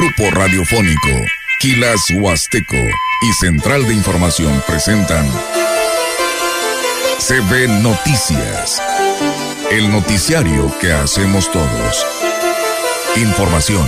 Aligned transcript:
Grupo 0.00 0.30
Radiofónico, 0.30 1.10
Quilas 1.58 2.06
Huasteco 2.14 2.74
y 2.74 3.32
Central 3.34 3.86
de 3.86 3.92
Información 3.92 4.62
presentan 4.66 5.30
CB 7.18 7.68
Noticias, 7.82 8.80
el 9.70 9.92
noticiario 9.92 10.72
que 10.80 10.90
hacemos 10.90 11.52
todos. 11.52 12.06
Información, 13.16 13.86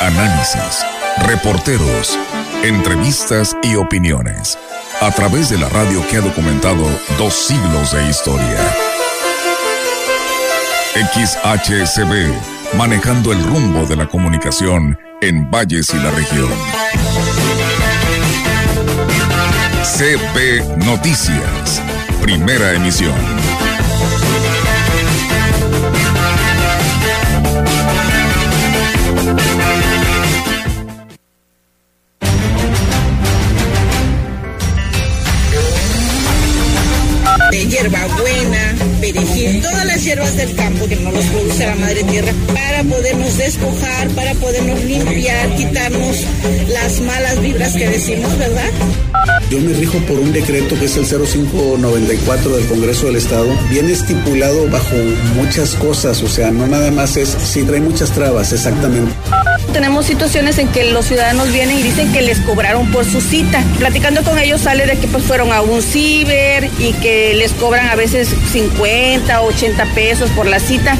análisis, 0.00 0.84
reporteros, 1.24 2.18
entrevistas 2.64 3.56
y 3.62 3.76
opiniones. 3.76 4.58
A 5.00 5.12
través 5.12 5.50
de 5.50 5.58
la 5.58 5.68
radio 5.68 6.04
que 6.08 6.16
ha 6.16 6.20
documentado 6.20 6.84
dos 7.16 7.34
siglos 7.34 7.92
de 7.92 8.08
historia. 8.08 8.74
XHCB, 10.96 12.76
manejando 12.76 13.32
el 13.32 13.44
rumbo 13.44 13.86
de 13.86 13.94
la 13.94 14.08
comunicación 14.08 14.98
en 15.20 15.50
Valles 15.50 15.92
y 15.94 15.96
la 15.98 16.10
región. 16.10 16.50
CP 19.82 20.84
Noticias, 20.84 21.82
primera 22.20 22.74
emisión. 22.74 23.14
Hierbas 40.08 40.38
del 40.38 40.54
campo 40.54 40.86
que 40.86 40.96
no 40.96 41.12
los 41.12 41.24
produce 41.26 41.66
la 41.66 41.74
madre 41.74 42.02
tierra 42.04 42.32
para 42.54 42.82
podernos 42.82 43.36
despojar, 43.36 44.08
para 44.14 44.32
podernos 44.36 44.82
limpiar, 44.84 45.54
quitarnos 45.54 46.24
las 46.68 47.00
malas 47.02 47.42
vibras 47.42 47.74
que 47.74 47.88
decimos, 47.90 48.38
¿verdad? 48.38 48.70
Yo 49.50 49.60
me 49.60 49.74
rijo 49.74 49.98
por 50.06 50.18
un 50.18 50.32
decreto 50.32 50.78
que 50.78 50.86
es 50.86 50.96
el 50.96 51.04
0594 51.04 52.56
del 52.56 52.66
Congreso 52.68 53.06
del 53.08 53.16
Estado. 53.16 53.48
Viene 53.68 53.92
estipulado 53.92 54.66
bajo 54.70 54.96
muchas 55.34 55.74
cosas, 55.74 56.22
o 56.22 56.28
sea, 56.28 56.50
no 56.50 56.66
nada 56.66 56.90
más 56.90 57.18
es, 57.18 57.28
sí 57.28 57.62
trae 57.64 57.80
muchas 57.80 58.10
trabas, 58.10 58.50
exactamente. 58.54 59.12
Tenemos 59.72 60.06
situaciones 60.06 60.58
en 60.58 60.68
que 60.68 60.84
los 60.92 61.06
ciudadanos 61.06 61.52
vienen 61.52 61.78
y 61.78 61.82
dicen 61.82 62.12
que 62.12 62.22
les 62.22 62.40
cobraron 62.40 62.90
por 62.90 63.04
su 63.04 63.20
cita. 63.20 63.62
Platicando 63.78 64.22
con 64.24 64.38
ellos 64.38 64.62
sale 64.62 64.86
de 64.86 64.96
que 64.98 65.06
pues 65.08 65.22
fueron 65.24 65.52
a 65.52 65.60
un 65.60 65.82
ciber 65.82 66.68
y 66.78 66.92
que 66.94 67.34
les 67.34 67.52
cobran 67.52 67.88
a 67.88 67.94
veces 67.94 68.28
50, 68.52 69.40
80 69.42 69.84
pesos 69.94 70.30
por 70.30 70.46
la 70.46 70.58
cita. 70.58 70.96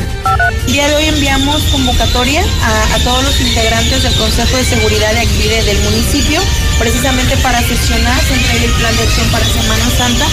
El 0.67 0.73
día 0.73 0.87
de 0.89 0.95
hoy 0.97 1.05
enviamos 1.07 1.63
convocatoria 1.73 2.43
a, 2.63 2.99
todos 3.03 3.25
los 3.25 3.41
integrantes 3.41 4.03
del 4.03 4.15
Consejo 4.15 4.57
de 4.57 4.65
Seguridad 4.65 5.13
de 5.13 5.21
aquí 5.21 5.49
de- 5.49 5.65
del 5.65 5.79
municipio, 5.79 6.41
precisamente 6.79 7.37
para 7.39 7.61
sesionar, 7.63 8.21
se 8.23 8.35
entregue 8.35 8.67
el 8.67 8.73
plan 8.73 8.97
de 8.97 9.03
acción 9.03 9.27
para 9.31 9.45
Semana 9.47 9.91
Santa. 9.97 10.27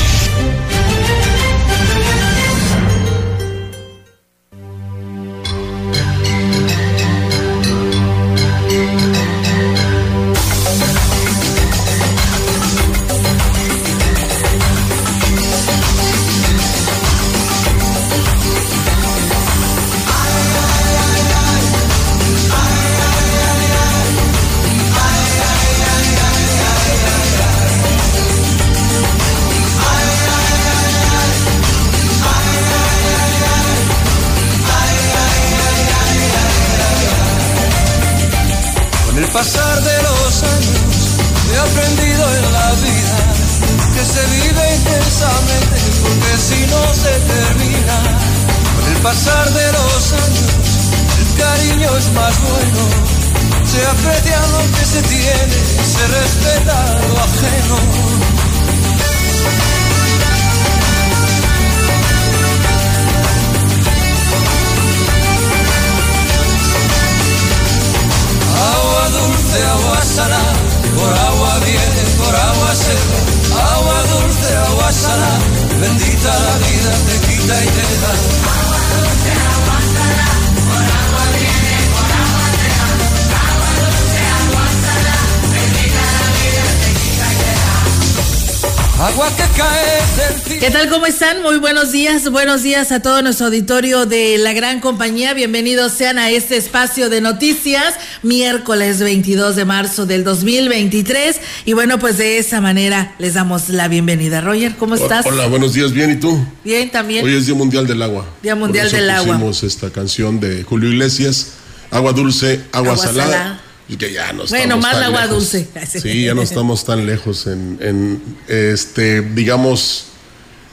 Están? 91.26 91.42
Muy 91.42 91.58
buenos 91.58 91.92
días. 91.92 92.30
Buenos 92.30 92.62
días 92.62 92.92
a 92.92 93.02
todo 93.02 93.22
nuestro 93.24 93.48
auditorio 93.48 94.06
de 94.06 94.38
la 94.38 94.54
gran 94.54 94.80
compañía. 94.80 95.34
Bienvenidos 95.34 95.94
sean 95.94 96.20
a 96.20 96.30
este 96.30 96.56
espacio 96.56 97.10
de 97.10 97.20
noticias, 97.20 97.96
miércoles 98.22 99.00
22 99.00 99.56
de 99.56 99.66
marzo 99.66 100.06
del 100.06 100.24
2023. 100.24 101.40
Y 101.66 101.74
bueno, 101.74 101.98
pues 101.98 102.20
de 102.20 102.38
esa 102.38 102.62
manera 102.62 103.16
les 103.18 103.34
damos 103.34 103.70
la 103.70 103.88
bienvenida. 103.88 104.40
Roger, 104.42 104.76
¿cómo 104.76 104.94
estás? 104.94 105.26
Hola, 105.26 105.48
buenos 105.48 105.74
días, 105.74 105.94
bien, 105.94 106.12
¿y 106.12 106.16
tú? 106.18 106.46
Bien, 106.64 106.92
también. 106.92 107.26
Hoy 107.26 107.34
es 107.36 107.48
Día 107.48 107.56
Mundial 107.56 107.88
del 107.88 108.04
Agua. 108.04 108.28
Día 108.44 108.54
Mundial 108.54 108.88
Por 108.88 108.94
eso 108.94 109.02
del 109.02 109.10
Agua. 109.10 109.34
pusimos 109.34 109.64
esta 109.64 109.90
canción 109.90 110.40
de 110.40 110.64
Julio 110.64 110.90
Iglesias, 110.90 111.54
Agua 111.90 112.14
Dulce, 112.14 112.62
Agua, 112.72 112.92
Agua 112.92 113.04
salada. 113.04 113.32
salada. 113.32 113.62
Y 113.88 113.98
que 113.98 114.14
ya 114.14 114.32
no 114.32 114.46
Bueno, 114.46 114.78
más 114.78 114.96
agua 114.96 115.26
lejos. 115.26 115.52
dulce. 115.52 115.68
Sí, 116.02 116.26
ya 116.26 116.36
no 116.36 116.44
estamos 116.44 116.86
tan 116.86 117.08
lejos 117.08 117.48
en, 117.48 117.80
en, 117.82 118.22
este, 118.48 119.22
digamos, 119.22 120.10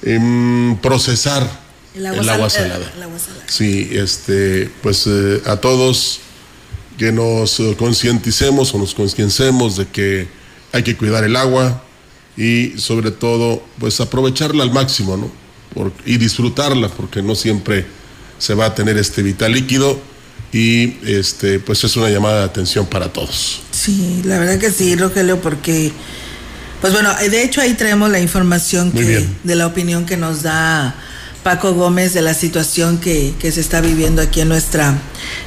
en 0.03 0.79
procesar 0.83 1.49
El 1.95 2.07
el 2.07 2.07
agua 2.07 2.35
agua, 2.35 2.51
sal- 2.51 2.63
salada. 2.69 2.93
el 2.97 3.03
agua 3.03 3.19
salada. 3.19 3.45
Sí, 3.49 3.89
este, 3.93 4.71
pues 4.83 5.05
eh, 5.07 5.43
a 5.47 5.57
todos 5.57 6.21
que 6.99 7.13
nos 7.13 7.59
eh, 7.61 7.75
concienticemos 7.79 8.75
o 8.75 8.79
nos 8.79 8.95
conciencemos 8.95 9.77
de 9.77 9.87
que 9.89 10.29
hay 10.73 10.83
que 10.83 10.97
cuidar 10.97 11.25
el 11.25 11.37
agua 11.37 11.83
y 12.37 12.75
sobre 12.79 13.11
todo 13.11 13.63
pues 13.79 14.01
aprovecharla 14.01 14.63
al 14.63 14.73
máximo, 14.73 15.17
¿no? 15.17 15.31
Por- 15.75 15.93
y 16.07 16.17
disfrutarla 16.19 16.89
porque 16.89 17.23
no 17.23 17.35
siempre 17.35 17.87
se 18.39 18.55
va 18.55 18.67
a 18.67 18.75
tener 18.75 18.97
este 18.99 19.23
vital 19.23 19.53
líquido 19.53 20.01
y 20.53 20.97
este 21.07 21.61
pues 21.61 21.83
es 21.85 21.97
una 21.97 22.11
llamada 22.11 22.41
de 22.41 22.45
atención 22.45 22.87
para 22.87 23.11
todos. 23.13 23.61
Sí, 23.71 24.21
la 24.25 24.39
verdad 24.39 24.59
que 24.59 24.71
sí, 24.71 24.97
Rogelio, 24.97 25.41
porque, 25.41 25.93
pues 26.83 26.93
bueno, 26.93 27.15
de 27.15 27.43
hecho 27.43 27.63
ahí 27.63 27.75
traemos 27.75 28.11
la 28.11 28.21
información 28.21 28.93
que, 28.93 29.27
de 29.45 29.55
la 29.55 29.67
opinión 29.67 30.05
que 30.05 30.19
nos 30.19 30.43
da 30.43 30.95
Paco 31.45 31.75
Gómez 31.75 32.13
de 32.13 32.23
la 32.23 32.35
situación 32.35 32.99
que, 32.99 33.35
que 33.39 33.51
se 33.53 33.61
está 33.61 33.81
viviendo 33.81 34.21
aquí 34.21 34.41
en 34.41 34.49
nuestra, 34.49 34.99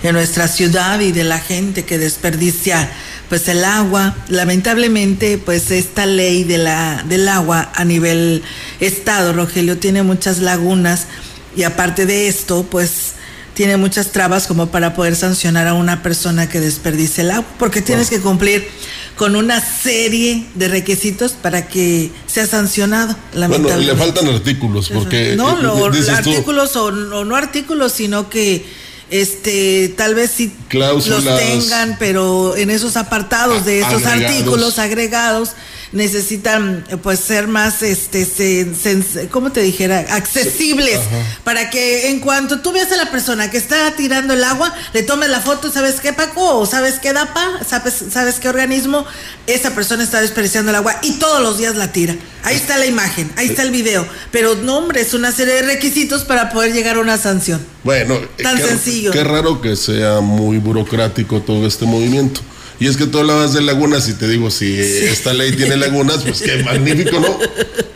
en 0.02 0.14
nuestra 0.14 0.48
ciudad 0.48 1.00
y 1.02 1.12
de 1.12 1.26
la 1.26 1.40
gente 1.40 1.84
que 1.84 1.98
desperdicia 1.98 2.90
pues 3.30 3.48
el 3.50 3.66
agua. 3.66 4.16
Lamentablemente, 4.30 5.38
pues 5.38 5.72
esta 5.72 6.06
ley 6.06 6.46
de 6.46 6.58
la, 6.58 7.04
del 7.08 7.28
agua 7.28 7.70
a 7.76 7.84
nivel 7.84 8.42
estado, 8.80 9.34
Rogelio, 9.34 9.78
tiene 9.78 10.04
muchas 10.04 10.40
lagunas 10.40 11.08
y 11.56 11.64
aparte 11.64 12.06
de 12.06 12.30
esto, 12.30 12.66
pues 12.70 13.14
tiene 13.54 13.78
muchas 13.78 14.12
trabas 14.12 14.48
como 14.48 14.68
para 14.68 14.94
poder 14.94 15.16
sancionar 15.16 15.68
a 15.68 15.74
una 15.74 16.04
persona 16.04 16.50
que 16.50 16.60
desperdice 16.60 17.22
el 17.22 17.32
agua, 17.32 17.46
porque 17.58 17.82
tienes 17.82 18.10
que 18.10 18.20
cumplir 18.20 18.68
con 19.16 19.36
una 19.36 19.62
serie 19.62 20.46
de 20.56 20.68
requisitos 20.68 21.32
para 21.34 21.68
que 21.68 22.12
sea 22.28 22.46
sancionado. 22.48 23.16
Bueno, 23.34 23.40
Lamentablemente. 23.58 23.94
le 23.94 23.98
faltan 23.98 24.28
artículos 24.28 24.90
porque 24.94 25.36
no, 25.38 25.58
eh, 25.58 25.64
lo- 25.64 25.90
dices 25.90 26.22
tú, 26.22 26.30
artículos 26.32 26.76
o, 26.76 26.86
o 26.86 27.24
no 27.26 27.36
artículos, 27.36 27.94
sino 27.94 28.30
que 28.30 28.66
este 29.10 29.94
tal 29.98 30.16
vez 30.16 30.31
sí 30.36 30.54
Cláusulas. 30.69 31.24
los 31.24 31.38
tengan, 31.40 31.98
pero 32.00 32.56
en 32.56 32.69
esos 32.69 32.98
apartados 32.98 33.66
de 33.66 33.80
esos 33.80 34.06
agregados. 34.06 34.31
artículos 34.31 34.80
agregados 34.80 35.50
necesitan 35.92 36.84
eh, 36.90 36.98
pues 36.98 37.19
ser 37.22 37.48
más 37.48 37.81
este 37.81 38.24
sen- 38.28 38.75
sen- 38.75 39.30
¿cómo 39.30 39.52
te 39.52 39.62
dijera? 39.62 40.00
accesibles 40.10 41.00
para 41.44 41.69
que 41.69 42.10
en 42.10 42.19
cuanto 42.19 42.60
tú 42.60 42.72
veas 42.74 42.92
a 42.92 42.98
la 42.98 43.12
persona 43.12 43.50
que 43.50 43.57
está 43.57 43.96
tirando 43.96 44.34
el 44.34 44.44
agua, 44.44 44.74
le 44.94 45.04
tomes 45.04 45.30
la 45.30 45.40
foto, 45.40 45.72
¿sabes 45.72 46.01
qué 46.01 46.12
Paco? 46.12 46.58
o 46.60 46.66
¿sabes 46.66 46.96
qué 47.00 47.13
DAPA? 47.13 47.60
¿Sabes 47.68 47.94
sabes 48.12 48.36
qué 48.36 48.50
organismo? 48.50 49.06
Esa 49.48 49.74
persona 49.75 50.04
está 50.04 50.19
desperdiciando 50.22 50.72
el 50.72 50.75
agua 50.75 50.98
y 51.01 51.13
todos 51.13 51.42
los 51.42 51.58
días 51.58 51.75
la 51.75 51.92
tira. 51.92 52.16
Ahí 52.44 52.56
está 52.58 52.78
la 52.78 52.86
imagen, 52.86 53.31
ahí 53.38 53.48
está 53.48 53.63
el 53.63 53.72
video, 53.72 54.08
pero 54.31 54.54
no 54.56 54.78
hombre, 54.78 55.01
es 55.01 55.13
una 55.13 55.31
serie 55.31 55.56
de 55.56 55.62
requisitos 55.63 56.25
para 56.25 56.51
poder 56.51 56.74
llegar 56.74 56.98
a 56.98 57.00
una 57.00 57.18
sanción. 57.18 57.66
Bueno, 57.84 58.19
Tan 58.44 58.58
qué, 58.58 58.63
sencillo. 58.68 58.95
Qué 59.12 59.24
raro 59.24 59.62
que 59.62 59.76
sea 59.76 60.22
muy 60.22 60.58
burocrático 60.58 61.42
todo 61.42 61.66
este 61.68 61.86
movimiento. 61.86 62.42
Y 62.78 62.88
es 62.88 62.98
que 62.98 63.06
tú 63.06 63.20
hablabas 63.20 63.54
de 63.54 63.62
lagunas 63.62 64.10
y 64.10 64.14
te 64.16 64.28
digo, 64.28 64.52
si 64.52 64.78
esta 64.78 65.34
ley 65.34 65.54
tiene 65.54 65.78
lagunas, 65.78 66.24
pues 66.24 66.42
qué 66.42 66.62
magnífico, 66.64 67.22
¿no? 67.22 67.38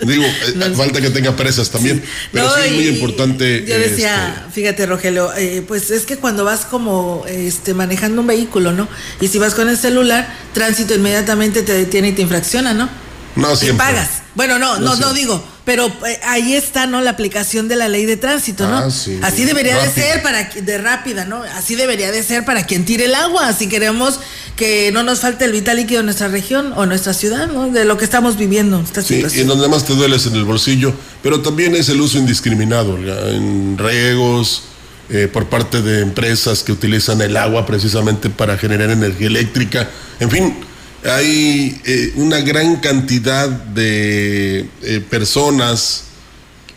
Digo, 0.07 0.23
eh, 0.23 0.73
falta 0.73 1.01
que 1.01 1.09
tenga 1.09 1.35
presas 1.35 1.69
también. 1.69 2.01
Pero 2.31 2.45
No, 2.47 2.55
sí 2.55 2.61
es 2.65 2.71
muy 2.71 2.83
y 2.85 2.87
importante. 2.87 3.65
Yo 3.67 3.77
decía, 3.77 4.47
fíjate, 4.53 4.85
Rogelio, 4.85 5.33
eh, 5.35 5.63
pues 5.67 5.91
es 5.91 6.05
que 6.05 6.15
cuando 6.15 6.45
vas 6.45 6.61
como 6.61 7.25
este 7.27 7.73
manejando 7.73 8.21
un 8.21 8.27
vehículo, 8.27 8.71
¿no? 8.71 8.87
Y 9.19 9.27
si 9.27 9.37
vas 9.37 9.53
con 9.53 9.67
el 9.67 9.77
celular, 9.77 10.33
tránsito 10.53 10.95
inmediatamente 10.95 11.61
te 11.63 11.73
detiene 11.73 12.09
y 12.09 12.11
te 12.13 12.21
infracciona, 12.21 12.73
¿no? 12.73 12.85
este, 12.85 13.41
no 13.41 13.53
Y 13.53 13.57
siempre. 13.57 13.85
pagas. 13.85 14.09
Bueno, 14.35 14.59
no, 14.59 14.79
No 14.79 14.95
no, 14.95 14.95
no, 14.95 15.13
digo, 15.13 15.43
pero 15.69 15.85
eh, 16.07 16.19
ahí 16.23 16.55
está, 16.55 16.87
¿no? 16.87 16.99
La 16.99 17.11
aplicación 17.11 17.67
de 17.67 17.75
la 17.75 17.87
ley 17.87 18.07
de 18.07 18.17
tránsito, 18.17 18.67
¿no? 18.67 18.77
Ah, 18.79 18.89
sí. 18.89 19.19
Así 19.21 19.45
debería 19.45 19.75
Rápida. 19.75 19.93
de 19.93 20.01
ser 20.01 20.23
para 20.23 20.43
de 20.45 20.77
rápida, 20.79 21.25
¿no? 21.25 21.43
Así 21.43 21.75
debería 21.75 22.11
de 22.11 22.23
ser 22.23 22.43
para 22.43 22.63
quien 22.65 22.85
tire 22.85 23.05
el 23.05 23.13
agua, 23.13 23.53
si 23.53 23.69
queremos 23.69 24.19
que 24.55 24.91
no 24.91 25.03
nos 25.03 25.19
falte 25.19 25.45
el 25.45 25.51
vital 25.51 25.77
líquido 25.77 25.99
en 25.99 26.07
nuestra 26.07 26.27
región 26.27 26.73
o 26.75 26.87
nuestra 26.87 27.13
ciudad, 27.13 27.45
¿no? 27.51 27.69
De 27.69 27.85
lo 27.85 27.99
que 27.99 28.03
estamos 28.05 28.35
viviendo, 28.35 28.81
esta 28.81 29.03
Sí, 29.03 29.13
y 29.13 29.17
situación. 29.17 29.41
en 29.43 29.47
donde 29.47 29.67
más 29.67 29.85
te 29.85 29.93
duele 29.93 30.15
es 30.15 30.25
en 30.25 30.33
el 30.37 30.43
bolsillo, 30.43 30.91
pero 31.21 31.39
también 31.41 31.75
es 31.75 31.87
el 31.89 32.01
uso 32.01 32.17
indiscriminado, 32.17 32.97
en 32.97 33.77
riegos, 33.77 34.63
eh, 35.11 35.27
por 35.31 35.49
parte 35.49 35.83
de 35.83 36.01
empresas 36.01 36.63
que 36.63 36.71
utilizan 36.71 37.21
el 37.21 37.37
agua 37.37 37.67
precisamente 37.67 38.31
para 38.31 38.57
generar 38.57 38.89
energía 38.89 39.27
eléctrica. 39.27 39.87
En 40.19 40.31
fin, 40.31 40.55
hay 41.03 41.79
eh, 41.85 42.13
una 42.15 42.39
gran 42.41 42.77
cantidad 42.77 43.47
de 43.49 44.67
eh, 44.83 45.01
personas 45.09 46.05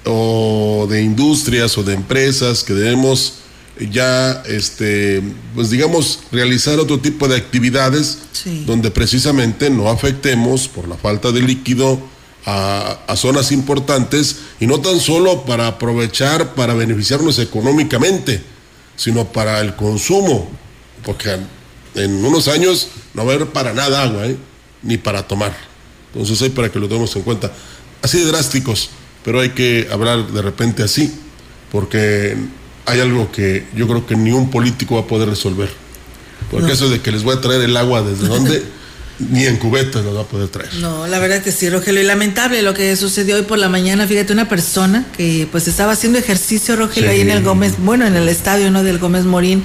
o 0.04 0.86
de 0.90 1.02
industrias 1.02 1.76
o 1.78 1.82
de 1.82 1.94
empresas 1.94 2.62
que 2.64 2.74
debemos 2.74 3.34
ya, 3.90 4.42
este, 4.46 5.22
pues 5.54 5.70
digamos, 5.70 6.20
realizar 6.30 6.78
otro 6.78 7.00
tipo 7.00 7.26
de 7.26 7.36
actividades 7.36 8.18
Sí. 8.32 8.64
donde 8.66 8.90
precisamente 8.90 9.70
no 9.70 9.88
afectemos 9.88 10.66
por 10.66 10.88
la 10.88 10.96
falta 10.96 11.30
de 11.30 11.40
líquido 11.42 12.00
a, 12.44 12.98
a 13.06 13.16
zonas 13.16 13.52
importantes 13.52 14.36
y 14.58 14.66
no 14.66 14.80
tan 14.80 14.98
solo 14.98 15.44
para 15.44 15.68
aprovechar, 15.68 16.54
para 16.54 16.74
beneficiarnos 16.74 17.38
económicamente, 17.38 18.42
sino 18.96 19.26
para 19.32 19.60
el 19.60 19.76
consumo, 19.76 20.50
porque 21.04 21.36
en 21.94 22.24
unos 22.24 22.48
años 22.48 22.88
no 23.14 23.24
va 23.24 23.32
a 23.32 23.34
haber 23.36 23.48
para 23.48 23.72
nada 23.72 24.02
agua, 24.02 24.26
¿eh? 24.26 24.36
ni 24.82 24.96
para 24.98 25.26
tomar. 25.26 25.54
Entonces 26.12 26.40
hay 26.42 26.50
para 26.50 26.70
que 26.70 26.78
lo 26.78 26.88
tomemos 26.88 27.14
en 27.16 27.22
cuenta. 27.22 27.52
Así 28.02 28.18
de 28.18 28.26
drásticos, 28.26 28.90
pero 29.24 29.40
hay 29.40 29.50
que 29.50 29.88
hablar 29.90 30.26
de 30.32 30.42
repente 30.42 30.82
así, 30.82 31.12
porque 31.70 32.36
hay 32.86 33.00
algo 33.00 33.30
que 33.30 33.66
yo 33.74 33.86
creo 33.86 34.06
que 34.06 34.16
ni 34.16 34.32
un 34.32 34.50
político 34.50 34.96
va 34.96 35.02
a 35.02 35.06
poder 35.06 35.28
resolver. 35.28 35.70
Porque 36.50 36.72
eso 36.72 36.90
de 36.90 37.00
que 37.00 37.12
les 37.12 37.22
voy 37.22 37.36
a 37.36 37.40
traer 37.40 37.62
el 37.62 37.76
agua 37.76 38.02
desde 38.02 38.26
dónde, 38.28 38.62
ni 39.18 39.44
en 39.46 39.56
cubetas 39.58 40.04
nos 40.04 40.16
va 40.16 40.22
a 40.22 40.24
poder 40.26 40.48
traer. 40.48 40.74
No, 40.74 41.06
la 41.06 41.18
verdad 41.20 41.42
que 41.42 41.52
sí, 41.52 41.70
Rogelio. 41.70 42.02
Y 42.02 42.04
lamentable 42.04 42.60
lo 42.62 42.74
que 42.74 42.96
sucedió 42.96 43.36
hoy 43.36 43.42
por 43.42 43.58
la 43.58 43.68
mañana. 43.68 44.06
Fíjate, 44.08 44.32
una 44.32 44.48
persona 44.48 45.06
que 45.16 45.46
pues 45.52 45.68
estaba 45.68 45.92
haciendo 45.92 46.18
ejercicio, 46.18 46.74
Rogelio, 46.74 47.10
Sí. 47.10 47.14
ahí 47.16 47.20
en 47.20 47.30
el 47.30 47.42
Gómez, 47.44 47.74
bueno, 47.78 48.06
en 48.06 48.16
el 48.16 48.28
estadio, 48.28 48.70
¿no? 48.72 48.82
Del 48.82 48.98
Gómez 48.98 49.24
Morín, 49.24 49.62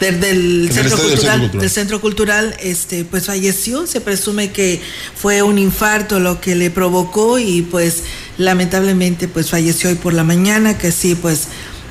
del, 0.00 0.20
del 0.20 0.66
el 0.68 0.72
centro 0.72 0.96
del 0.96 1.06
cultural, 1.08 1.18
Centro 1.18 1.38
Cultural. 1.40 1.60
del 1.60 1.70
centro 1.70 2.00
cultural, 2.00 2.56
este, 2.60 3.04
pues 3.04 3.26
falleció. 3.26 3.86
Se 3.86 4.00
presume 4.00 4.52
que 4.52 4.80
fue 5.14 5.42
un 5.42 5.58
infarto 5.58 6.20
lo 6.20 6.40
que 6.40 6.54
le 6.54 6.70
provocó 6.70 7.38
y 7.38 7.62
pues 7.62 8.04
lamentablemente 8.36 9.28
pues 9.28 9.50
falleció 9.50 9.90
hoy 9.90 9.96
por 9.96 10.14
la 10.14 10.24
mañana, 10.24 10.78
que 10.78 10.92
sí, 10.92 11.14
pues 11.14 11.48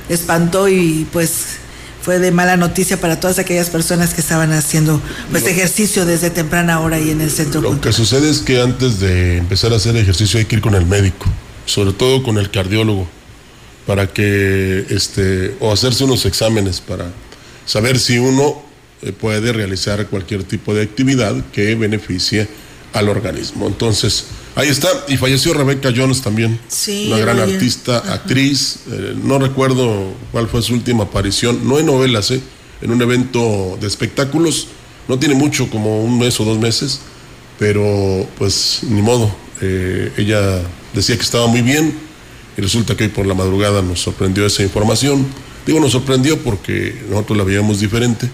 espantó 0.08 0.68
y 0.68 1.06
pues 1.12 1.30
fue 2.02 2.18
de 2.18 2.30
mala 2.30 2.56
noticia 2.56 2.98
para 2.98 3.20
todas 3.20 3.38
aquellas 3.38 3.68
personas 3.68 4.14
que 4.14 4.22
estaban 4.22 4.52
haciendo 4.52 4.98
pues 5.30 5.44
ejercicio 5.44 6.06
desde 6.06 6.30
temprana 6.30 6.80
hora 6.80 6.96
ahí 6.96 7.10
en 7.10 7.20
el 7.20 7.30
centro 7.30 7.60
Lo 7.60 7.68
cultural. 7.70 7.92
que 7.94 7.96
sucede 7.96 8.30
es 8.30 8.38
que 8.38 8.62
antes 8.62 8.98
de 9.00 9.36
empezar 9.36 9.72
a 9.74 9.76
hacer 9.76 9.94
ejercicio 9.96 10.38
hay 10.38 10.46
que 10.46 10.56
ir 10.56 10.62
con 10.62 10.74
el 10.74 10.86
médico, 10.86 11.26
sobre 11.66 11.92
todo 11.92 12.22
con 12.22 12.38
el 12.38 12.50
cardiólogo, 12.50 13.06
para 13.86 14.06
que, 14.06 14.86
este, 14.88 15.54
o 15.60 15.70
hacerse 15.72 16.04
unos 16.04 16.24
exámenes 16.24 16.80
para 16.80 17.10
saber 17.68 17.98
si 17.98 18.18
uno 18.18 18.62
eh, 19.02 19.12
puede 19.12 19.52
realizar 19.52 20.06
cualquier 20.06 20.44
tipo 20.44 20.72
de 20.72 20.82
actividad 20.82 21.36
que 21.52 21.74
beneficie 21.74 22.48
al 22.94 23.10
organismo. 23.10 23.66
Entonces, 23.66 24.24
ahí 24.54 24.68
está, 24.68 24.88
y 25.08 25.18
falleció 25.18 25.52
Rebecca 25.52 25.92
Jones 25.94 26.22
también, 26.22 26.58
Sí, 26.68 27.08
una 27.08 27.18
gran 27.18 27.38
artista, 27.38 27.98
actriz, 27.98 28.80
eh, 28.90 29.14
no 29.22 29.38
recuerdo 29.38 30.14
cuál 30.32 30.48
fue 30.48 30.62
su 30.62 30.72
última 30.72 31.04
aparición, 31.04 31.68
no 31.68 31.78
en 31.78 31.86
novelas, 31.86 32.30
eh, 32.30 32.40
en 32.80 32.90
un 32.90 33.02
evento 33.02 33.76
de 33.80 33.86
espectáculos, 33.86 34.68
no 35.06 35.18
tiene 35.18 35.34
mucho, 35.34 35.68
como 35.68 36.02
un 36.02 36.18
mes 36.18 36.40
o 36.40 36.44
dos 36.44 36.58
meses, 36.58 37.00
pero 37.58 38.26
pues 38.38 38.80
ni 38.82 39.02
modo, 39.02 39.34
eh, 39.60 40.12
ella 40.16 40.62
decía 40.94 41.16
que 41.16 41.22
estaba 41.22 41.46
muy 41.46 41.62
bien. 41.62 42.08
Y 42.56 42.60
resulta 42.60 42.96
que 42.96 43.04
hoy 43.04 43.10
por 43.10 43.24
la 43.24 43.34
madrugada 43.34 43.82
nos 43.82 44.00
sorprendió 44.00 44.44
esa 44.44 44.64
información. 44.64 45.26
Digo, 45.68 45.80
nos 45.80 45.92
sorprendió 45.92 46.38
porque 46.38 46.98
nosotros 47.10 47.36
la 47.36 47.44
veíamos 47.44 47.78
diferente 47.78 48.26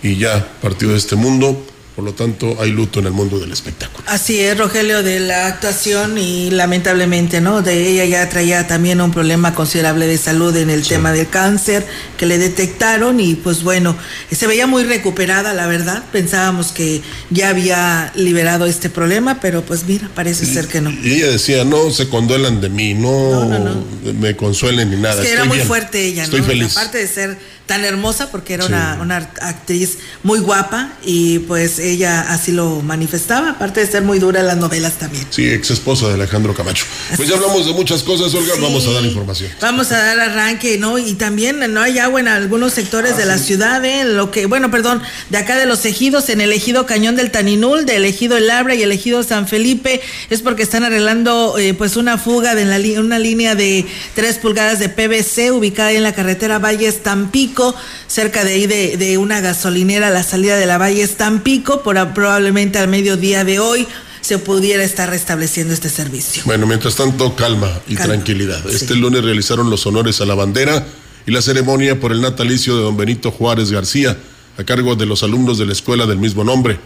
y 0.00 0.14
ya 0.14 0.48
partió 0.62 0.90
de 0.90 0.96
este 0.96 1.16
mundo, 1.16 1.66
por 1.98 2.04
lo 2.04 2.14
tanto 2.14 2.56
hay 2.60 2.70
luto 2.70 3.00
en 3.00 3.06
el 3.06 3.12
mundo 3.12 3.40
del 3.40 3.50
espectáculo. 3.50 4.04
Así 4.06 4.38
es, 4.38 4.56
Rogelio, 4.56 5.02
de 5.02 5.18
la 5.18 5.48
actuación 5.48 6.16
y 6.16 6.48
lamentablemente, 6.48 7.40
¿no? 7.40 7.60
De 7.60 7.88
ella 7.88 8.04
ya 8.04 8.28
traía 8.28 8.68
también 8.68 9.00
un 9.00 9.10
problema 9.10 9.52
considerable 9.52 10.06
de 10.06 10.16
salud 10.16 10.56
en 10.56 10.70
el 10.70 10.86
tema 10.86 11.10
del 11.10 11.28
cáncer 11.28 11.84
que 12.16 12.24
le 12.26 12.38
detectaron 12.38 13.18
y 13.18 13.34
pues 13.34 13.64
bueno, 13.64 13.96
se 14.30 14.46
veía 14.46 14.68
muy 14.68 14.84
recuperada, 14.84 15.52
la 15.54 15.66
verdad. 15.66 16.04
Pensábamos 16.12 16.70
que 16.70 17.02
ya 17.30 17.48
había 17.48 18.12
liberado 18.14 18.66
este 18.66 18.90
problema, 18.90 19.40
pero 19.40 19.62
pues 19.64 19.82
mira, 19.84 20.08
parece 20.14 20.46
ser 20.46 20.68
que 20.68 20.80
no. 20.80 20.90
Y 21.02 21.14
ella 21.14 21.32
decía, 21.32 21.64
no 21.64 21.90
se 21.90 22.08
conduelan 22.08 22.60
de 22.60 22.68
mí, 22.68 22.94
no, 22.94 23.44
No, 23.44 23.58
no, 23.58 23.84
me 24.20 24.36
consuelen 24.36 24.88
ni 24.92 24.98
nada. 24.98 25.20
Es 25.20 25.26
que 25.26 25.34
era 25.34 25.46
muy 25.46 25.56
bien, 25.56 25.66
fuerte 25.66 26.00
ella, 26.06 26.22
Estoy 26.22 26.42
¿no? 26.42 26.46
feliz. 26.46 26.76
Aparte 26.76 26.98
de 26.98 27.08
ser 27.08 27.58
tan 27.66 27.84
hermosa, 27.84 28.30
porque 28.30 28.54
era 28.54 28.64
Sí. 28.66 28.72
una, 28.72 28.98
una 29.02 29.16
actriz 29.16 29.98
muy 30.22 30.38
guapa 30.38 30.92
y 31.04 31.40
pues 31.40 31.78
ella 31.90 32.20
así 32.28 32.52
lo 32.52 32.80
manifestaba, 32.82 33.50
aparte 33.50 33.80
de 33.80 33.86
ser 33.86 34.02
muy 34.02 34.18
dura 34.18 34.40
en 34.40 34.46
las 34.46 34.56
novelas 34.56 34.94
también. 34.94 35.26
Sí, 35.30 35.48
ex 35.48 35.70
esposa 35.70 36.08
de 36.08 36.14
Alejandro 36.14 36.54
Camacho. 36.54 36.84
Pues 37.16 37.28
ya 37.28 37.34
hablamos 37.36 37.66
de 37.66 37.72
muchas 37.72 38.02
cosas, 38.02 38.32
Olga, 38.34 38.54
Sí. 38.54 38.60
vamos 38.62 38.86
a 38.86 38.90
dar 38.92 39.04
información. 39.04 39.50
Vamos 39.60 39.92
a 39.92 39.98
dar 39.98 40.20
arranque, 40.20 40.78
¿no? 40.78 40.98
Y 40.98 41.14
también 41.14 41.60
no 41.72 41.80
hay 41.80 41.98
agua 41.98 42.20
en 42.20 42.28
algunos 42.28 42.72
sectores 42.72 43.16
de 43.16 43.24
la 43.26 43.38
ciudad, 43.38 43.84
¿eh? 43.84 44.04
Lo 44.04 44.30
que, 44.30 44.46
bueno, 44.46 44.70
perdón, 44.70 45.02
de 45.30 45.38
acá 45.38 45.56
de 45.56 45.66
los 45.66 45.84
ejidos, 45.84 46.28
en 46.28 46.40
el 46.40 46.52
ejido 46.52 46.86
Cañón 46.86 47.16
del 47.16 47.30
Taninul, 47.30 47.86
del 47.86 48.04
ejido 48.04 48.36
El 48.36 48.46
Labra 48.48 48.74
y 48.74 48.82
el 48.82 48.92
ejido 48.92 49.22
San 49.22 49.46
Felipe, 49.48 50.00
es 50.30 50.40
porque 50.42 50.62
están 50.62 50.84
arreglando 50.84 51.56
eh, 51.58 51.74
pues 51.74 51.96
una 51.96 52.18
fuga 52.18 52.54
de 52.54 52.64
la 52.64 52.78
una 53.00 53.18
línea 53.18 53.54
de 53.54 53.84
3 54.14 54.38
pulgadas 54.38 54.78
de 54.78 54.88
PVC 54.88 55.50
ubicada 55.50 55.92
en 55.92 56.02
la 56.02 56.12
carretera 56.14 56.58
Valles 56.58 57.02
Tampico, 57.02 57.74
cerca 58.06 58.44
de 58.44 58.52
ahí 58.52 58.66
de, 58.66 58.96
de 58.96 59.18
una 59.18 59.40
gasolinera 59.40 60.08
a 60.08 60.10
la 60.10 60.22
salida 60.22 60.56
de 60.56 60.64
la 60.66 60.78
Valles 60.78 61.16
Tampico, 61.16 61.77
por 61.82 62.14
probablemente 62.14 62.78
al 62.78 62.88
mediodía 62.88 63.44
de 63.44 63.58
hoy 63.58 63.86
se 64.20 64.38
pudiera 64.38 64.82
estar 64.84 65.08
restableciendo 65.08 65.72
este 65.72 65.88
servicio. 65.88 66.42
Bueno, 66.44 66.66
mientras 66.66 66.96
tanto, 66.96 67.34
calma 67.34 67.70
y 67.88 67.94
Calma, 67.94 68.14
tranquilidad. 68.14 68.62
sí. 68.68 68.74
Este 68.76 68.94
lunes 68.94 69.22
realizaron 69.22 69.70
los 69.70 69.86
honores 69.86 70.20
a 70.20 70.26
la 70.26 70.34
bandera 70.34 70.86
y 71.26 71.30
la 71.30 71.42
ceremonia 71.42 71.98
por 72.00 72.12
el 72.12 72.20
natalicio 72.20 72.76
de 72.76 72.82
don 72.82 72.96
Benito 72.96 73.30
Juárez 73.30 73.70
García, 73.70 74.16
a 74.56 74.64
cargo 74.64 74.96
de 74.96 75.06
los 75.06 75.22
alumnos 75.22 75.58
de 75.58 75.66
la 75.66 75.72
escuela 75.72 76.06
del 76.06 76.18
mismo 76.18 76.44
nombre. 76.44 76.78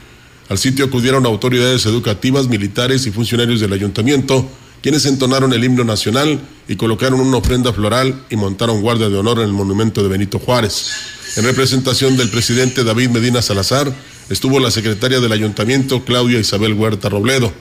Al 0.49 0.59
sitio 0.59 0.85
acudieron 0.85 1.25
autoridades 1.25 1.87
educativas, 1.87 2.47
militares 2.49 3.07
y 3.07 3.11
funcionarios 3.11 3.61
del 3.61 3.73
ayuntamiento, 3.73 4.49
quienes 4.83 5.07
entonaron 5.07 5.53
el 5.53 5.65
himno 5.65 5.85
nacional 5.85 6.41
y 6.69 6.77
colocaron 6.77 7.21
una 7.21 7.37
ofrenda 7.39 7.73
floral 7.73 8.25
y 8.31 8.37
montaron 8.37 8.83
guardia 8.83 9.09
de 9.09 9.17
honor 9.17 9.39
en 9.39 9.45
el 9.45 9.53
monumento 9.53 10.03
de 10.03 10.09
Benito 10.09 10.39
Juárez. 10.39 10.91
En 11.37 11.45
representación 11.45 12.17
del 12.17 12.29
presidente 12.29 12.85
David 12.85 13.11
Medina 13.11 13.41
Salazar, 13.41 13.95
estuvo 14.29 14.61
la 14.61 14.71
secretaria 14.71 15.21
del 15.21 15.33
ayuntamiento, 15.33 16.05
Claudia 16.05 16.38
Isabel 16.38 16.75
Huerta 16.75 17.09
Robledo. 17.09 17.52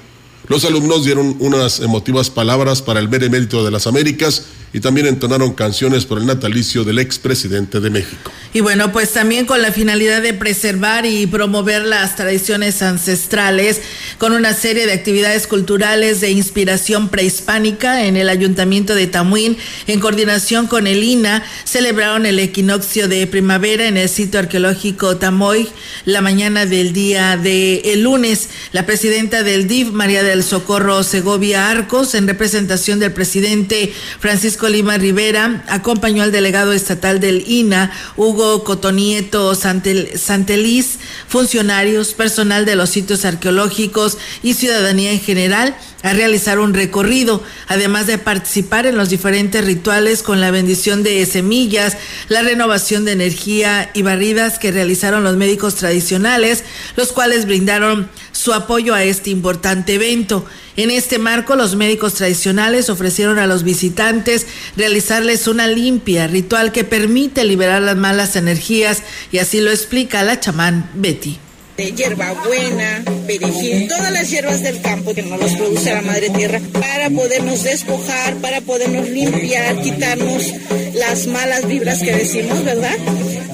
Los 0.47 0.65
alumnos 0.65 1.05
dieron 1.05 1.35
unas 1.39 1.79
emotivas 1.79 2.29
palabras 2.29 2.81
para 2.81 2.99
el 2.99 3.07
benemérito 3.07 3.63
de 3.63 3.71
las 3.71 3.87
Américas 3.87 4.45
y 4.73 4.79
también 4.79 5.07
entonaron 5.07 5.53
canciones 5.53 6.05
por 6.05 6.17
el 6.17 6.25
natalicio 6.25 6.83
del 6.83 6.99
expresidente 6.99 7.79
de 7.79 7.89
México. 7.89 8.31
Y 8.53 8.61
bueno, 8.61 8.91
pues 8.91 9.11
también 9.11 9.45
con 9.45 9.61
la 9.61 9.71
finalidad 9.71 10.21
de 10.21 10.33
preservar 10.33 11.05
y 11.05 11.25
promover 11.27 11.83
las 11.83 12.15
tradiciones 12.15 12.81
ancestrales, 12.81 13.81
con 14.17 14.33
una 14.33 14.53
serie 14.53 14.85
de 14.85 14.93
actividades 14.93 15.47
culturales 15.47 16.21
de 16.21 16.31
inspiración 16.31 17.09
prehispánica 17.09 18.05
en 18.05 18.17
el 18.17 18.29
Ayuntamiento 18.29 18.95
de 18.95 19.07
Tamuín, 19.07 19.57
en 19.87 19.99
coordinación 19.99 20.67
con 20.67 20.87
el 20.87 21.03
INA, 21.03 21.43
celebraron 21.63 22.25
el 22.25 22.39
equinoccio 22.39 23.07
de 23.07 23.25
primavera 23.27 23.87
en 23.87 23.97
el 23.97 24.09
sitio 24.09 24.39
arqueológico 24.39 25.17
Tamoy 25.17 25.67
la 26.05 26.21
mañana 26.21 26.65
del 26.65 26.93
día 26.93 27.37
de 27.37 27.81
el 27.93 28.03
lunes. 28.03 28.49
La 28.71 28.85
presidenta 28.85 29.43
del 29.43 29.67
DIF, 29.67 29.91
María 29.91 30.23
del 30.23 30.43
Socorro 30.43 31.03
Segovia 31.03 31.69
Arcos, 31.69 32.15
en 32.15 32.27
representación 32.27 32.99
del 32.99 33.11
presidente 33.11 33.93
Francisco 34.19 34.60
Lima 34.69 34.97
Rivera, 34.97 35.63
acompañó 35.67 36.23
al 36.23 36.31
delegado 36.31 36.73
estatal 36.73 37.19
del 37.19 37.43
INA, 37.47 37.91
Hugo 38.17 38.63
Cotonieto 38.63 39.55
Santeliz, 39.55 40.99
funcionarios, 41.27 42.13
personal 42.13 42.65
de 42.65 42.75
los 42.75 42.89
sitios 42.89 43.25
arqueológicos 43.25 44.17
y 44.43 44.53
ciudadanía 44.53 45.11
en 45.11 45.19
general 45.19 45.75
a 46.03 46.13
realizar 46.13 46.59
un 46.59 46.73
recorrido, 46.73 47.43
además 47.67 48.07
de 48.07 48.17
participar 48.17 48.85
en 48.85 48.97
los 48.97 49.09
diferentes 49.09 49.63
rituales 49.63 50.23
con 50.23 50.41
la 50.41 50.51
bendición 50.51 51.03
de 51.03 51.25
semillas, 51.25 51.97
la 52.29 52.41
renovación 52.41 53.05
de 53.05 53.13
energía 53.13 53.89
y 53.93 54.01
barridas 54.01 54.59
que 54.59 54.71
realizaron 54.71 55.23
los 55.23 55.37
médicos 55.37 55.75
tradicionales, 55.75 56.63
los 56.95 57.11
cuales 57.11 57.45
brindaron 57.45 58.09
su 58.31 58.53
apoyo 58.53 58.93
a 58.93 59.03
este 59.03 59.29
importante 59.29 59.95
evento. 59.95 60.45
En 60.77 60.89
este 60.89 61.19
marco, 61.19 61.55
los 61.55 61.75
médicos 61.75 62.15
tradicionales 62.15 62.89
ofrecieron 62.89 63.39
a 63.39 63.47
los 63.47 63.63
visitantes 63.63 64.47
realizarles 64.77 65.47
una 65.47 65.67
limpia 65.67 66.27
ritual 66.27 66.71
que 66.71 66.83
permite 66.83 67.43
liberar 67.43 67.81
las 67.81 67.97
malas 67.97 68.35
energías 68.35 69.03
y 69.31 69.39
así 69.39 69.59
lo 69.59 69.69
explica 69.69 70.23
la 70.23 70.39
chamán 70.39 70.89
Betty 70.95 71.37
de 71.77 71.91
hierbabuena, 71.91 73.03
perejil, 73.27 73.87
todas 73.87 74.11
las 74.11 74.29
hierbas 74.29 74.61
del 74.61 74.81
campo 74.81 75.13
que 75.13 75.23
nos 75.23 75.39
los 75.39 75.51
produce 75.53 75.93
la 75.93 76.01
madre 76.01 76.29
tierra 76.29 76.59
para 76.73 77.09
podernos 77.09 77.63
despojar, 77.63 78.35
para 78.35 78.61
podernos 78.61 79.09
limpiar, 79.09 79.81
quitarnos 79.81 80.53
las 80.93 81.27
malas 81.27 81.67
vibras 81.67 81.99
que 81.99 82.11
decimos, 82.11 82.63
¿verdad? 82.63 82.95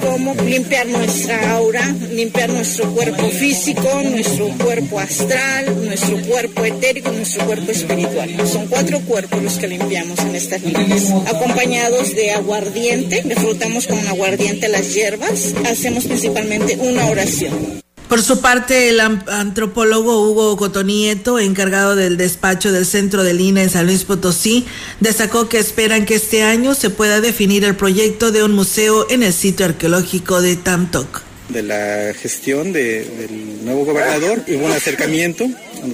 Como 0.01 0.33
limpiar 0.35 0.87
nuestra 0.87 1.51
aura, 1.51 1.95
limpiar 2.11 2.49
nuestro 2.49 2.91
cuerpo 2.93 3.29
físico, 3.29 4.01
nuestro 4.03 4.47
cuerpo 4.57 4.99
astral, 4.99 5.85
nuestro 5.85 6.17
cuerpo 6.23 6.65
etérico, 6.65 7.11
nuestro 7.11 7.45
cuerpo 7.45 7.71
espiritual. 7.71 8.29
Son 8.47 8.67
cuatro 8.67 8.99
cuerpos 9.01 9.41
los 9.43 9.57
que 9.57 9.67
limpiamos 9.67 10.19
en 10.19 10.35
estas 10.35 10.61
limpias. 10.61 11.11
Acompañados 11.27 12.15
de 12.15 12.31
aguardiente, 12.31 13.21
disfrutamos 13.23 13.87
con 13.87 14.05
aguardiente 14.07 14.67
las 14.67 14.93
hierbas, 14.93 15.53
hacemos 15.65 16.05
principalmente 16.05 16.77
una 16.77 17.07
oración. 17.07 17.86
Por 18.09 18.21
su 18.21 18.39
parte, 18.39 18.89
el 18.89 19.01
antropólogo 19.01 20.29
Hugo 20.29 20.55
Cotonieto, 20.55 21.39
encargado 21.39 21.97
del 21.97 22.15
despacho 22.15 22.71
del 22.71 22.85
Centro 22.85 23.23
de 23.23 23.33
Lina 23.33 23.61
en 23.61 23.69
San 23.69 23.85
Luis 23.85 24.05
Potosí, 24.05 24.65
destacó 25.01 25.49
que 25.49 25.59
esperan 25.59 26.05
que 26.05 26.15
este 26.15 26.43
año 26.43 26.73
se 26.73 26.89
pueda 26.89 27.19
definir 27.19 27.65
el 27.65 27.75
proyecto 27.75 28.31
de 28.31 28.43
un 28.43 28.53
museo 28.53 29.07
en 29.09 29.23
el 29.23 29.33
sitio 29.33 29.65
arqueológico 29.65 30.39
de 30.41 30.55
Tamtoc 30.55 31.26
de 31.49 31.63
la 31.63 32.13
gestión 32.13 32.73
del 32.73 33.63
nuevo 33.63 33.85
gobernador. 33.85 34.43
Hubo 34.47 34.65
un 34.65 34.71
acercamiento 34.71 35.47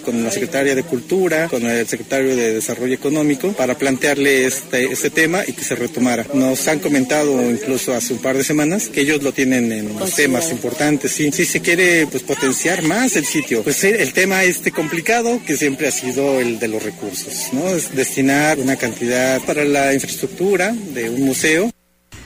con 0.04 0.24
la 0.24 0.32
secretaria 0.32 0.76
de 0.76 0.84
Cultura, 0.84 1.48
con 1.50 1.66
el 1.66 1.88
secretario 1.88 2.36
de 2.36 2.54
Desarrollo 2.54 2.94
Económico, 2.94 3.54
para 3.54 3.78
plantearle 3.78 4.46
este, 4.46 4.86
este 4.86 5.10
tema 5.10 5.44
y 5.46 5.54
que 5.54 5.64
se 5.64 5.76
retomara. 5.76 6.26
Nos 6.34 6.68
han 6.68 6.80
comentado 6.80 7.50
incluso 7.50 7.94
hace 7.94 8.14
un 8.14 8.20
par 8.20 8.38
de 8.38 8.44
semanas 8.44 8.90
que 8.90 9.02
ellos 9.02 9.22
lo 9.24 9.34
tienen 9.34 9.72
en 9.72 9.98
los 9.98 10.16
temas 10.16 10.52
importantes. 10.52 11.12
Sí, 11.12 11.32
sí 11.32 11.46
se 11.46 11.62
quiere 11.62 12.08
pues 12.08 12.24
potenciar 12.24 12.82
más 12.84 13.16
el 13.16 13.26
sitio. 13.26 13.64
Pues 13.64 13.84
el 13.84 14.14
tema 14.14 14.44
este 14.44 14.72
complicado 14.72 15.42
que 15.46 15.58
siempre 15.58 15.88
ha 15.88 15.92
sido 15.92 16.40
el 16.40 16.60
de 16.60 16.68
los 16.68 16.84
recursos, 16.84 17.50
¿no? 17.52 17.70
Es 17.70 17.96
destinar 17.96 18.60
una 18.60 18.76
cantidad 18.76 19.42
para 19.42 19.66
la 19.66 19.94
infraestructura 19.94 20.74
de 20.94 21.10
un 21.10 21.24
museo 21.24 21.72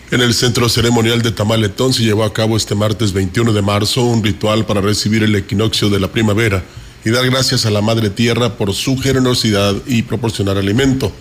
en 0.10 0.22
el 0.22 0.34
centro 0.34 0.70
ceremonial 0.70 1.22
de 1.22 1.32
Tamaletón 1.32 1.94
se 1.94 2.04
llevó 2.04 2.24
a 2.24 2.34
cabo 2.34 2.56
este 2.56 2.76
martes 2.76 3.12
21 3.12 3.52
de 3.52 3.62
marzo 3.62 4.04
un 4.04 4.24
ritual 4.24 4.66
para 4.66 4.80
recibir 4.80 5.24
el 5.24 5.36
equinoccio 5.36 5.90
de 5.90 6.00
la 6.00 6.08
primavera 6.08 6.64
y 7.04 7.10
dar 7.10 7.26
gracias 7.30 7.66
a 7.66 7.72
la 7.72 7.82
Madre 7.82 8.10
Tierra 8.10 8.56
por 8.56 8.74
su 8.74 8.98
generosidad 8.98 9.76
y 9.86 10.04
proporcionar 10.04 10.58
alimento. 10.58 11.12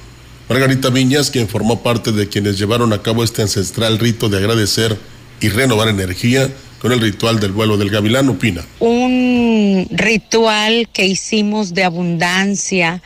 Margarita 0.49 0.91
Viñas, 0.91 1.31
quien 1.31 1.49
formó 1.49 1.83
parte 1.83 2.13
de 2.13 2.29
quienes 2.29 2.59
llevaron 2.59 2.93
a 2.93 3.03
cabo 3.03 3.25
este 3.25 3.43
ancestral 3.43 3.99
rito 3.99 4.29
de 4.29 4.39
agradecer 4.39 4.97
y 5.41 5.49
renovar 5.49 5.89
energía 5.89 6.49
con 6.81 6.93
el 6.93 7.01
ritual 7.01 7.41
del 7.41 7.53
vuelo 7.53 7.77
del 7.77 7.91
gavilán, 7.91 8.29
opina. 8.29 8.65
Un 8.79 9.89
ritual 9.91 10.89
que 10.93 11.07
hicimos 11.07 11.75
de 11.75 11.83
abundancia, 11.83 13.03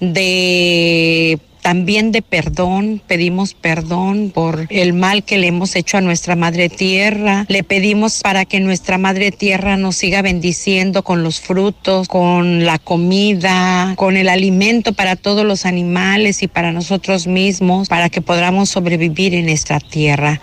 de 0.00 1.38
también 1.60 2.12
de 2.12 2.22
perdón, 2.22 3.00
pedimos 3.06 3.54
perdón 3.54 4.30
por 4.34 4.66
el 4.70 4.92
mal 4.92 5.24
que 5.24 5.38
le 5.38 5.48
hemos 5.48 5.76
hecho 5.76 5.98
a 5.98 6.00
nuestra 6.00 6.36
Madre 6.36 6.68
Tierra. 6.68 7.44
Le 7.48 7.62
pedimos 7.62 8.20
para 8.22 8.44
que 8.44 8.60
nuestra 8.60 8.98
Madre 8.98 9.30
Tierra 9.30 9.76
nos 9.76 9.96
siga 9.96 10.22
bendiciendo 10.22 11.02
con 11.02 11.22
los 11.22 11.40
frutos, 11.40 12.08
con 12.08 12.64
la 12.64 12.78
comida, 12.78 13.94
con 13.96 14.16
el 14.16 14.28
alimento 14.28 14.92
para 14.92 15.16
todos 15.16 15.44
los 15.44 15.66
animales 15.66 16.42
y 16.42 16.48
para 16.48 16.72
nosotros 16.72 17.26
mismos, 17.26 17.88
para 17.88 18.08
que 18.08 18.20
podamos 18.20 18.70
sobrevivir 18.70 19.34
en 19.34 19.48
esta 19.48 19.80
tierra. 19.80 20.40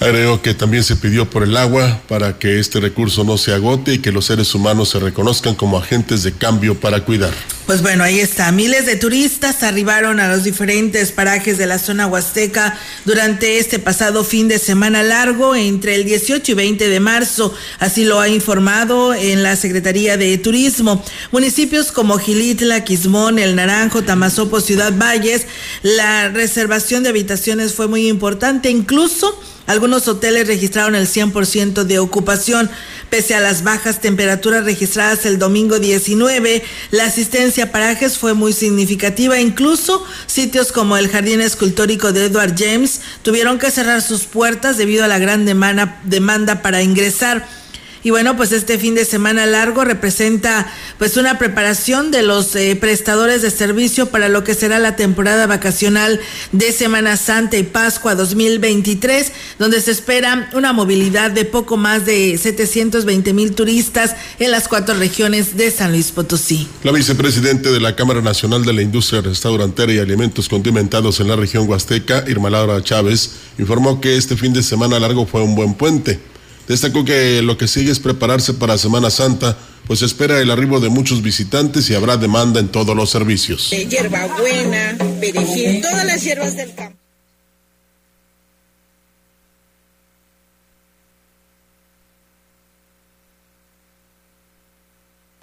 Agregó 0.00 0.40
que 0.40 0.54
también 0.54 0.82
se 0.82 0.96
pidió 0.96 1.28
por 1.28 1.42
el 1.42 1.54
agua 1.58 2.00
para 2.08 2.38
que 2.38 2.58
este 2.58 2.80
recurso 2.80 3.22
no 3.22 3.36
se 3.36 3.52
agote 3.52 3.92
y 3.92 3.98
que 3.98 4.12
los 4.12 4.24
seres 4.24 4.54
humanos 4.54 4.88
se 4.88 4.98
reconozcan 4.98 5.54
como 5.54 5.76
agentes 5.76 6.22
de 6.22 6.32
cambio 6.32 6.80
para 6.80 7.04
cuidar. 7.04 7.34
Pues 7.66 7.82
bueno, 7.82 8.02
ahí 8.02 8.18
está. 8.18 8.50
Miles 8.50 8.86
de 8.86 8.96
turistas 8.96 9.62
arribaron 9.62 10.18
a 10.18 10.28
los 10.28 10.42
diferentes 10.42 11.12
parajes 11.12 11.58
de 11.58 11.66
la 11.66 11.78
zona 11.78 12.06
huasteca 12.06 12.78
durante 13.04 13.58
este 13.58 13.78
pasado 13.78 14.24
fin 14.24 14.48
de 14.48 14.58
semana 14.58 15.02
largo 15.02 15.54
entre 15.54 15.96
el 15.96 16.04
18 16.04 16.50
y 16.50 16.54
20 16.54 16.88
de 16.88 16.98
marzo. 16.98 17.54
Así 17.78 18.04
lo 18.04 18.20
ha 18.20 18.28
informado 18.28 19.12
en 19.12 19.42
la 19.42 19.54
Secretaría 19.54 20.16
de 20.16 20.38
Turismo. 20.38 21.04
Municipios 21.30 21.92
como 21.92 22.18
Gilitla, 22.18 22.84
Quismón, 22.84 23.38
El 23.38 23.54
Naranjo, 23.54 24.02
Tamazopo, 24.02 24.62
Ciudad 24.62 24.94
Valles, 24.96 25.46
la 25.82 26.30
reservación 26.30 27.02
de 27.02 27.10
habitaciones 27.10 27.74
fue 27.74 27.86
muy 27.86 28.08
importante. 28.08 28.70
Incluso 28.70 29.38
algunos 29.70 30.08
hoteles 30.08 30.48
registraron 30.48 30.96
el 30.96 31.06
100% 31.06 31.84
de 31.84 32.00
ocupación. 32.00 32.68
Pese 33.08 33.36
a 33.36 33.40
las 33.40 33.62
bajas 33.62 34.00
temperaturas 34.00 34.64
registradas 34.64 35.24
el 35.26 35.38
domingo 35.38 35.78
19, 35.78 36.64
la 36.90 37.04
asistencia 37.04 37.64
a 37.64 37.72
parajes 37.72 38.18
fue 38.18 38.34
muy 38.34 38.52
significativa. 38.52 39.38
Incluso 39.38 40.04
sitios 40.26 40.72
como 40.72 40.96
el 40.96 41.08
Jardín 41.08 41.40
Escultórico 41.40 42.12
de 42.12 42.24
Edward 42.26 42.56
James 42.58 43.00
tuvieron 43.22 43.60
que 43.60 43.70
cerrar 43.70 44.02
sus 44.02 44.24
puertas 44.24 44.76
debido 44.76 45.04
a 45.04 45.08
la 45.08 45.20
gran 45.20 45.44
demanda, 45.44 46.62
para 46.62 46.82
ingresar. 46.82 47.59
Y 48.02 48.10
bueno, 48.10 48.34
pues 48.36 48.52
este 48.52 48.78
fin 48.78 48.94
de 48.94 49.04
semana 49.04 49.44
largo 49.44 49.84
representa 49.84 50.66
pues 50.98 51.18
una 51.18 51.38
preparación 51.38 52.10
de 52.10 52.22
los 52.22 52.56
eh, 52.56 52.74
prestadores 52.80 53.42
de 53.42 53.50
servicio 53.50 54.06
para 54.06 54.30
lo 54.30 54.42
que 54.42 54.54
será 54.54 54.78
la 54.78 54.96
temporada 54.96 55.46
vacacional 55.46 56.18
de 56.52 56.72
Semana 56.72 57.18
Santa 57.18 57.58
y 57.58 57.62
Pascua 57.62 58.14
2023, 58.14 59.32
donde 59.58 59.82
se 59.82 59.90
espera 59.90 60.48
una 60.54 60.72
movilidad 60.72 61.30
de 61.30 61.44
poco 61.44 61.76
más 61.76 62.06
de 62.06 62.38
720 62.38 63.34
mil 63.34 63.54
turistas 63.54 64.16
en 64.38 64.50
las 64.50 64.66
cuatro 64.66 64.94
regiones 64.94 65.58
de 65.58 65.70
San 65.70 65.92
Luis 65.92 66.10
Potosí. 66.10 66.68
La 66.82 66.92
vicepresidente 66.92 67.70
de 67.70 67.80
la 67.80 67.96
Cámara 67.96 68.22
Nacional 68.22 68.64
de 68.64 68.72
la 68.72 68.80
Industria 68.80 69.20
Restaurantera 69.20 69.92
y 69.92 69.98
Alimentos 69.98 70.48
Condimentados 70.48 71.20
en 71.20 71.28
la 71.28 71.36
región 71.36 71.68
Huasteca, 71.68 72.24
Irma 72.28 72.48
Laura 72.48 72.82
Chávez, 72.82 73.32
informó 73.58 74.00
que 74.00 74.16
este 74.16 74.36
fin 74.36 74.54
de 74.54 74.62
semana 74.62 74.98
largo 74.98 75.26
fue 75.26 75.42
un 75.42 75.54
buen 75.54 75.74
puente 75.74 76.18
Destacó 76.70 77.04
que 77.04 77.42
lo 77.42 77.58
que 77.58 77.66
sigue 77.66 77.90
es 77.90 77.98
prepararse 77.98 78.54
para 78.54 78.78
Semana 78.78 79.10
Santa, 79.10 79.58
pues 79.88 80.02
espera 80.02 80.40
el 80.40 80.52
arribo 80.52 80.78
de 80.78 80.88
muchos 80.88 81.20
visitantes 81.20 81.90
y 81.90 81.96
habrá 81.96 82.16
demanda 82.16 82.60
en 82.60 82.68
todos 82.68 82.94
los 82.94 83.10
servicios. 83.10 83.70
hierbabuena, 83.70 84.96
perejil, 85.18 85.80
todas 85.80 86.06
las 86.06 86.22
hierbas 86.22 86.54
del 86.54 86.72
campo. 86.72 86.99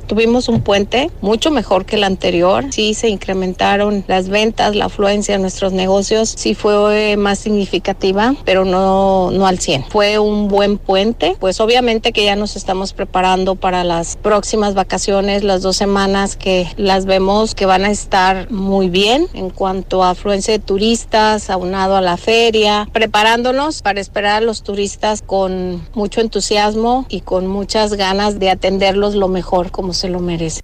Tuvimos 0.08 0.48
un 0.48 0.62
puente 0.62 1.12
mucho 1.22 1.52
mejor 1.52 1.86
que 1.86 1.98
el 1.98 2.04
anterior. 2.04 2.66
Sí 2.72 2.94
se 2.94 3.10
incrementaron 3.10 4.06
las 4.08 4.30
ventas, 4.30 4.76
la 4.76 4.86
afluencia 4.86 5.36
de 5.36 5.42
nuestros 5.42 5.74
negocios. 5.74 6.34
Sí 6.38 6.56
fue 6.56 7.18
más 7.18 7.40
significativa, 7.40 8.34
pero 8.46 8.64
no, 8.64 9.32
no 9.32 9.48
al 9.48 9.60
100. 9.60 9.86
Fue 9.90 10.18
un 10.18 10.48
buen 10.48 10.78
puente. 10.78 11.36
Pues 11.40 11.60
obviamente 11.60 12.14
que 12.14 12.24
ya 12.24 12.36
nos 12.36 12.56
estamos 12.56 12.94
preparando 12.94 13.56
para 13.56 13.84
las 13.84 14.16
próximas 14.16 14.74
vacaciones, 14.74 15.44
las 15.44 15.62
dos 15.62 15.76
semanas 15.76 16.36
que 16.38 16.68
las 16.78 17.06
vemos 17.06 17.54
que 17.54 17.66
van 17.66 17.84
a 17.84 17.92
estar 17.92 18.50
muy 18.50 18.90
bien 18.90 19.28
en 19.34 19.50
cuanto 19.50 20.04
a 20.04 20.12
afluencia 20.12 20.54
de 20.54 20.60
turistas, 20.60 21.50
aunado 21.50 21.96
a 21.98 22.02
la 22.02 22.18
feria, 22.18 22.88
preparándonos 22.94 23.82
para 23.82 24.00
esperar 24.00 24.38
a 24.38 24.46
los 24.46 24.64
turistas 24.64 25.22
con 25.22 25.86
mucho 25.94 26.22
entusiasmo 26.22 27.06
y 27.10 27.22
con 27.22 27.48
muchas 27.48 27.94
ganas 27.94 28.40
de 28.40 28.50
atenderlos 28.50 29.16
lo 29.16 29.28
mejor 29.28 29.72
como 29.72 29.94
se 29.98 30.10
lo 30.10 30.20
merece. 30.20 30.62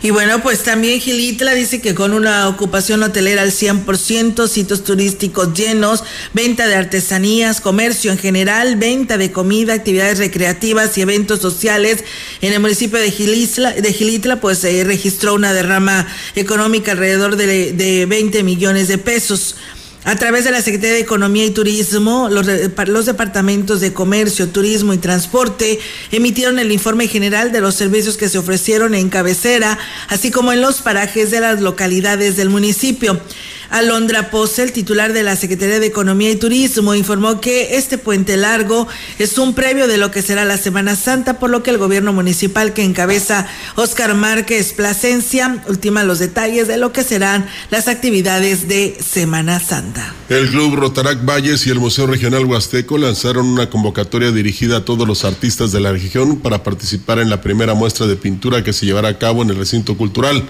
Y 0.00 0.10
bueno, 0.10 0.40
pues 0.42 0.62
también 0.62 1.00
Gilitla 1.00 1.54
dice 1.54 1.80
que 1.80 1.94
con 1.94 2.12
una 2.12 2.46
ocupación 2.48 3.02
hotelera 3.02 3.42
al 3.42 3.50
100%, 3.50 4.46
sitios 4.46 4.84
turísticos 4.84 5.54
llenos, 5.54 6.04
venta 6.32 6.68
de 6.68 6.76
artesanías, 6.76 7.60
comercio 7.60 8.12
en 8.12 8.18
general, 8.18 8.76
venta 8.76 9.18
de 9.18 9.32
comida, 9.32 9.74
actividades 9.74 10.18
recreativas 10.18 10.96
y 10.96 11.00
eventos 11.00 11.40
sociales 11.40 12.04
en 12.40 12.52
el 12.52 12.60
municipio 12.60 13.00
de 13.00 13.10
Gilitla, 13.10 13.72
de 13.72 13.92
Gilitla 13.92 14.40
pues 14.40 14.58
se 14.58 14.84
registró 14.84 15.34
una 15.34 15.52
derrama 15.52 16.06
económica 16.36 16.92
alrededor 16.92 17.34
de, 17.34 17.72
de 17.72 18.06
20 18.06 18.44
millones 18.44 18.86
de 18.86 18.98
pesos. 18.98 19.56
A 20.04 20.16
través 20.16 20.44
de 20.44 20.52
la 20.52 20.62
Secretaría 20.62 20.94
de 20.94 21.00
Economía 21.00 21.44
y 21.44 21.50
Turismo, 21.50 22.28
los, 22.30 22.46
departamentos 22.46 23.80
de 23.80 23.92
Comercio, 23.92 24.48
Turismo 24.48 24.94
y 24.94 24.98
Transporte 24.98 25.80
emitieron 26.12 26.58
el 26.58 26.72
informe 26.72 27.08
general 27.08 27.52
de 27.52 27.60
los 27.60 27.74
servicios 27.74 28.16
que 28.16 28.28
se 28.28 28.38
ofrecieron 28.38 28.94
en 28.94 29.10
cabecera, 29.10 29.76
así 30.08 30.30
como 30.30 30.52
en 30.52 30.62
los 30.62 30.82
parajes 30.82 31.30
de 31.30 31.40
las 31.40 31.60
localidades 31.60 32.36
del 32.36 32.48
municipio. 32.48 33.20
Alondra 33.70 34.30
el 34.58 34.72
titular 34.72 35.12
de 35.12 35.22
la 35.22 35.36
Secretaría 35.36 35.80
de 35.80 35.86
Economía 35.86 36.30
y 36.30 36.36
Turismo, 36.36 36.94
informó 36.94 37.40
que 37.40 37.76
este 37.76 37.98
puente 37.98 38.36
largo 38.36 38.88
es 39.18 39.36
un 39.36 39.54
previo 39.54 39.86
de 39.86 39.98
lo 39.98 40.10
que 40.10 40.22
será 40.22 40.44
la 40.44 40.56
Semana 40.56 40.96
Santa, 40.96 41.38
por 41.38 41.50
lo 41.50 41.62
que 41.62 41.70
el 41.70 41.78
gobierno 41.78 42.12
municipal 42.12 42.72
que 42.72 42.82
encabeza 42.82 43.46
Oscar 43.76 44.14
Márquez 44.14 44.72
Plasencia 44.72 45.62
ultima 45.68 46.04
los 46.04 46.18
detalles 46.18 46.68
de 46.68 46.76
lo 46.76 46.92
que 46.92 47.04
serán 47.04 47.46
las 47.70 47.88
actividades 47.88 48.68
de 48.68 48.96
Semana 49.00 49.60
Santa. 49.60 50.14
El 50.28 50.48
Club 50.48 50.76
Rotarac 50.76 51.24
Valles 51.24 51.66
y 51.66 51.70
el 51.70 51.78
Museo 51.78 52.06
Regional 52.06 52.44
Huasteco 52.44 52.96
lanzaron 52.98 53.46
una 53.46 53.70
convocatoria 53.70 54.30
dirigida 54.30 54.78
a 54.78 54.84
todos 54.84 55.06
los 55.06 55.24
artistas 55.24 55.72
de 55.72 55.80
la 55.80 55.92
región 55.92 56.38
para 56.38 56.62
participar 56.62 57.18
en 57.18 57.30
la 57.30 57.40
primera 57.40 57.74
muestra 57.74 58.06
de 58.06 58.16
pintura 58.16 58.62
que 58.64 58.72
se 58.72 58.86
llevará 58.86 59.08
a 59.08 59.18
cabo 59.18 59.42
en 59.42 59.50
el 59.50 59.56
recinto 59.56 59.96
cultural. 59.96 60.48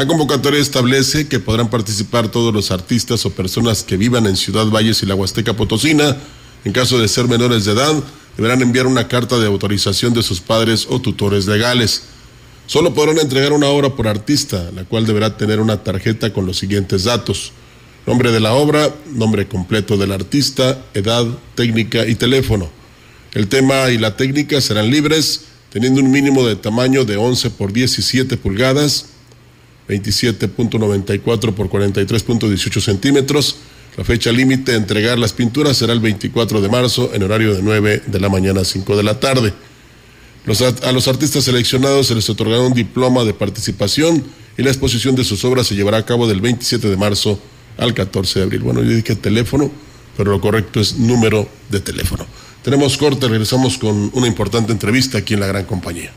La 0.00 0.06
convocatoria 0.06 0.58
establece 0.58 1.28
que 1.28 1.40
podrán 1.40 1.68
participar 1.68 2.30
todos 2.30 2.54
los 2.54 2.70
artistas 2.70 3.26
o 3.26 3.32
personas 3.32 3.82
que 3.82 3.98
vivan 3.98 4.24
en 4.24 4.34
Ciudad 4.34 4.64
Valles 4.64 5.02
y 5.02 5.06
la 5.06 5.14
Huasteca 5.14 5.52
Potosina. 5.52 6.16
En 6.64 6.72
caso 6.72 6.98
de 6.98 7.06
ser 7.06 7.28
menores 7.28 7.66
de 7.66 7.72
edad, 7.72 8.02
deberán 8.34 8.62
enviar 8.62 8.86
una 8.86 9.08
carta 9.08 9.38
de 9.38 9.46
autorización 9.46 10.14
de 10.14 10.22
sus 10.22 10.40
padres 10.40 10.86
o 10.88 11.02
tutores 11.02 11.46
legales. 11.46 12.04
Solo 12.66 12.94
podrán 12.94 13.18
entregar 13.18 13.52
una 13.52 13.66
obra 13.66 13.94
por 13.94 14.08
artista, 14.08 14.70
la 14.74 14.84
cual 14.84 15.04
deberá 15.04 15.36
tener 15.36 15.60
una 15.60 15.84
tarjeta 15.84 16.32
con 16.32 16.46
los 16.46 16.56
siguientes 16.56 17.04
datos. 17.04 17.52
Nombre 18.06 18.32
de 18.32 18.40
la 18.40 18.54
obra, 18.54 18.94
nombre 19.12 19.48
completo 19.48 19.98
del 19.98 20.12
artista, 20.12 20.82
edad, 20.94 21.26
técnica 21.54 22.06
y 22.06 22.14
teléfono. 22.14 22.70
El 23.34 23.48
tema 23.48 23.90
y 23.90 23.98
la 23.98 24.16
técnica 24.16 24.62
serán 24.62 24.90
libres, 24.90 25.42
teniendo 25.68 26.00
un 26.00 26.10
mínimo 26.10 26.46
de 26.46 26.56
tamaño 26.56 27.04
de 27.04 27.18
11 27.18 27.50
por 27.50 27.74
17 27.74 28.38
pulgadas, 28.38 29.10
27.94 29.90 31.52
por 31.52 31.68
43.18 31.68 32.80
centímetros. 32.80 33.56
La 33.96 34.04
fecha 34.04 34.30
límite 34.30 34.72
de 34.72 34.78
entregar 34.78 35.18
las 35.18 35.32
pinturas 35.32 35.76
será 35.76 35.92
el 35.92 36.00
24 36.00 36.60
de 36.60 36.68
marzo 36.68 37.10
en 37.12 37.22
horario 37.22 37.54
de 37.54 37.62
9 37.62 38.02
de 38.06 38.20
la 38.20 38.28
mañana 38.28 38.60
a 38.60 38.64
5 38.64 38.96
de 38.96 39.02
la 39.02 39.18
tarde. 39.18 39.52
a 40.82 40.92
los 40.92 41.08
artistas 41.08 41.44
seleccionados 41.44 42.06
se 42.06 42.14
les 42.14 42.30
otorgará 42.30 42.62
un 42.62 42.72
diploma 42.72 43.24
de 43.24 43.34
participación 43.34 44.24
y 44.56 44.62
la 44.62 44.70
exposición 44.70 45.16
de 45.16 45.24
sus 45.24 45.44
obras 45.44 45.66
se 45.66 45.74
llevará 45.74 45.98
a 45.98 46.06
cabo 46.06 46.28
del 46.28 46.40
27 46.40 46.88
de 46.88 46.96
marzo 46.96 47.40
al 47.78 47.94
14 47.94 48.38
de 48.38 48.44
abril. 48.44 48.60
Bueno, 48.60 48.82
yo 48.82 48.90
dije 48.90 49.16
teléfono, 49.16 49.70
pero 50.16 50.30
lo 50.30 50.40
correcto 50.40 50.80
es 50.80 50.96
número 50.96 51.48
de 51.68 51.80
teléfono. 51.80 52.26
Tenemos 52.62 52.96
corte, 52.96 53.26
regresamos 53.26 53.78
con 53.78 54.10
una 54.14 54.26
importante 54.26 54.70
entrevista 54.70 55.18
aquí 55.18 55.34
en 55.34 55.40
la 55.40 55.46
gran 55.46 55.64
compañía. 55.64 56.12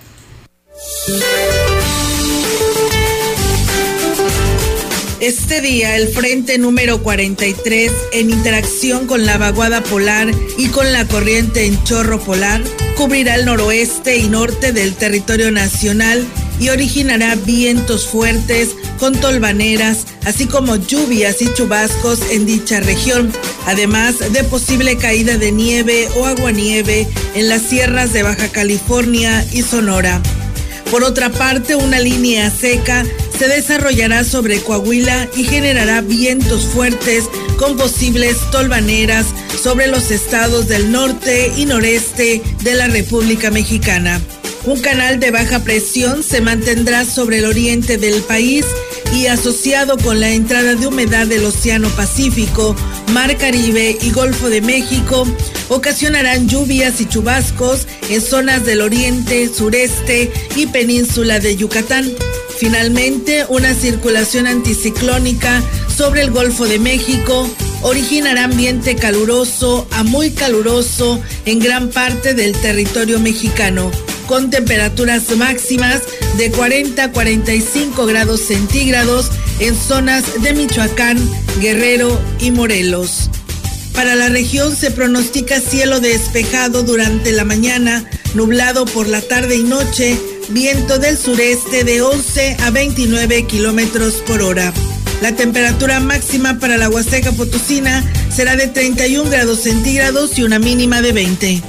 Este 5.24 5.62
día, 5.62 5.96
el 5.96 6.10
frente 6.10 6.58
número 6.58 7.02
43, 7.02 7.94
en 8.12 8.30
interacción 8.30 9.08
con 9.08 9.26
la 9.26 9.38
vaguada 9.38 9.82
polar 9.82 10.30
y 10.58 10.68
con 10.68 10.92
la 10.92 11.08
corriente 11.08 11.66
en 11.66 11.82
chorro 11.86 12.20
polar, 12.20 12.62
cubrirá 12.98 13.36
el 13.36 13.46
noroeste 13.46 14.18
y 14.18 14.28
norte 14.28 14.74
del 14.74 14.96
territorio 14.96 15.50
nacional 15.50 16.28
y 16.60 16.68
originará 16.68 17.36
vientos 17.36 18.06
fuertes 18.06 18.72
con 19.00 19.16
tolvaneras, 19.16 20.08
así 20.26 20.46
como 20.46 20.76
lluvias 20.76 21.42
y 21.42 21.54
chubascos 21.54 22.20
en 22.30 22.46
dicha 22.46 22.82
región, 22.82 23.32
además 23.66 24.20
de 24.34 24.44
posible 24.44 24.98
caída 24.98 25.38
de 25.38 25.54
nieve 25.54 26.10
o 26.18 26.26
aguanieve 26.26 27.08
en 27.34 27.48
las 27.48 27.62
sierras 27.62 28.12
de 28.12 28.24
Baja 28.24 28.50
California 28.50 29.48
y 29.54 29.62
Sonora. 29.62 30.22
Por 30.92 31.06
otra 31.06 31.32
parte, 31.32 31.76
una 31.78 32.00
línea 32.00 32.52
seca 32.52 33.06
se 33.44 33.50
desarrollará 33.50 34.24
sobre 34.24 34.62
Coahuila 34.62 35.28
y 35.36 35.44
generará 35.44 36.00
vientos 36.00 36.64
fuertes 36.64 37.26
con 37.58 37.76
posibles 37.76 38.38
tolvaneras 38.52 39.26
sobre 39.62 39.88
los 39.88 40.12
estados 40.12 40.70
del 40.70 40.94
norte 40.94 41.52
y 41.58 41.66
noreste 41.66 42.42
de 42.62 42.74
la 42.74 42.88
República 42.88 43.52
Mexicana. 43.52 44.22
Un 44.64 44.80
canal 44.80 45.20
de 45.20 45.32
baja 45.32 45.60
presión 45.60 46.24
se 46.24 46.40
mantendrá 46.40 47.04
sobre 47.04 47.40
el 47.40 47.46
oriente 47.46 47.98
del 47.98 48.22
país 48.22 48.66
y 49.14 49.28
asociado 49.28 49.98
con 49.98 50.22
la 50.22 50.30
entrada 50.30 50.76
de 50.76 50.88
humedad 50.88 51.28
del 51.28 51.44
Océano 51.44 51.90
Pacífico, 51.90 52.78
Mar 53.12 53.36
Caribe 53.38 53.98
y 54.02 54.12
Golfo 54.12 54.50
de 54.50 54.62
México, 54.62 55.28
ocasionarán 55.70 56.48
lluvias 56.48 57.02
y 57.02 57.06
chubascos 57.06 57.88
en 58.10 58.22
zonas 58.22 58.66
del 58.66 58.82
oriente, 58.82 59.50
sureste 59.54 60.32
y 60.56 60.68
península 60.68 61.40
de 61.40 61.56
Yucatán. 61.56 62.12
Finalmente, 62.58 63.46
una 63.50 63.74
circulación 63.74 64.48
anticiclónica 64.48 65.62
sobre 65.96 66.22
el 66.22 66.32
Golfo 66.32 66.66
de 66.66 66.80
México 66.80 67.50
originará 67.82 68.46
ambiente 68.46 68.96
caluroso 68.96 69.88
a 69.92 70.04
muy 70.04 70.32
caluroso 70.32 71.22
en 71.46 71.60
gran 71.60 71.90
parte 71.90 72.34
del 72.34 72.54
territorio 72.54 73.20
mexicano, 73.20 73.92
con 74.28 74.50
temperaturas 74.50 75.36
máximas 75.36 76.02
de 76.38 76.52
40 76.52 77.04
a 77.04 77.12
45 77.12 78.06
grados 78.06 78.42
centígrados 78.42 79.30
en 79.60 79.76
zonas 79.76 80.42
de 80.42 80.54
Michoacán, 80.54 81.18
Guerrero 81.60 82.20
y 82.40 82.52
Morelos. 82.52 83.30
Para 83.94 84.16
la 84.16 84.30
región 84.30 84.76
se 84.76 84.92
pronostica 84.92 85.60
cielo 85.60 86.00
despejado 86.00 86.84
durante 86.84 87.32
la 87.32 87.46
mañana, 87.46 88.04
nublado 88.34 88.86
por 88.86 89.08
la 89.08 89.22
tarde 89.22 89.56
y 89.56 89.64
noche, 89.64 90.18
viento 90.50 90.98
del 90.98 91.18
sureste 91.18 91.84
de 91.84 92.02
11 92.02 92.58
a 92.62 92.72
29 92.72 93.46
kilómetros 93.46 94.16
por 94.26 94.42
hora. 94.42 94.74
La 95.22 95.36
temperatura 95.36 96.00
máxima 96.00 96.60
para 96.60 96.78
la 96.78 96.90
Huasteca 96.90 97.32
Potosina 97.32 98.04
será 98.30 98.56
de 98.56 98.68
31 98.68 99.30
grados 99.30 99.62
centígrados 99.62 100.38
y 100.38 100.44
una 100.44 100.60
mínima 100.60 101.02
de 101.02 101.12
20. 101.14 101.64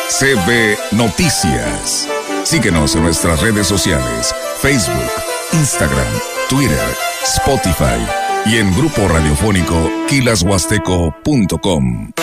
CB 0.10 0.78
Noticias. 0.94 2.08
Síguenos 2.44 2.96
en 2.96 3.04
nuestras 3.04 3.40
redes 3.40 3.68
sociales, 3.68 4.34
Facebook, 4.60 5.12
Instagram, 5.54 6.08
Twitter, 6.50 6.96
Spotify 7.24 8.04
y 8.48 8.58
en 8.58 8.76
grupo 8.76 9.08
radiofónico 9.08 9.92
quilashuasteco.com. 10.08 12.14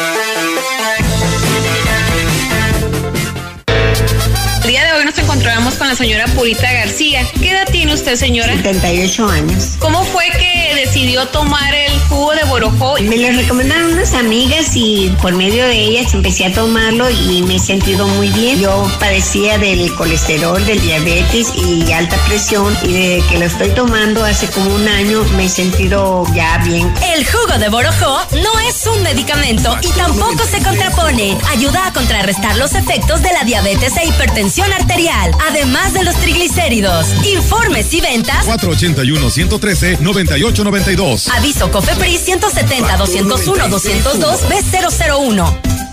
encontramos 5.46 5.76
con 5.76 5.86
la 5.86 5.94
señora 5.94 6.26
Purita 6.34 6.72
García. 6.72 7.24
¿Qué 7.40 7.50
edad 7.50 7.68
tiene 7.70 7.94
usted, 7.94 8.16
señora? 8.16 8.52
78 8.56 9.28
años. 9.28 9.76
¿Cómo 9.78 10.02
fue 10.02 10.24
que 10.32 10.74
decidió 10.74 11.28
tomar 11.28 11.72
el 11.72 11.92
jugo 12.08 12.34
de 12.34 12.42
borojó? 12.44 12.96
Me 13.00 13.16
lo 13.16 13.30
recomendaron 13.30 13.92
unas 13.92 14.14
amigas 14.14 14.72
y 14.74 15.14
por 15.22 15.34
medio 15.34 15.64
de 15.68 15.78
ellas 15.78 16.12
empecé 16.14 16.46
a 16.46 16.52
tomarlo 16.52 17.08
y 17.10 17.42
me 17.42 17.56
he 17.56 17.58
sentido 17.60 18.08
muy 18.08 18.28
bien. 18.30 18.58
Yo 18.58 18.90
padecía 18.98 19.56
del 19.58 19.94
colesterol, 19.94 20.64
del 20.66 20.80
diabetes 20.80 21.52
y 21.54 21.92
alta 21.92 22.16
presión 22.26 22.76
y 22.82 22.92
desde 22.92 23.28
que 23.28 23.38
lo 23.38 23.44
estoy 23.44 23.68
tomando 23.70 24.24
hace 24.24 24.48
como 24.48 24.74
un 24.74 24.88
año 24.88 25.22
me 25.36 25.44
he 25.44 25.48
sentido 25.48 26.24
ya 26.34 26.58
bien. 26.58 26.92
El 27.14 27.24
jugo 27.24 27.56
de 27.58 27.68
borojó 27.68 28.18
no 28.42 28.58
es 28.68 28.84
un 28.88 29.00
medicamento 29.04 29.78
y 29.80 29.92
tampoco 29.92 30.44
se 30.44 30.60
contrapone. 30.60 31.38
Ayuda 31.50 31.86
a 31.86 31.92
contrarrestar 31.92 32.56
los 32.56 32.74
efectos 32.74 33.22
de 33.22 33.32
la 33.32 33.44
diabetes 33.44 33.96
e 33.96 34.06
hipertensión 34.06 34.72
arterial, 34.72 35.35
además 35.48 35.92
de 35.92 36.04
los 36.04 36.14
triglicéridos. 36.16 37.08
Informes 37.24 37.92
y 37.92 38.00
ventas 38.00 38.46
481-113-9892. 38.46 41.28
Aviso 41.34 41.70
COFEPRIS 41.70 42.20
170 42.20 42.96
201 42.96 43.68
202 43.68 44.40
B001. 44.48 45.85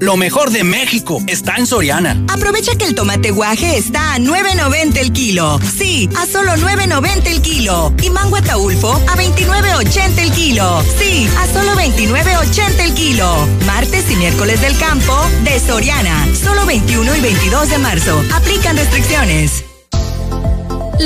Lo 0.00 0.16
mejor 0.16 0.50
de 0.50 0.64
México 0.64 1.22
está 1.26 1.56
en 1.56 1.66
Soriana. 1.66 2.24
Aprovecha 2.28 2.74
que 2.74 2.86
el 2.86 2.94
tomate 2.94 3.32
guaje 3.32 3.76
está 3.76 4.14
a 4.14 4.18
9.90 4.18 4.96
el 4.96 5.12
kilo. 5.12 5.60
Sí, 5.76 6.08
a 6.16 6.24
solo 6.24 6.52
9.90 6.52 7.26
el 7.26 7.42
kilo. 7.42 7.92
Y 8.02 8.08
mango 8.08 8.36
ataulfo 8.36 8.94
a 8.94 9.16
29.80 9.16 10.18
el 10.18 10.32
kilo. 10.32 10.82
Sí, 10.98 11.28
a 11.38 11.46
solo 11.52 11.72
29.80 11.74 12.80
el 12.80 12.94
kilo. 12.94 13.46
Martes 13.66 14.10
y 14.10 14.16
miércoles 14.16 14.62
del 14.62 14.76
campo 14.78 15.14
de 15.44 15.60
Soriana. 15.60 16.26
Solo 16.34 16.64
21 16.64 17.16
y 17.16 17.20
22 17.20 17.68
de 17.68 17.78
marzo. 17.78 18.24
Aplican 18.32 18.78
restricciones. 18.78 19.69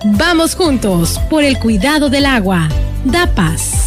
Vamos 0.03 0.55
juntos 0.55 1.21
por 1.29 1.45
el 1.45 1.57
cuidado 1.57 2.09
del 2.09 2.25
agua. 2.25 2.67
DAPAS. 3.05 3.82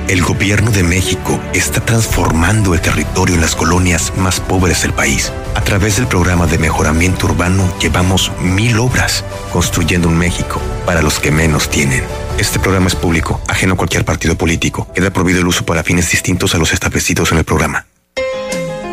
El 0.06 0.22
gobierno 0.22 0.70
de 0.70 0.82
México 0.82 1.40
está 1.54 1.80
transformando 1.80 2.74
el 2.74 2.80
territorio 2.80 3.34
en 3.34 3.40
las 3.40 3.56
colonias 3.56 4.12
más 4.18 4.38
pobres 4.38 4.82
del 4.82 4.92
país. 4.92 5.32
A 5.54 5.62
través 5.62 5.96
del 5.96 6.06
programa 6.06 6.46
de 6.46 6.58
mejoramiento 6.58 7.26
urbano 7.26 7.66
llevamos 7.80 8.30
mil 8.38 8.78
obras 8.78 9.24
construyendo 9.50 10.08
un 10.08 10.18
México 10.18 10.60
para 10.84 11.00
los 11.00 11.18
que 11.18 11.30
menos 11.30 11.70
tienen. 11.70 12.04
Este 12.38 12.58
programa 12.58 12.88
es 12.88 12.94
público, 12.94 13.40
ajeno 13.48 13.74
a 13.74 13.76
cualquier 13.78 14.04
partido 14.04 14.36
político. 14.36 14.86
Queda 14.94 15.10
prohibido 15.10 15.40
el 15.40 15.46
uso 15.46 15.64
para 15.64 15.82
fines 15.82 16.10
distintos 16.10 16.54
a 16.54 16.58
los 16.58 16.72
establecidos 16.72 17.32
en 17.32 17.38
el 17.38 17.44
programa. 17.44 17.86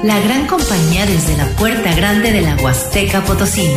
La 0.04 0.20
gran 0.20 0.46
compañía 0.48 1.06
desde 1.06 1.38
la 1.38 1.46
puerta 1.58 1.94
grande 1.94 2.32
de 2.32 2.42
la 2.42 2.56
Huasteca 2.56 3.24
Potosí. 3.24 3.70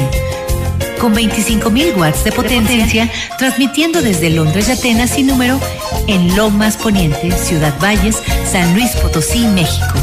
Con 0.98 1.14
25.000 1.14 1.98
watts 1.98 2.24
de 2.24 2.32
potencia, 2.32 3.12
transmitiendo 3.36 4.00
desde 4.00 4.30
Londres 4.30 4.70
y 4.70 4.72
Atenas 4.72 5.10
sin 5.10 5.26
número 5.26 5.60
en 6.06 6.34
Lomas 6.34 6.78
Poniente, 6.78 7.30
Ciudad 7.32 7.78
Valles, 7.78 8.22
San 8.50 8.72
Luis 8.72 8.92
Potosí, 8.92 9.46
México. 9.48 9.98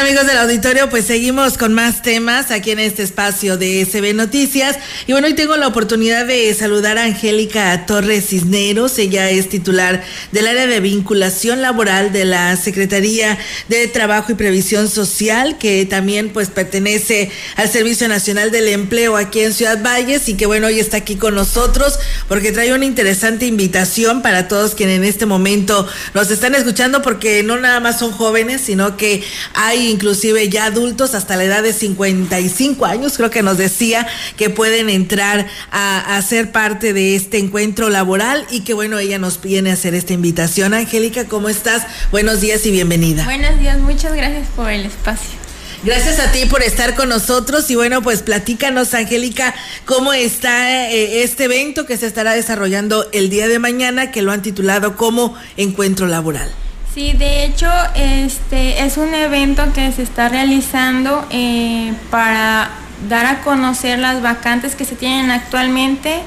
Amigos 0.00 0.26
del 0.26 0.38
auditorio, 0.38 0.88
pues 0.88 1.04
seguimos 1.04 1.58
con 1.58 1.74
más 1.74 2.00
temas 2.00 2.50
aquí 2.50 2.70
en 2.70 2.78
este 2.78 3.02
espacio 3.02 3.58
de 3.58 3.84
SB 3.84 4.14
Noticias. 4.14 4.78
Y 5.06 5.12
bueno, 5.12 5.26
hoy 5.26 5.34
tengo 5.34 5.58
la 5.58 5.66
oportunidad 5.66 6.24
de 6.24 6.54
saludar 6.54 6.96
a 6.96 7.04
Angélica 7.04 7.84
Torres 7.84 8.28
Cisneros. 8.28 8.98
Ella 8.98 9.28
es 9.28 9.50
titular 9.50 10.02
del 10.32 10.46
área 10.46 10.66
de 10.66 10.80
vinculación 10.80 11.60
laboral 11.60 12.12
de 12.12 12.24
la 12.24 12.56
Secretaría 12.56 13.38
de 13.68 13.88
Trabajo 13.88 14.32
y 14.32 14.36
Previsión 14.36 14.88
Social, 14.88 15.58
que 15.58 15.84
también 15.84 16.30
pues 16.30 16.48
pertenece 16.48 17.30
al 17.56 17.68
Servicio 17.68 18.08
Nacional 18.08 18.50
del 18.50 18.68
Empleo 18.68 19.18
aquí 19.18 19.40
en 19.40 19.52
Ciudad 19.52 19.82
Valles 19.82 20.30
y 20.30 20.34
que 20.34 20.46
bueno, 20.46 20.68
hoy 20.68 20.80
está 20.80 20.96
aquí 20.96 21.16
con 21.16 21.34
nosotros 21.34 21.98
porque 22.26 22.52
trae 22.52 22.72
una 22.72 22.86
interesante 22.86 23.44
invitación 23.44 24.22
para 24.22 24.48
todos 24.48 24.74
quienes 24.74 24.96
en 24.96 25.04
este 25.04 25.26
momento 25.26 25.86
nos 26.14 26.30
están 26.30 26.54
escuchando 26.54 27.02
porque 27.02 27.42
no 27.42 27.58
nada 27.58 27.80
más 27.80 27.98
son 27.98 28.12
jóvenes, 28.12 28.62
sino 28.62 28.96
que 28.96 29.22
hay 29.52 29.89
inclusive 29.90 30.48
ya 30.48 30.66
adultos 30.66 31.14
hasta 31.14 31.36
la 31.36 31.44
edad 31.44 31.62
de 31.62 31.72
55 31.72 32.86
años, 32.86 33.16
creo 33.16 33.30
que 33.30 33.42
nos 33.42 33.58
decía 33.58 34.06
que 34.36 34.50
pueden 34.50 34.88
entrar 34.88 35.46
a, 35.70 36.16
a, 36.16 36.22
ser 36.22 36.52
parte 36.52 36.92
de 36.92 37.16
este 37.16 37.38
encuentro 37.38 37.90
laboral 37.90 38.46
y 38.50 38.60
que 38.60 38.74
bueno, 38.74 38.98
ella 38.98 39.18
nos 39.18 39.40
viene 39.40 39.70
a 39.70 39.74
hacer 39.74 39.94
esta 39.94 40.12
invitación. 40.12 40.74
Angélica, 40.74 41.26
¿cómo 41.26 41.48
estás? 41.48 41.86
Buenos 42.10 42.40
días 42.40 42.64
y 42.66 42.70
bienvenida. 42.70 43.24
Buenos 43.24 43.58
días, 43.58 43.78
muchas 43.78 44.14
gracias 44.14 44.46
por 44.56 44.70
el 44.70 44.86
espacio. 44.86 45.40
Gracias 45.82 46.20
a 46.20 46.30
ti 46.30 46.44
por 46.44 46.62
estar 46.62 46.94
con 46.94 47.08
nosotros 47.08 47.70
y 47.70 47.74
bueno, 47.74 48.02
pues 48.02 48.22
platícanos, 48.22 48.92
Angélica, 48.92 49.54
cómo 49.86 50.12
está 50.12 50.90
eh, 50.90 51.22
este 51.22 51.44
evento 51.44 51.86
que 51.86 51.96
se 51.96 52.06
estará 52.06 52.34
desarrollando 52.34 53.08
el 53.12 53.30
día 53.30 53.48
de 53.48 53.58
mañana, 53.58 54.10
que 54.10 54.20
lo 54.20 54.30
han 54.30 54.42
titulado 54.42 54.94
como 54.96 55.34
Encuentro 55.56 56.06
Laboral. 56.06 56.50
Sí, 56.92 57.12
de 57.12 57.44
hecho, 57.44 57.70
este 57.94 58.82
es 58.82 58.96
un 58.96 59.14
evento 59.14 59.62
que 59.72 59.92
se 59.92 60.02
está 60.02 60.28
realizando 60.28 61.24
eh, 61.30 61.94
para 62.10 62.68
dar 63.08 63.26
a 63.26 63.42
conocer 63.42 64.00
las 64.00 64.20
vacantes 64.22 64.74
que 64.74 64.84
se 64.84 64.96
tienen 64.96 65.30
actualmente 65.30 66.20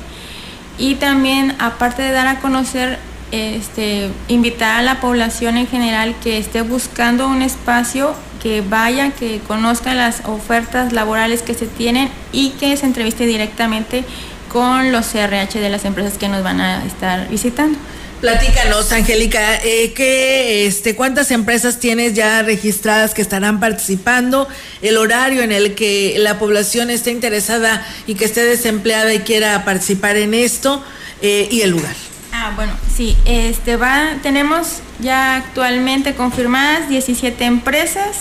y 0.77 0.95
también, 0.95 1.53
aparte 1.59 2.01
de 2.01 2.11
dar 2.11 2.27
a 2.27 2.39
conocer, 2.39 2.97
este, 3.31 4.09
invitar 4.29 4.79
a 4.79 4.81
la 4.83 5.01
población 5.01 5.57
en 5.57 5.67
general 5.67 6.15
que 6.23 6.37
esté 6.37 6.61
buscando 6.61 7.27
un 7.27 7.41
espacio, 7.41 8.15
que 8.41 8.61
vaya, 8.61 9.11
que 9.11 9.39
conozca 9.39 9.93
las 9.93 10.21
ofertas 10.25 10.93
laborales 10.93 11.41
que 11.41 11.55
se 11.55 11.67
tienen 11.67 12.09
y 12.31 12.51
que 12.51 12.77
se 12.77 12.85
entreviste 12.85 13.25
directamente 13.25 14.05
con 14.47 14.93
los 14.93 15.07
CRH 15.07 15.59
de 15.59 15.69
las 15.69 15.83
empresas 15.83 16.17
que 16.17 16.29
nos 16.29 16.41
van 16.41 16.61
a 16.61 16.85
estar 16.85 17.27
visitando. 17.27 17.77
Platícanos, 18.23 18.89
Angélica, 18.93 19.57
eh, 19.65 19.91
¿qué, 19.93 20.65
este, 20.65 20.95
¿cuántas 20.95 21.29
empresas 21.29 21.81
tienes 21.81 22.13
ya 22.13 22.41
registradas 22.41 23.13
que 23.13 23.21
estarán 23.21 23.59
participando? 23.59 24.47
El 24.81 24.95
horario 24.95 25.41
en 25.41 25.51
el 25.51 25.75
que 25.75 26.15
la 26.19 26.39
población 26.39 26.89
esté 26.89 27.11
interesada 27.11 27.85
y 28.07 28.15
que 28.15 28.23
esté 28.23 28.45
desempleada 28.45 29.13
y 29.13 29.19
quiera 29.19 29.65
participar 29.65 30.15
en 30.15 30.33
esto 30.33 30.81
eh, 31.21 31.49
y 31.51 31.63
el 31.63 31.71
lugar. 31.71 31.93
Ah, 32.31 32.53
bueno, 32.55 32.71
sí, 32.95 33.17
este 33.25 33.75
va, 33.75 34.13
tenemos 34.23 34.79
ya 35.01 35.35
actualmente 35.35 36.15
confirmadas 36.15 36.87
17 36.87 37.43
empresas. 37.43 38.19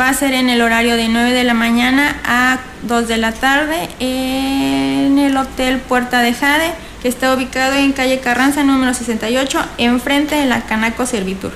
Va 0.00 0.08
a 0.08 0.14
ser 0.14 0.32
en 0.32 0.48
el 0.48 0.62
horario 0.62 0.96
de 0.96 1.08
9 1.08 1.32
de 1.32 1.44
la 1.44 1.52
mañana 1.52 2.18
a 2.24 2.60
2 2.84 3.08
de 3.08 3.18
la 3.18 3.32
tarde 3.32 3.90
en 4.00 5.18
el 5.18 5.36
Hotel 5.36 5.80
Puerta 5.80 6.22
de 6.22 6.32
Jade 6.32 6.72
está 7.04 7.34
ubicado 7.34 7.76
en 7.76 7.92
calle 7.92 8.18
Carranza 8.20 8.64
número 8.64 8.92
68, 8.94 9.58
enfrente 9.78 10.34
de 10.34 10.46
la 10.46 10.66
Canaco 10.66 11.06
Servitur. 11.06 11.52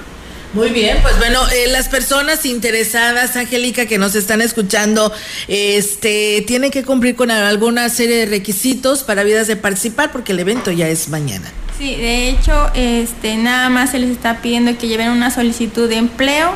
Muy 0.55 0.71
bien, 0.71 0.99
pues 1.03 1.19
bueno, 1.19 1.41
eh, 1.51 1.69
las 1.69 1.89
personas 1.89 2.47
interesadas, 2.47 3.37
Angélica, 3.37 3.85
que 3.85 3.99
nos 3.99 4.15
están 4.15 4.41
escuchando, 4.41 5.13
este, 5.47 6.43
tienen 6.47 6.71
que 6.71 6.85
cumplir 6.85 7.17
con 7.17 7.31
alguna 7.31 7.89
serie 7.91 8.17
de 8.17 8.27
requisitos 8.27 9.03
para 9.03 9.25
vidas 9.25 9.47
de 9.47 9.57
participar, 9.57 10.11
porque 10.11 10.33
el 10.33 10.41
evento 10.41 10.71
ya 10.71 10.89
es 10.89 11.11
mañana. 11.11 11.53
Sí, 11.77 11.97
de 11.97 12.31
hecho, 12.31 12.71
este, 12.75 13.37
nada 13.37 13.69
más 13.69 13.91
se 13.91 13.99
les 13.99 14.11
está 14.11 14.41
pidiendo 14.41 14.77
que 14.79 14.89
lleven 14.89 15.11
una 15.11 15.31
solicitud 15.31 15.89
de 15.89 15.97
empleo 15.97 16.53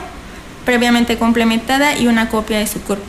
previamente 0.65 1.19
complementada 1.19 1.97
y 1.97 2.07
una 2.07 2.29
copia 2.31 2.59
de 2.59 2.67
su 2.67 2.81
cuerpo 2.81 3.05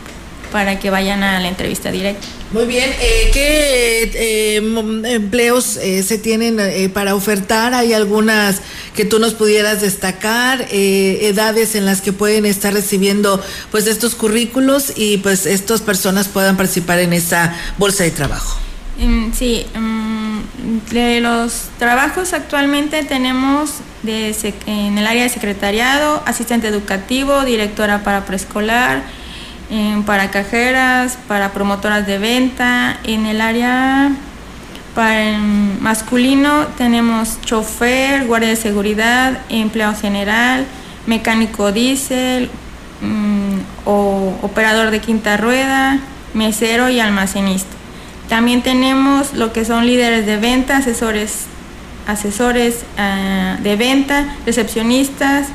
para 0.54 0.78
que 0.78 0.88
vayan 0.88 1.24
a 1.24 1.40
la 1.40 1.48
entrevista 1.48 1.90
directa. 1.90 2.24
Muy 2.52 2.66
bien, 2.66 2.88
eh, 3.00 3.30
¿qué 3.32 4.08
eh, 4.14 5.12
empleos 5.12 5.76
eh, 5.78 6.04
se 6.04 6.16
tienen 6.16 6.92
para 6.92 7.16
ofertar? 7.16 7.74
¿Hay 7.74 7.92
algunas 7.92 8.60
que 8.94 9.04
tú 9.04 9.18
nos 9.18 9.34
pudieras 9.34 9.80
destacar? 9.80 10.64
edades 10.70 11.74
en 11.74 11.84
las 11.84 12.00
que 12.00 12.12
pueden 12.12 12.46
estar 12.46 12.72
recibiendo 12.72 13.42
pues 13.72 13.88
estos 13.88 14.14
currículos 14.14 14.92
y 14.94 15.16
pues 15.18 15.44
estas 15.44 15.80
personas 15.80 16.28
puedan 16.28 16.56
participar 16.56 17.00
en 17.00 17.14
esa 17.14 17.52
bolsa 17.76 18.04
de 18.04 18.12
trabajo. 18.12 18.60
Mm, 19.00 19.32
sí, 19.32 19.66
mm, 19.74 20.92
de 20.92 21.20
los 21.20 21.62
trabajos 21.80 22.32
actualmente 22.32 23.02
tenemos 23.02 23.70
de, 24.04 24.36
en 24.66 24.98
el 24.98 25.06
área 25.08 25.24
de 25.24 25.30
secretariado, 25.30 26.22
asistente 26.26 26.68
educativo, 26.68 27.44
directora 27.44 28.04
para 28.04 28.24
preescolar, 28.24 29.02
para 30.06 30.30
cajeras, 30.30 31.18
para 31.28 31.52
promotoras 31.52 32.06
de 32.06 32.18
venta. 32.18 32.98
En 33.04 33.26
el 33.26 33.40
área 33.40 34.12
para 34.94 35.38
masculino 35.80 36.66
tenemos 36.78 37.40
chofer, 37.42 38.26
guardia 38.26 38.50
de 38.50 38.56
seguridad, 38.56 39.38
empleado 39.48 39.94
general, 39.94 40.66
mecánico 41.06 41.72
diésel, 41.72 42.48
mm, 43.00 43.86
o 43.86 44.34
operador 44.42 44.90
de 44.90 45.00
quinta 45.00 45.36
rueda, 45.36 45.98
mesero 46.32 46.88
y 46.88 47.00
almacenista. 47.00 47.74
También 48.28 48.62
tenemos 48.62 49.34
lo 49.34 49.52
que 49.52 49.64
son 49.64 49.86
líderes 49.86 50.26
de 50.26 50.36
venta, 50.36 50.78
asesores, 50.78 51.46
asesores 52.06 52.84
ah, 52.96 53.56
de 53.62 53.76
venta, 53.76 54.36
recepcionistas, 54.46 55.48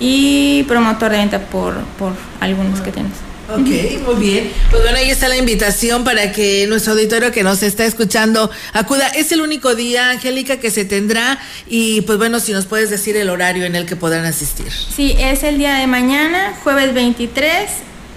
y 0.00 0.64
promotor 0.64 1.12
de 1.12 1.18
venta 1.18 1.38
por, 1.38 1.78
por 1.98 2.14
algunos 2.40 2.80
que 2.80 2.90
tenemos. 2.90 3.16
Ok, 3.52 4.06
muy 4.06 4.14
bien. 4.20 4.52
Pues 4.70 4.82
bueno, 4.82 4.98
ahí 4.98 5.10
está 5.10 5.28
la 5.28 5.36
invitación 5.36 6.04
para 6.04 6.30
que 6.30 6.66
nuestro 6.68 6.92
auditorio 6.92 7.32
que 7.32 7.42
nos 7.42 7.62
está 7.64 7.84
escuchando 7.84 8.48
acuda. 8.72 9.08
Es 9.08 9.32
el 9.32 9.40
único 9.40 9.74
día, 9.74 10.10
Angélica, 10.10 10.58
que 10.58 10.70
se 10.70 10.84
tendrá 10.84 11.38
y 11.68 12.02
pues 12.02 12.16
bueno, 12.16 12.38
si 12.38 12.52
nos 12.52 12.66
puedes 12.66 12.90
decir 12.90 13.16
el 13.16 13.28
horario 13.28 13.64
en 13.64 13.74
el 13.74 13.86
que 13.86 13.96
podrán 13.96 14.24
asistir. 14.24 14.70
Sí, 14.70 15.16
es 15.18 15.42
el 15.42 15.58
día 15.58 15.74
de 15.74 15.88
mañana, 15.88 16.54
jueves 16.62 16.94
23, 16.94 17.70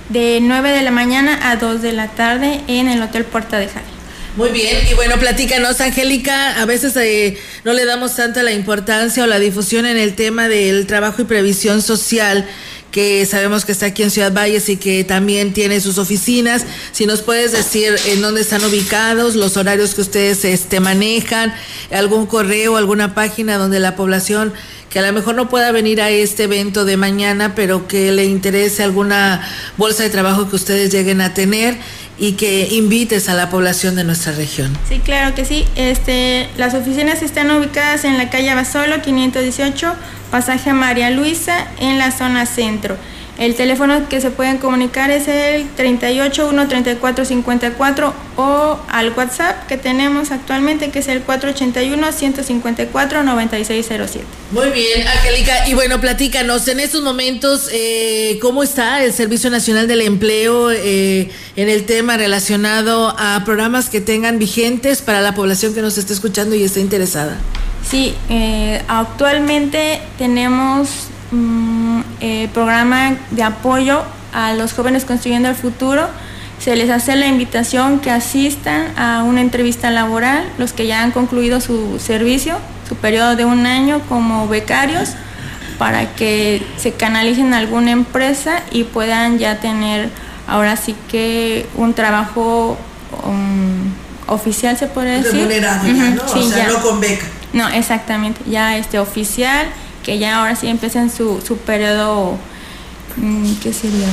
de 0.10 0.39
9 0.41 0.69
de 0.69 0.82
la 0.84 0.91
mañana 0.91 1.50
a 1.50 1.56
2 1.56 1.82
de 1.82 1.93
la 1.93 2.10
tarde 2.10 2.62
en 2.67 2.88
el 2.88 3.02
Hotel 3.02 3.26
Puerta 3.26 3.58
de 3.58 3.67
Jade. 3.67 3.93
Muy 4.36 4.50
bien, 4.50 4.80
y 4.89 4.96
bueno, 4.96 5.19
platícanos, 5.19 5.80
Angélica, 5.80 6.60
a 6.60 6.65
veces 6.65 6.96
eh, 6.96 7.38
no 7.63 7.74
le 7.74 7.86
damos 7.86 8.15
tanta 8.15 8.41
la 8.41 8.52
importancia 8.52 9.24
o 9.24 9.28
la 9.28 9.38
difusión 9.38 9.86
en 9.86 9.96
el 9.96 10.15
tema 10.15 10.50
del 10.50 10.88
trabajo 10.88 11.22
y 11.22 11.26
previsión 11.26 11.84
social 11.84 12.48
que 12.89 13.26
sabemos 13.28 13.63
que 13.65 13.72
está 13.72 13.88
aquí 13.88 14.02
en 14.02 14.12
Ciudad 14.12 14.34
Valles 14.34 14.69
y 14.69 14.78
que 14.78 15.04
también 15.04 15.54
tiene 15.54 15.82
sus 15.82 16.00
oficinas. 16.00 16.63
Si 16.91 17.06
nos 17.06 17.22
puedes 17.22 17.52
decir 17.52 17.96
en 18.08 18.22
dónde 18.22 18.41
están 18.41 18.63
ubicados, 18.63 19.36
los 19.36 19.58
horarios 19.58 19.93
que 19.93 20.02
ustedes 20.02 20.46
este, 20.46 20.80
manejan, 20.80 21.54
algún 21.91 22.26
correo, 22.28 22.78
alguna 22.78 23.13
página 23.15 23.58
donde 23.58 23.80
la 23.80 23.96
población 23.96 24.54
que 24.93 25.00
a 25.00 25.02
lo 25.02 25.12
mejor 25.12 25.34
no 25.34 25.50
pueda 25.50 25.72
venir 25.72 26.02
a 26.02 26.12
este 26.12 26.43
evento 26.43 26.86
de 26.86 26.98
mañana, 26.98 27.56
pero 27.56 27.88
que 27.88 28.12
le 28.12 28.26
interese 28.26 28.84
alguna 28.84 29.41
bolsa 29.76 30.04
de 30.04 30.12
trabajo 30.12 30.48
que 30.48 30.56
ustedes 30.56 30.91
lleguen 30.91 31.19
a 31.19 31.34
tener 31.34 31.76
y 32.17 32.34
que 32.34 32.67
invites 32.71 33.30
a 33.30 33.34
la 33.34 33.49
población 33.49 33.95
de 33.95 34.04
nuestra 34.04 34.34
región. 34.34 34.76
Sí, 34.88 34.99
claro 34.99 35.36
que 35.36 35.45
sí. 35.45 35.65
Este, 35.76 36.47
las 36.58 36.73
oficinas 36.73 37.21
están 37.21 37.52
ubicadas 37.52 38.06
en 38.06 38.17
la 38.17 38.30
calle 38.30 38.49
Abasolo 38.49 39.02
518, 39.02 39.93
pasaje 40.32 40.73
María 40.73 41.10
Luisa, 41.10 41.67
en 41.80 41.97
la 41.97 42.12
zona 42.12 42.45
centro. 42.45 42.97
El 43.44 43.56
teléfono 43.56 44.08
que 44.08 44.22
se 44.22 44.32
pueden 44.32 44.58
comunicar 44.58 45.12
es 45.12 45.28
el 45.28 45.68
381-3454 45.76 48.14
o 48.38 48.80
al 48.88 49.10
WhatsApp 49.10 49.68
que 49.68 49.76
tenemos 49.76 50.32
actualmente 50.32 50.92
que 50.92 51.00
es 51.00 51.10
el 51.10 51.28
481-154-9607. 51.28 54.22
Muy 54.52 54.70
bien, 54.70 55.06
Angélica. 55.06 55.68
Y 55.68 55.74
bueno, 55.74 56.00
platícanos, 56.00 56.66
en 56.70 56.80
estos 56.80 57.02
momentos, 57.02 57.68
eh, 57.74 58.40
¿cómo 58.42 58.64
está 58.64 59.04
el 59.04 59.12
Servicio 59.12 59.50
Nacional 59.50 59.90
del 59.90 60.00
Empleo 60.00 60.72
eh, 60.72 61.30
en 61.58 61.68
el 61.68 61.84
tema 61.84 62.16
relacionado 62.16 63.14
a 63.20 63.44
programas 63.44 63.90
que 63.90 64.00
tengan 64.00 64.40
vigentes 64.40 65.02
para 65.02 65.20
la 65.20 65.36
población 65.36 65.74
que 65.74 65.82
nos 65.82 65.98
está 65.98 66.14
escuchando 66.14 66.56
y 66.56 66.64
está 66.64 66.80
interesada? 66.80 67.38
Sí, 67.86 68.16
eh, 68.30 68.82
actualmente 68.88 70.00
tenemos 70.18 71.10
Mm, 71.34 71.83
eh, 72.20 72.50
programa 72.54 73.16
de 73.32 73.44
apoyo 73.44 74.04
a 74.34 74.54
los 74.54 74.74
jóvenes 74.74 75.06
construyendo 75.06 75.50
el 75.50 75.56
futuro. 75.56 76.08
Se 76.60 76.76
les 76.76 76.89
hace 76.89 77.16
la 77.16 77.28
invitación 77.28 78.00
que 78.00 78.10
asistan 78.10 78.98
a 78.98 79.24
una 79.24 79.42
entrevista 79.42 79.92
laboral, 79.92 80.46
los 80.58 80.72
que 80.72 80.88
ya 80.88 81.04
han 81.04 81.12
concluido 81.12 81.60
su 81.60 82.00
servicio, 82.00 82.58
su 82.88 82.96
periodo 82.96 83.36
de 83.36 83.46
un 83.46 83.66
año 83.66 84.02
como 84.08 84.48
becarios, 84.48 85.10
para 85.78 86.16
que 86.16 86.66
se 86.78 86.94
canalicen 86.94 87.54
a 87.54 87.58
alguna 87.58 87.92
empresa 87.92 88.62
y 88.72 88.84
puedan 88.84 89.39
ya 89.39 89.60
tener 89.60 90.10
ahora 90.48 90.78
sí 90.78 90.96
que 91.10 91.68
un 91.76 91.94
trabajo 91.94 92.78
um, 93.26 93.92
oficial 94.28 94.78
se 94.78 94.88
puede 94.88 95.22
decir. 95.22 95.48
Remunerado 95.48 95.84
¿no? 95.88 96.24
o 96.24 96.50
sea, 96.50 96.68
no 96.68 96.82
con 96.82 97.00
beca. 97.00 97.26
No, 97.54 97.70
exactamente, 97.70 98.42
ya 98.50 98.78
este 98.78 99.00
oficial 99.00 99.68
que 100.04 100.20
ya 100.20 100.39
ahora 100.39 100.56
sí 100.56 100.68
empiezan 100.68 101.10
su, 101.10 101.42
su 101.42 101.58
periodo, 101.58 102.38
mm, 103.18 103.54
¿qué 103.56 103.74
sería? 103.74 104.08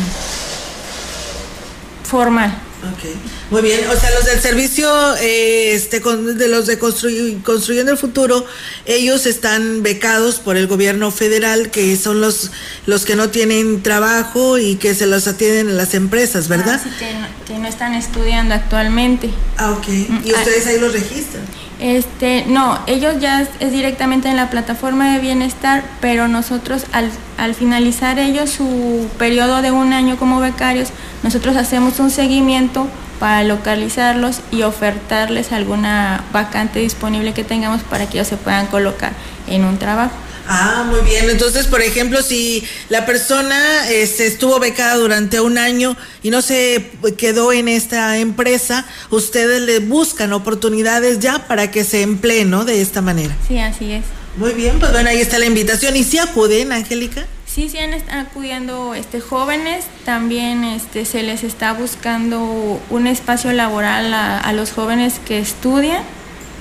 Formal. 2.05 2.57
Okay. 2.95 3.15
Muy 3.51 3.61
bien, 3.61 3.81
o 3.91 3.97
sea, 4.01 4.11
los 4.13 4.25
del 4.25 4.41
servicio, 4.41 4.89
eh, 5.17 5.75
este, 5.75 6.01
de 6.01 6.49
los 6.49 6.67
de 6.67 6.79
Construyendo 6.79 7.93
el 7.93 7.99
Futuro, 7.99 8.47
ellos 8.87 9.27
están 9.27 9.83
becados 9.83 10.39
por 10.39 10.57
el 10.57 10.67
gobierno 10.67 11.11
federal, 11.11 11.71
que 11.71 11.95
son 11.97 12.23
los, 12.23 12.51
los 12.87 13.05
que 13.05 13.17
no 13.17 13.29
tienen 13.29 13.83
trabajo 13.83 14.57
y 14.57 14.77
que 14.77 14.95
se 14.95 15.07
los 15.07 15.29
atienden 15.29 15.69
en 15.69 15.77
las 15.77 15.93
empresas, 15.93 16.49
¿verdad? 16.49 16.81
Ah, 16.83 16.89
sí, 16.99 17.07
que 17.47 17.59
no, 17.59 17.69
están 17.69 17.93
estudiando 17.93 18.55
actualmente. 18.55 19.29
Ah, 19.59 19.73
ok. 19.73 19.89
¿Y 19.89 20.07
mm, 20.09 20.25
ustedes 20.25 20.67
ah, 20.67 20.71
ahí 20.71 20.81
los 20.81 20.93
registran? 20.95 21.43
Este, 21.81 22.45
no, 22.47 22.79
ellos 22.87 23.15
ya 23.21 23.41
es, 23.41 23.73
directamente 23.73 24.29
en 24.29 24.37
la 24.37 24.51
plataforma 24.51 25.15
de 25.15 25.19
bienestar, 25.19 25.83
pero 26.03 26.29
nosotros 26.29 26.85
al, 26.93 27.11
al, 27.39 27.55
finalizar 27.55 28.19
ellos 28.19 28.51
su 28.51 29.09
periodo 29.19 29.63
de 29.63 29.71
un 29.71 29.95
año 29.95 30.19
como 30.19 30.41
becarios, 30.41 30.91
nosotros 31.23 31.57
hacemos 31.57 31.99
un 31.99 32.11
seguimiento 32.11 32.87
para 33.19 33.45
localizarlos 33.45 34.41
y 34.51 34.63
ofertarles 34.63 35.53
alguna 35.53 36.23
vacante 36.33 36.81
disponible 36.81 37.33
que 37.33 37.45
tengamos 37.45 37.83
para 37.83 38.07
que 38.07 38.19
ellos 38.19 38.29
se 38.29 38.37
puedan 38.37 38.67
colocar 38.67 39.13
en 39.47 39.65
un 39.65 39.79
trabajo. 39.79 40.15
Ah, 40.47 40.85
muy 40.89 41.01
bien. 41.01 41.31
Entonces, 41.31 41.67
por 41.67 41.83
ejemplo, 41.83 42.23
si 42.23 42.65
la 42.89 43.07
persona 43.07 43.89
este, 43.91 44.27
estuvo 44.27 44.59
becada 44.59 44.97
durante 44.97 45.41
un 45.41 45.59
año 45.59 45.97
y 46.23 46.31
no 46.31 46.43
se 46.43 46.91
quedó 47.17 47.53
en 47.53 47.69
esta 47.69 48.19
empresa, 48.19 48.87
ustedes 49.11 49.63
le 49.63 49.79
buscan 49.79 50.33
oportunidades 50.33 51.19
ya 51.21 51.47
para 51.47 51.71
que 51.71 51.85
se 51.85 52.03
emplee, 52.03 52.45
¿no? 52.45 52.65
De 52.65 52.81
esta 52.81 53.01
manera. 53.01 53.37
Sí, 53.47 53.59
así 53.59 53.93
es. 53.93 54.05
Muy 54.37 54.53
bien, 54.53 54.79
pues 54.79 54.93
bueno, 54.93 55.09
ahí 55.11 55.21
está 55.21 55.39
la 55.39 55.47
invitación. 55.47 55.97
¿Y 55.97 56.05
si 56.05 56.19
acuden, 56.19 56.73
Angélica? 56.73 57.27
Sí, 57.47 57.69
sí 57.69 57.79
están 57.79 58.27
acudiendo 58.27 58.95
este, 58.95 59.21
jóvenes, 59.21 59.85
también 60.05 60.63
este, 60.63 61.05
se 61.05 61.25
les 61.25 61.43
está 61.43 61.73
buscando 61.73 62.81
un 62.91 63.07
espacio 63.09 63.53
laboral 63.53 64.15
a, 64.15 64.53
los 64.53 64.71
jóvenes 64.71 65.21
que 65.25 65.41
estudian 65.41 66.05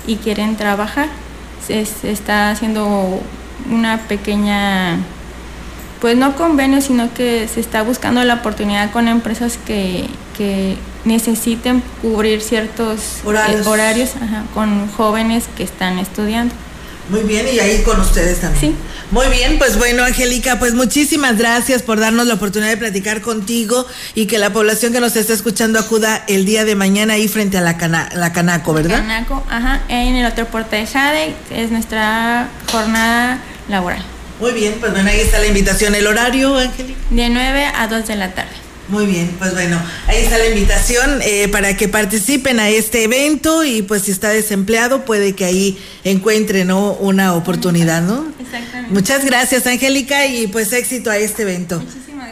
y 0.07 0.15
quieren 0.15 0.55
trabajar. 0.55 1.09
Se, 1.65 1.85
se 1.85 2.11
está 2.11 2.49
haciendo 2.49 3.21
una 3.69 3.99
pequeña, 4.07 4.97
pues 6.01 6.17
no 6.17 6.35
convenio, 6.35 6.81
sino 6.81 7.13
que 7.13 7.47
se 7.47 7.59
está 7.59 7.81
buscando 7.81 8.23
la 8.23 8.35
oportunidad 8.35 8.91
con 8.91 9.07
empresas 9.07 9.57
que, 9.65 10.07
que 10.37 10.77
necesiten 11.05 11.81
cubrir 12.01 12.41
ciertos 12.41 13.21
horarios, 13.23 13.65
eh, 13.65 13.69
horarios 13.69 14.09
con 14.53 14.89
jóvenes 14.89 15.45
que 15.55 15.63
están 15.63 15.99
estudiando. 15.99 16.53
Muy 17.09 17.21
bien, 17.21 17.47
y 17.51 17.59
ahí 17.59 17.81
con 17.81 17.99
ustedes 17.99 18.39
también. 18.39 18.73
Sí. 18.73 18.75
Muy 19.11 19.27
bien, 19.29 19.57
pues 19.57 19.77
bueno, 19.77 20.03
Angélica, 20.03 20.59
pues 20.59 20.75
muchísimas 20.75 21.35
gracias 21.35 21.81
por 21.81 21.99
darnos 21.99 22.27
la 22.27 22.35
oportunidad 22.35 22.69
de 22.69 22.77
platicar 22.77 23.21
contigo 23.21 23.87
y 24.13 24.27
que 24.27 24.37
la 24.37 24.53
población 24.53 24.93
que 24.93 24.99
nos 24.99 25.15
está 25.15 25.33
escuchando 25.33 25.79
acuda 25.79 26.23
el 26.27 26.45
día 26.45 26.63
de 26.63 26.75
mañana 26.75 27.15
ahí 27.15 27.27
frente 27.27 27.57
a 27.57 27.61
la, 27.61 27.77
cana, 27.77 28.09
la 28.13 28.31
Canaco, 28.31 28.71
¿verdad? 28.73 28.99
Canaco, 28.99 29.43
ajá, 29.49 29.81
en 29.87 30.15
el 30.15 30.27
otro 30.27 30.45
puerto 30.45 30.75
de 30.75 30.85
Jade, 30.85 31.33
es 31.49 31.71
nuestra 31.71 32.49
jornada 32.71 33.39
laboral. 33.69 34.03
Muy 34.39 34.51
bien, 34.53 34.75
pues 34.79 34.91
bueno, 34.91 35.09
ahí 35.09 35.19
está 35.19 35.39
la 35.39 35.47
invitación. 35.47 35.95
¿El 35.95 36.07
horario, 36.07 36.57
Angélica? 36.57 36.99
De 37.09 37.29
9 37.29 37.65
a 37.75 37.87
2 37.87 38.07
de 38.07 38.15
la 38.15 38.31
tarde. 38.33 38.51
Muy 38.89 39.05
bien, 39.05 39.35
pues 39.37 39.53
bueno, 39.53 39.79
ahí 40.07 40.23
está 40.23 40.39
la 40.39 40.47
invitación 40.47 41.21
eh, 41.21 41.47
para 41.49 41.77
que 41.77 41.87
participen 41.87 42.59
a 42.59 42.69
este 42.69 43.03
evento 43.03 43.63
y 43.63 43.83
pues 43.83 44.03
si 44.03 44.11
está 44.11 44.29
desempleado 44.29 45.05
puede 45.05 45.35
que 45.35 45.45
ahí 45.45 45.77
encuentre 46.03 46.65
¿no? 46.65 46.93
una 46.93 47.35
oportunidad, 47.35 48.01
¿no? 48.01 48.25
Exactamente. 48.39 48.91
Muchas 48.91 49.25
gracias, 49.25 49.67
Angélica, 49.67 50.25
y 50.25 50.47
pues 50.47 50.73
éxito 50.73 51.11
a 51.11 51.17
este 51.17 51.43
evento. 51.43 51.83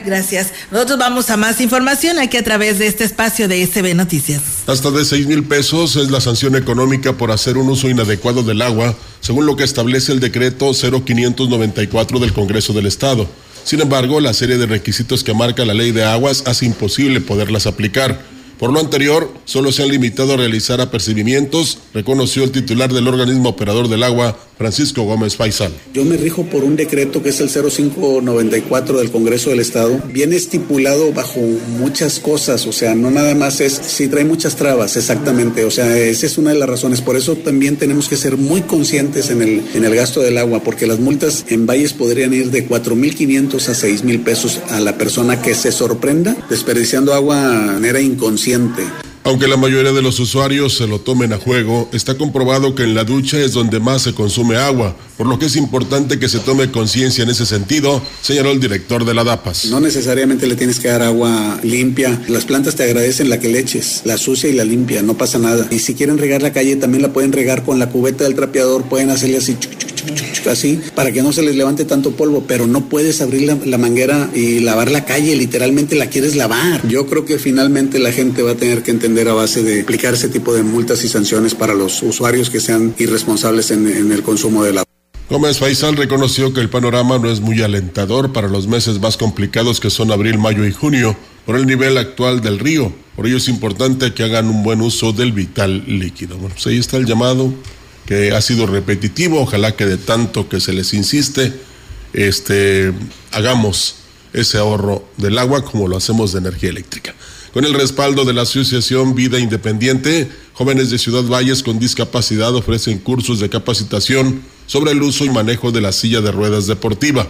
Gracias. 0.05 0.53
Nosotros 0.71 0.99
vamos 0.99 1.29
a 1.29 1.37
más 1.37 1.61
información 1.61 2.19
aquí 2.19 2.37
a 2.37 2.43
través 2.43 2.79
de 2.79 2.87
este 2.87 3.03
espacio 3.03 3.47
de 3.47 3.65
SB 3.65 3.93
Noticias. 3.95 4.41
Hasta 4.67 4.91
de 4.91 5.05
6 5.05 5.27
mil 5.27 5.43
pesos 5.43 5.95
es 5.95 6.11
la 6.11 6.21
sanción 6.21 6.55
económica 6.55 7.13
por 7.13 7.31
hacer 7.31 7.57
un 7.57 7.69
uso 7.69 7.89
inadecuado 7.89 8.43
del 8.43 8.61
agua, 8.61 8.95
según 9.21 9.45
lo 9.45 9.55
que 9.55 9.63
establece 9.63 10.11
el 10.11 10.19
decreto 10.19 10.71
0594 10.73 12.19
del 12.19 12.33
Congreso 12.33 12.73
del 12.73 12.85
Estado. 12.85 13.27
Sin 13.63 13.81
embargo, 13.81 14.21
la 14.21 14.33
serie 14.33 14.57
de 14.57 14.65
requisitos 14.65 15.23
que 15.23 15.33
marca 15.33 15.65
la 15.65 15.73
ley 15.73 15.91
de 15.91 16.05
aguas 16.05 16.43
hace 16.45 16.65
imposible 16.65 17.19
poderlas 17.19 17.67
aplicar. 17.67 18.17
Por 18.57 18.71
lo 18.71 18.79
anterior, 18.79 19.31
solo 19.45 19.71
se 19.71 19.83
han 19.83 19.89
limitado 19.89 20.33
a 20.33 20.37
realizar 20.37 20.81
apercibimientos, 20.81 21.79
reconoció 21.93 22.43
el 22.43 22.51
titular 22.51 22.91
del 22.91 23.07
organismo 23.07 23.49
operador 23.49 23.87
del 23.87 24.03
agua, 24.03 24.39
Francisco 24.57 25.03
Gómez 25.03 25.35
Faisal. 25.35 25.71
Yo 25.93 26.03
me 26.03 26.17
rijo 26.17 26.43
por 26.43 26.63
un 26.63 26.75
decreto 26.75 27.21
que 27.21 27.29
es 27.29 27.39
el 27.39 27.49
0594 27.49 28.99
del 28.99 29.11
Congreso 29.11 29.49
del 29.49 29.59
Estado. 29.59 30.01
Viene 30.11 30.35
estipulado 30.35 31.13
bajo 31.13 31.39
muchas 31.79 32.19
cosas, 32.19 32.65
o 32.65 32.71
sea, 32.71 32.95
no 32.95 33.11
nada 33.11 33.35
más 33.35 33.61
es, 33.61 33.73
si 33.73 34.07
trae 34.07 34.25
muchas 34.25 34.55
trabas, 34.55 34.97
exactamente, 34.97 35.65
o 35.65 35.71
sea, 35.71 35.97
esa 35.97 36.25
es 36.25 36.37
una 36.37 36.53
de 36.53 36.59
las 36.59 36.69
razones. 36.69 37.01
Por 37.01 37.15
eso 37.15 37.35
también 37.35 37.77
tenemos 37.77 38.09
que 38.09 38.17
ser 38.17 38.37
muy 38.37 38.61
conscientes 38.61 39.29
en 39.29 39.41
el, 39.41 39.63
en 39.73 39.85
el 39.85 39.95
gasto 39.95 40.21
del 40.21 40.37
agua, 40.37 40.61
porque 40.63 40.87
las 40.87 40.99
multas 40.99 41.45
en 41.49 41.65
valles 41.65 41.93
podrían 41.93 42.33
ir 42.33 42.51
de 42.51 42.67
4.500 42.67 43.53
a 43.69 43.73
6.000 43.73 44.23
pesos 44.23 44.59
a 44.69 44.79
la 44.79 44.97
persona 44.97 45.41
que 45.41 45.53
se 45.53 45.71
sorprenda 45.71 46.35
desperdiciando 46.49 47.13
agua 47.13 47.37
de 47.77 47.87
manera 47.87 48.01
inconsciente. 48.01 48.83
Aunque 49.27 49.49
la 49.49 49.57
mayoría 49.57 49.91
de 49.91 50.01
los 50.01 50.21
usuarios 50.21 50.77
se 50.77 50.87
lo 50.87 50.99
tomen 50.99 51.33
a 51.33 51.37
juego, 51.37 51.89
está 51.91 52.17
comprobado 52.17 52.75
que 52.75 52.83
en 52.83 52.95
la 52.95 53.03
ducha 53.03 53.37
es 53.37 53.51
donde 53.51 53.81
más 53.81 54.03
se 54.03 54.13
consume 54.13 54.55
agua, 54.55 54.95
por 55.17 55.27
lo 55.27 55.37
que 55.37 55.47
es 55.47 55.57
importante 55.57 56.17
que 56.17 56.29
se 56.29 56.39
tome 56.39 56.71
conciencia 56.71 57.25
en 57.25 57.29
ese 57.29 57.45
sentido, 57.45 58.01
señaló 58.21 58.51
el 58.51 58.61
director 58.61 59.03
de 59.03 59.13
la 59.13 59.25
DAPAS. 59.25 59.65
No 59.65 59.81
necesariamente 59.81 60.47
le 60.47 60.55
tienes 60.55 60.79
que 60.79 60.87
dar 60.87 61.01
agua 61.01 61.59
limpia, 61.61 62.21
las 62.29 62.45
plantas 62.45 62.75
te 62.75 62.83
agradecen 62.83 63.29
la 63.29 63.37
que 63.41 63.49
le 63.49 63.59
eches, 63.59 64.03
la 64.05 64.17
sucia 64.17 64.49
y 64.49 64.53
la 64.53 64.63
limpia, 64.63 65.01
no 65.01 65.17
pasa 65.17 65.39
nada. 65.39 65.67
Y 65.71 65.79
si 65.79 65.93
quieren 65.93 66.17
regar 66.17 66.41
la 66.41 66.53
calle, 66.53 66.77
también 66.77 67.01
la 67.01 67.11
pueden 67.11 67.33
regar 67.33 67.65
con 67.65 67.79
la 67.79 67.89
cubeta 67.89 68.23
del 68.23 68.33
trapeador, 68.33 68.83
pueden 68.83 69.09
hacerle 69.09 69.39
así, 69.39 69.57
así, 70.49 70.79
para 70.95 71.11
que 71.11 71.21
no 71.21 71.31
se 71.31 71.41
les 71.41 71.55
levante 71.55 71.85
tanto 71.85 72.11
polvo, 72.11 72.45
pero 72.47 72.67
no 72.67 72.89
puedes 72.89 73.21
abrir 73.21 73.43
la, 73.43 73.57
la 73.65 73.77
manguera 73.77 74.29
y 74.33 74.59
lavar 74.59 74.91
la 74.91 75.05
calle, 75.05 75.35
literalmente 75.35 75.95
la 75.95 76.07
quieres 76.07 76.35
lavar. 76.35 76.87
Yo 76.87 77.07
creo 77.07 77.25
que 77.25 77.39
finalmente 77.39 77.99
la 77.99 78.11
gente 78.11 78.43
va 78.43 78.51
a 78.51 78.55
tener 78.55 78.83
que 78.83 78.91
entender 78.91 79.27
a 79.29 79.33
base 79.33 79.63
de 79.63 79.81
aplicar 79.81 80.13
ese 80.13 80.29
tipo 80.29 80.53
de 80.53 80.63
multas 80.63 81.03
y 81.03 81.07
sanciones 81.07 81.55
para 81.55 81.73
los 81.73 82.01
usuarios 82.03 82.49
que 82.49 82.59
sean 82.59 82.95
irresponsables 82.97 83.71
en, 83.71 83.87
en 83.87 84.11
el 84.11 84.23
consumo 84.23 84.63
del 84.63 84.79
agua. 84.79 84.87
Gómez 85.29 85.59
Faisal 85.59 85.97
reconoció 85.97 86.53
que 86.53 86.61
el 86.61 86.69
panorama 86.69 87.17
no 87.17 87.29
es 87.29 87.41
muy 87.41 87.61
alentador 87.61 88.31
para 88.31 88.47
los 88.47 88.67
meses 88.67 89.01
más 89.01 89.17
complicados 89.17 89.81
que 89.81 89.89
son 89.89 90.11
abril, 90.11 90.37
mayo 90.37 90.65
y 90.65 90.71
junio 90.71 91.17
por 91.45 91.57
el 91.57 91.65
nivel 91.65 91.97
actual 91.97 92.39
del 92.39 92.59
río. 92.59 92.93
Por 93.15 93.27
ello 93.27 93.37
es 93.37 93.49
importante 93.49 94.13
que 94.13 94.23
hagan 94.23 94.47
un 94.47 94.63
buen 94.63 94.79
uso 94.79 95.11
del 95.11 95.33
vital 95.33 95.83
líquido. 95.85 96.37
Bueno, 96.37 96.55
pues 96.55 96.67
ahí 96.67 96.77
está 96.77 96.95
el 96.95 97.05
llamado 97.05 97.53
que 98.07 98.31
ha 98.31 98.41
sido 98.41 98.65
repetitivo. 98.65 99.41
Ojalá 99.41 99.75
que 99.75 99.85
de 99.85 99.97
tanto 99.97 100.49
que 100.49 100.59
se 100.59 100.73
les 100.73 100.95
insiste, 100.95 101.53
este, 102.13 102.91
hagamos 103.31 103.97
ese 104.33 104.57
ahorro 104.57 105.07
del 105.17 105.37
agua 105.37 105.63
como 105.63 105.87
lo 105.87 105.97
hacemos 105.97 106.31
de 106.31 106.39
energía 106.39 106.69
eléctrica. 106.69 107.13
Con 107.53 107.65
el 107.65 107.73
respaldo 107.73 108.25
de 108.25 108.33
la 108.33 108.43
Asociación 108.43 109.13
Vida 109.13 109.39
Independiente, 109.39 110.29
jóvenes 110.53 110.89
de 110.89 110.97
Ciudad 110.97 111.23
Valles 111.23 111.63
con 111.63 111.79
discapacidad 111.79 112.55
ofrecen 112.55 112.99
cursos 112.99 113.39
de 113.39 113.49
capacitación 113.49 114.41
sobre 114.65 114.91
el 114.91 115.01
uso 115.01 115.25
y 115.25 115.29
manejo 115.29 115.71
de 115.71 115.81
la 115.81 115.91
silla 115.91 116.21
de 116.21 116.31
ruedas 116.31 116.67
deportiva. 116.67 117.27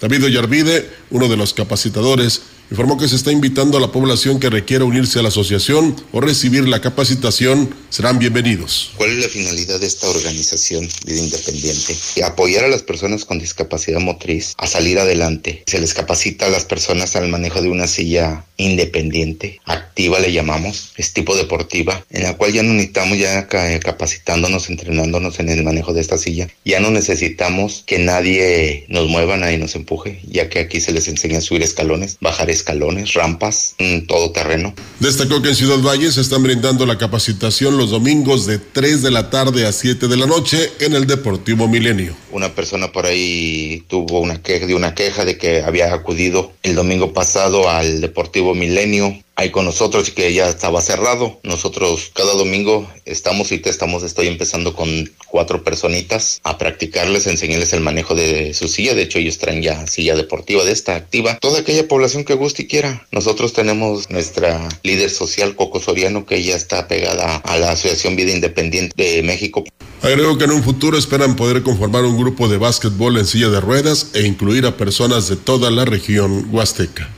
David 0.00 0.24
Ollarvide, 0.24 0.90
uno 1.10 1.28
de 1.28 1.36
los 1.36 1.54
capacitadores, 1.54 2.42
informó 2.70 2.98
que 2.98 3.08
se 3.08 3.16
está 3.16 3.32
invitando 3.32 3.78
a 3.78 3.80
la 3.80 3.92
población 3.92 4.40
que 4.40 4.50
requiera 4.50 4.84
unirse 4.84 5.18
a 5.18 5.22
la 5.22 5.28
asociación 5.28 5.96
o 6.12 6.20
recibir 6.20 6.68
la 6.68 6.80
capacitación, 6.80 7.74
serán 7.90 8.18
bienvenidos. 8.18 8.92
¿Cuál 8.96 9.10
es 9.10 9.18
la 9.18 9.28
finalidad 9.28 9.80
de 9.80 9.86
esta 9.86 10.08
organización 10.08 10.88
Vida 11.04 11.20
Independiente? 11.20 11.96
Apoyar 12.24 12.64
a 12.64 12.68
las 12.68 12.82
personas 12.82 13.24
con 13.24 13.38
discapacidad 13.38 14.00
motriz 14.00 14.54
a 14.58 14.66
salir 14.66 14.98
adelante. 14.98 15.62
Se 15.66 15.80
les 15.80 15.94
capacita 15.94 16.46
a 16.46 16.50
las 16.50 16.64
personas 16.64 17.16
al 17.16 17.28
manejo 17.28 17.62
de 17.62 17.68
una 17.68 17.86
silla 17.86 18.44
independiente, 18.56 19.60
activa 19.64 20.18
le 20.18 20.32
llamamos, 20.32 20.92
es 20.96 21.12
tipo 21.12 21.36
deportiva, 21.36 22.04
en 22.10 22.22
la 22.22 22.36
cual 22.36 22.52
ya 22.52 22.62
no 22.62 22.72
necesitamos 22.72 23.18
ya 23.18 23.46
capacitándonos, 23.46 24.68
entrenándonos 24.70 25.38
en 25.40 25.48
el 25.48 25.62
manejo 25.62 25.92
de 25.92 26.00
esta 26.00 26.18
silla. 26.18 26.48
Ya 26.64 26.80
no 26.80 26.90
necesitamos 26.90 27.82
que 27.86 27.98
nadie 27.98 28.84
nos 28.88 29.08
mueva, 29.08 29.36
nadie 29.36 29.58
nos 29.58 29.74
empuje, 29.74 30.20
ya 30.26 30.48
que 30.48 30.60
aquí 30.60 30.80
se 30.80 30.92
les 30.92 31.08
enseña 31.08 31.38
a 31.38 31.42
subir 31.42 31.62
escalones, 31.62 32.18
bajar 32.20 32.50
escalones, 32.50 33.14
rampas, 33.14 33.74
todo 34.08 34.32
terreno. 34.32 34.74
Destacó 35.00 35.42
que 35.42 35.50
en 35.50 35.56
Ciudad 35.56 35.78
Valle 35.78 36.10
se 36.10 36.20
están 36.20 36.42
brindando 36.42 36.86
la 36.86 36.98
capacitación 36.98 37.76
los 37.76 37.90
domingos 37.90 38.46
de 38.46 38.58
3 38.58 39.02
de 39.02 39.10
la 39.10 39.30
tarde 39.30 39.66
a 39.66 39.72
7 39.72 40.08
de 40.08 40.16
la 40.16 40.26
noche 40.26 40.70
en 40.80 40.94
el 40.94 41.06
Deportivo 41.06 41.68
Milenio. 41.68 42.16
Una 42.36 42.50
persona 42.50 42.92
por 42.92 43.06
ahí 43.06 43.82
tuvo 43.88 44.20
una 44.20 44.42
queja, 44.42 44.66
de 44.66 44.74
una 44.74 44.94
queja 44.94 45.24
de 45.24 45.38
que 45.38 45.62
había 45.62 45.94
acudido 45.94 46.52
el 46.62 46.74
domingo 46.74 47.14
pasado 47.14 47.70
al 47.70 48.02
Deportivo 48.02 48.54
Milenio 48.54 49.16
ahí 49.36 49.50
con 49.50 49.66
nosotros 49.66 50.10
que 50.10 50.32
ya 50.32 50.48
estaba 50.48 50.80
cerrado. 50.80 51.38
Nosotros 51.42 52.10
cada 52.14 52.32
domingo 52.32 52.90
estamos 53.04 53.52
y 53.52 53.58
te 53.58 53.70
estamos, 53.70 54.02
estoy 54.02 54.26
empezando 54.26 54.74
con 54.74 54.88
cuatro 55.28 55.62
personitas 55.62 56.40
a 56.42 56.58
practicarles, 56.58 57.26
enseñarles 57.26 57.72
el 57.74 57.80
manejo 57.80 58.14
de 58.14 58.54
su 58.54 58.68
silla. 58.68 58.94
De 58.94 59.02
hecho, 59.02 59.18
ellos 59.18 59.38
traen 59.38 59.62
ya 59.62 59.86
silla 59.86 60.16
deportiva 60.16 60.64
de 60.64 60.72
esta 60.72 60.96
activa. 60.96 61.38
Toda 61.38 61.60
aquella 61.60 61.86
población 61.86 62.24
que 62.24 62.34
guste 62.34 62.62
y 62.62 62.66
quiera. 62.66 63.06
Nosotros 63.12 63.52
tenemos 63.52 64.10
nuestra 64.10 64.68
líder 64.82 65.10
social, 65.10 65.54
Coco 65.54 65.80
Soriano, 65.80 66.24
que 66.24 66.42
ya 66.42 66.56
está 66.56 66.88
pegada 66.88 67.36
a 67.36 67.58
la 67.58 67.72
Asociación 67.72 68.16
Vida 68.16 68.32
Independiente 68.32 68.94
de 69.02 69.22
México. 69.22 69.64
Agrego 70.02 70.38
que 70.38 70.44
en 70.44 70.52
un 70.52 70.62
futuro 70.62 70.96
esperan 70.96 71.36
poder 71.36 71.62
conformar 71.62 72.04
un 72.04 72.16
grupo 72.16 72.48
de 72.48 72.58
básquetbol 72.58 73.18
en 73.18 73.26
silla 73.26 73.48
de 73.48 73.60
ruedas 73.60 74.10
e 74.14 74.22
incluir 74.26 74.66
a 74.66 74.76
personas 74.76 75.28
de 75.28 75.36
toda 75.36 75.70
la 75.70 75.84
región 75.84 76.48
huasteca 76.52 77.15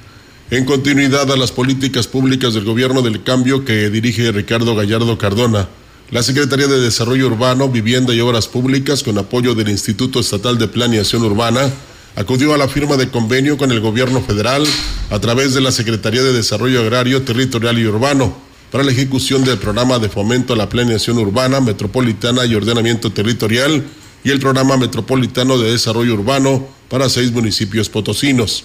en 0.50 0.64
continuidad 0.64 1.30
a 1.30 1.36
las 1.36 1.52
políticas 1.52 2.06
públicas 2.06 2.54
del 2.54 2.64
gobierno 2.64 3.02
del 3.02 3.22
cambio 3.22 3.66
que 3.66 3.90
dirige 3.90 4.32
Ricardo 4.32 4.74
Gallardo 4.74 5.18
Cardona. 5.18 5.68
La 6.10 6.22
Secretaría 6.22 6.66
de 6.66 6.80
Desarrollo 6.80 7.26
Urbano, 7.26 7.68
Vivienda 7.68 8.14
y 8.14 8.20
Obras 8.20 8.48
Públicas, 8.48 9.02
con 9.02 9.18
apoyo 9.18 9.54
del 9.54 9.68
Instituto 9.68 10.20
Estatal 10.20 10.56
de 10.56 10.68
Planeación 10.68 11.22
Urbana, 11.22 11.70
acudió 12.16 12.54
a 12.54 12.58
la 12.58 12.66
firma 12.66 12.96
de 12.96 13.10
convenio 13.10 13.58
con 13.58 13.72
el 13.72 13.80
gobierno 13.80 14.22
federal 14.22 14.64
a 15.10 15.18
través 15.18 15.52
de 15.52 15.60
la 15.60 15.70
Secretaría 15.70 16.22
de 16.22 16.32
Desarrollo 16.32 16.80
Agrario, 16.80 17.22
Territorial 17.22 17.78
y 17.78 17.86
Urbano 17.86 18.48
para 18.72 18.84
la 18.84 18.92
ejecución 18.92 19.44
del 19.44 19.58
programa 19.58 19.98
de 19.98 20.08
fomento 20.08 20.52
a 20.54 20.56
la 20.56 20.68
planeación 20.68 21.18
urbana, 21.18 21.60
metropolitana 21.60 22.44
y 22.44 22.54
ordenamiento 22.54 23.10
territorial 23.12 23.84
y 24.24 24.30
el 24.30 24.40
Programa 24.40 24.76
Metropolitano 24.76 25.58
de 25.58 25.70
Desarrollo 25.70 26.14
Urbano 26.14 26.66
para 26.88 27.08
seis 27.08 27.32
municipios 27.32 27.88
potosinos. 27.88 28.64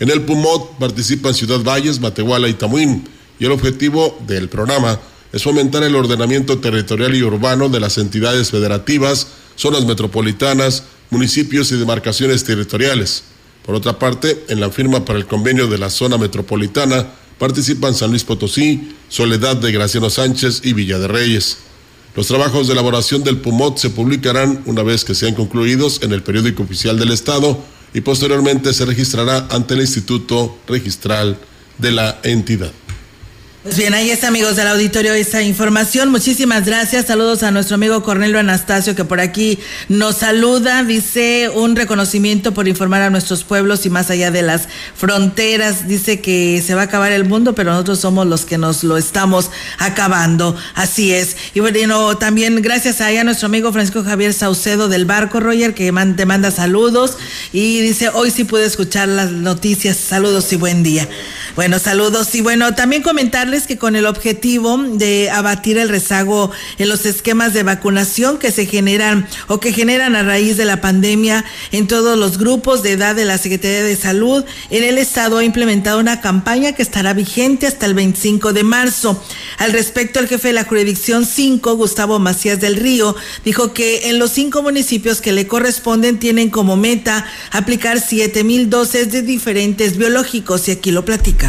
En 0.00 0.10
el 0.10 0.22
PUMOT 0.22 0.78
participan 0.78 1.34
Ciudad 1.34 1.60
Valles, 1.62 2.00
Matehuala 2.00 2.48
y 2.48 2.54
Tamuín, 2.54 3.04
y 3.38 3.44
el 3.44 3.52
objetivo 3.52 4.18
del 4.26 4.48
programa 4.48 5.00
es 5.32 5.42
fomentar 5.42 5.82
el 5.82 5.94
ordenamiento 5.94 6.58
territorial 6.58 7.14
y 7.14 7.22
urbano 7.22 7.68
de 7.68 7.80
las 7.80 7.98
entidades 7.98 8.50
federativas, 8.50 9.28
zonas 9.56 9.84
metropolitanas, 9.84 10.84
municipios 11.10 11.70
y 11.72 11.76
demarcaciones 11.76 12.44
territoriales. 12.44 13.24
Por 13.64 13.74
otra 13.74 13.98
parte, 13.98 14.44
en 14.48 14.60
la 14.60 14.70
firma 14.70 15.04
para 15.04 15.18
el 15.18 15.26
convenio 15.26 15.68
de 15.68 15.78
la 15.78 15.90
zona 15.90 16.18
metropolitana 16.18 17.06
participan 17.38 17.94
San 17.94 18.10
Luis 18.10 18.24
Potosí, 18.24 18.94
Soledad 19.08 19.56
de 19.56 19.72
Graciano 19.72 20.10
Sánchez 20.10 20.60
y 20.64 20.72
Villa 20.72 20.98
de 20.98 21.08
Reyes. 21.08 21.58
Los 22.16 22.28
trabajos 22.28 22.66
de 22.66 22.74
elaboración 22.74 23.24
del 23.24 23.38
PUMOT 23.38 23.78
se 23.78 23.90
publicarán 23.90 24.62
una 24.66 24.82
vez 24.82 25.04
que 25.04 25.14
sean 25.14 25.34
concluidos 25.34 26.00
en 26.02 26.12
el 26.12 26.22
periódico 26.22 26.62
oficial 26.62 26.98
del 26.98 27.10
Estado 27.10 27.58
y 27.94 28.00
posteriormente 28.00 28.74
se 28.74 28.84
registrará 28.84 29.46
ante 29.50 29.74
el 29.74 29.80
Instituto 29.80 30.58
Registral 30.66 31.38
de 31.78 31.92
la 31.92 32.18
entidad. 32.24 32.72
Pues 33.64 33.78
bien, 33.78 33.94
ahí 33.94 34.10
está, 34.10 34.28
amigos 34.28 34.56
del 34.56 34.68
auditorio, 34.68 35.14
esta 35.14 35.40
información. 35.40 36.10
Muchísimas 36.10 36.66
gracias. 36.66 37.06
Saludos 37.06 37.42
a 37.42 37.50
nuestro 37.50 37.76
amigo 37.76 38.02
Cornelio 38.02 38.38
Anastasio, 38.38 38.94
que 38.94 39.06
por 39.06 39.20
aquí 39.20 39.58
nos 39.88 40.16
saluda. 40.16 40.84
Dice 40.84 41.48
un 41.48 41.74
reconocimiento 41.74 42.52
por 42.52 42.68
informar 42.68 43.00
a 43.00 43.08
nuestros 43.08 43.42
pueblos 43.42 43.86
y 43.86 43.88
más 43.88 44.10
allá 44.10 44.30
de 44.30 44.42
las 44.42 44.68
fronteras. 44.94 45.88
Dice 45.88 46.20
que 46.20 46.62
se 46.62 46.74
va 46.74 46.82
a 46.82 46.84
acabar 46.84 47.12
el 47.12 47.24
mundo, 47.24 47.54
pero 47.54 47.72
nosotros 47.72 48.00
somos 48.00 48.26
los 48.26 48.44
que 48.44 48.58
nos 48.58 48.84
lo 48.84 48.98
estamos 48.98 49.50
acabando. 49.78 50.54
Así 50.74 51.14
es. 51.14 51.34
Y 51.54 51.60
bueno, 51.60 52.18
también 52.18 52.60
gracias 52.60 53.00
a, 53.00 53.06
a 53.06 53.24
nuestro 53.24 53.46
amigo 53.46 53.72
Francisco 53.72 54.04
Javier 54.04 54.34
Saucedo 54.34 54.90
del 54.90 55.06
Barco, 55.06 55.40
Roger, 55.40 55.72
que 55.72 55.90
te 56.16 56.26
manda 56.26 56.50
saludos. 56.50 57.16
Y 57.50 57.80
dice, 57.80 58.10
hoy 58.10 58.30
sí 58.30 58.44
pude 58.44 58.66
escuchar 58.66 59.08
las 59.08 59.30
noticias. 59.30 59.96
Saludos 59.96 60.52
y 60.52 60.56
buen 60.56 60.82
día. 60.82 61.08
Bueno, 61.56 61.78
saludos. 61.78 62.34
Y 62.34 62.40
bueno, 62.40 62.74
también 62.74 63.02
comentarles 63.02 63.68
que 63.68 63.78
con 63.78 63.94
el 63.94 64.06
objetivo 64.06 64.76
de 64.76 65.30
abatir 65.30 65.78
el 65.78 65.88
rezago 65.88 66.50
en 66.78 66.88
los 66.88 67.06
esquemas 67.06 67.54
de 67.54 67.62
vacunación 67.62 68.38
que 68.38 68.50
se 68.50 68.66
generan 68.66 69.28
o 69.46 69.60
que 69.60 69.72
generan 69.72 70.16
a 70.16 70.24
raíz 70.24 70.56
de 70.56 70.64
la 70.64 70.80
pandemia 70.80 71.44
en 71.70 71.86
todos 71.86 72.18
los 72.18 72.38
grupos 72.38 72.82
de 72.82 72.92
edad 72.92 73.14
de 73.14 73.24
la 73.24 73.38
Secretaría 73.38 73.84
de 73.84 73.94
Salud, 73.94 74.44
en 74.70 74.82
el 74.82 74.98
Estado 74.98 75.38
ha 75.38 75.44
implementado 75.44 76.00
una 76.00 76.20
campaña 76.20 76.72
que 76.72 76.82
estará 76.82 77.12
vigente 77.12 77.68
hasta 77.68 77.86
el 77.86 77.94
25 77.94 78.52
de 78.52 78.64
marzo. 78.64 79.22
Al 79.58 79.72
respecto, 79.72 80.18
el 80.18 80.26
jefe 80.26 80.48
de 80.48 80.54
la 80.54 80.64
jurisdicción 80.64 81.24
5, 81.24 81.76
Gustavo 81.76 82.18
Macías 82.18 82.60
del 82.60 82.74
Río, 82.74 83.14
dijo 83.44 83.72
que 83.72 84.08
en 84.08 84.18
los 84.18 84.32
cinco 84.32 84.62
municipios 84.62 85.20
que 85.20 85.32
le 85.32 85.46
corresponden 85.46 86.18
tienen 86.18 86.50
como 86.50 86.76
meta 86.76 87.24
aplicar 87.52 88.00
7 88.00 88.42
mil 88.42 88.70
dosis 88.70 89.12
de 89.12 89.22
diferentes 89.22 89.96
biológicos 89.96 90.66
y 90.66 90.72
aquí 90.72 90.90
lo 90.90 91.04
platica. 91.04 91.43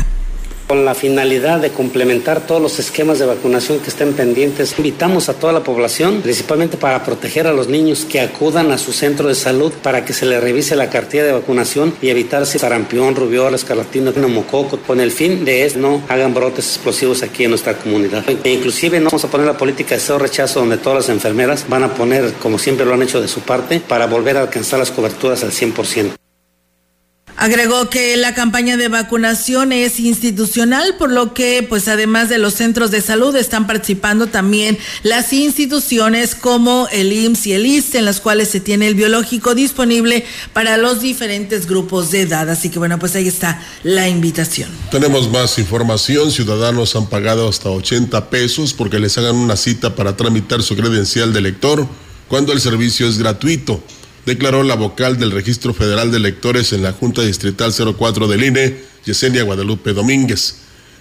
Con 0.68 0.84
la 0.84 0.95
finalidad 0.95 1.59
de 1.59 1.70
complementar 1.70 2.47
todos 2.47 2.59
los 2.59 2.80
esquemas 2.80 3.20
de 3.20 3.28
vacunación 3.28 3.80
que 3.80 3.89
estén 3.89 4.13
pendientes, 4.13 4.74
invitamos 4.80 5.30
a 5.30 5.36
toda 5.36 5.53
la 5.53 5.63
población, 5.63 6.22
principalmente 6.24 6.76
para 6.76 7.03
proteger 7.03 7.45
a 7.45 7.53
los 7.53 7.68
niños 7.68 8.03
que 8.05 8.20
acudan 8.20 8.72
a 8.72 8.80
su 8.80 8.91
centro 8.91 9.28
de 9.28 9.36
salud 9.36 9.72
para 9.84 10.05
que 10.05 10.13
se 10.13 10.26
les 10.26 10.41
revise 10.41 10.76
la 10.76 10.89
cartilla 10.89 11.24
de 11.24 11.34
vacunación 11.34 11.93
y 12.01 12.09
evitarse 12.09 12.57
sarampión, 12.57 13.16
rubiola, 13.16 13.55
escarlatina, 13.57 14.11
neumococo, 14.16 14.80
con 14.80 14.99
el 14.99 15.11
fin 15.11 15.45
de 15.45 15.66
es 15.66 15.76
no 15.76 16.01
hagan 16.09 16.34
brotes 16.34 16.66
explosivos 16.68 17.22
aquí 17.22 17.43
en 17.43 17.51
nuestra 17.51 17.78
comunidad. 17.78 18.26
E 18.28 18.49
inclusive 18.51 18.99
no 18.99 19.11
vamos 19.11 19.24
a 19.24 19.28
poner 19.30 19.45
la 19.45 19.57
política 19.57 19.93
de 19.93 20.01
cero 20.01 20.18
rechazo 20.18 20.61
donde 20.61 20.78
todas 20.78 21.05
las 21.05 21.09
enfermeras 21.09 21.66
van 21.70 21.84
a 21.84 21.93
poner, 21.93 22.34
como 22.41 22.57
siempre 22.57 22.88
lo 22.88 22.95
han 22.95 23.03
hecho 23.03 23.22
de 23.22 23.28
su 23.28 23.41
parte, 23.41 23.82
para 23.82 24.07
volver 24.07 24.38
a 24.38 24.41
alcanzar 24.41 24.80
las 24.80 24.89
coberturas 24.89 25.43
al 25.43 25.51
100%. 25.51 26.24
Agregó 27.38 27.90
que 27.90 28.16
la 28.16 28.34
campaña 28.34 28.78
de 28.78 28.88
vacunación 28.88 29.74
es 29.74 30.00
institucional, 30.00 30.96
por 30.98 31.12
lo 31.12 31.34
que, 31.34 31.66
pues 31.68 31.90
además 31.90 32.30
de 32.30 32.38
los 32.38 32.54
centros 32.54 32.92
de 32.92 33.02
salud, 33.02 33.36
están 33.36 33.68
participando 33.68 34.28
también 34.28 34.78
las 35.04 35.34
instituciones 35.34 36.34
como 36.34 36.88
el 36.94 37.12
IMSS 37.12 37.48
y 37.48 37.54
el 37.54 37.66
ISTE, 37.66 37.98
en 37.98 38.06
las 38.06 38.22
cuales 38.22 38.48
se 38.48 38.62
tiene 38.62 38.88
el 38.88 38.96
biológico 38.96 39.54
disponible 39.54 40.26
para 40.54 40.78
los 40.78 41.02
diferentes 41.02 41.68
grupos 41.68 42.10
de 42.10 42.22
edad. 42.22 42.50
Así 42.50 42.70
que 42.70 42.80
bueno, 42.80 43.00
pues 43.00 43.16
ahí 43.18 43.28
está 43.28 43.62
la 43.84 44.08
invitación. 44.08 44.70
Tenemos 44.90 45.30
más 45.30 45.60
información. 45.60 46.32
Ciudadanos 46.32 46.96
han 46.96 47.08
pagado 47.08 47.50
hasta 47.50 47.70
80 47.70 48.30
pesos 48.30 48.74
porque 48.74 48.98
les 48.98 49.18
hagan 49.18 49.36
una 49.36 49.58
cita 49.58 49.94
para 49.94 50.16
tramitar 50.16 50.64
su 50.64 50.78
credencial 50.78 51.34
de 51.34 51.42
lector 51.42 51.86
cuando 52.30 52.54
el 52.54 52.62
servicio 52.62 53.10
es 53.10 53.18
gratuito 53.18 53.84
declaró 54.26 54.63
la 54.63 54.76
vocal 54.76 55.17
del 55.17 55.32
Registro 55.32 55.73
Federal 55.73 56.11
de 56.11 56.17
Electores 56.17 56.73
en 56.73 56.84
la 56.84 56.93
Junta 56.93 57.21
Distrital 57.21 57.73
04 57.73 58.28
del 58.28 58.43
INE, 58.43 58.78
Yesenia 59.05 59.43
Guadalupe 59.43 59.93
Domínguez. 59.93 60.55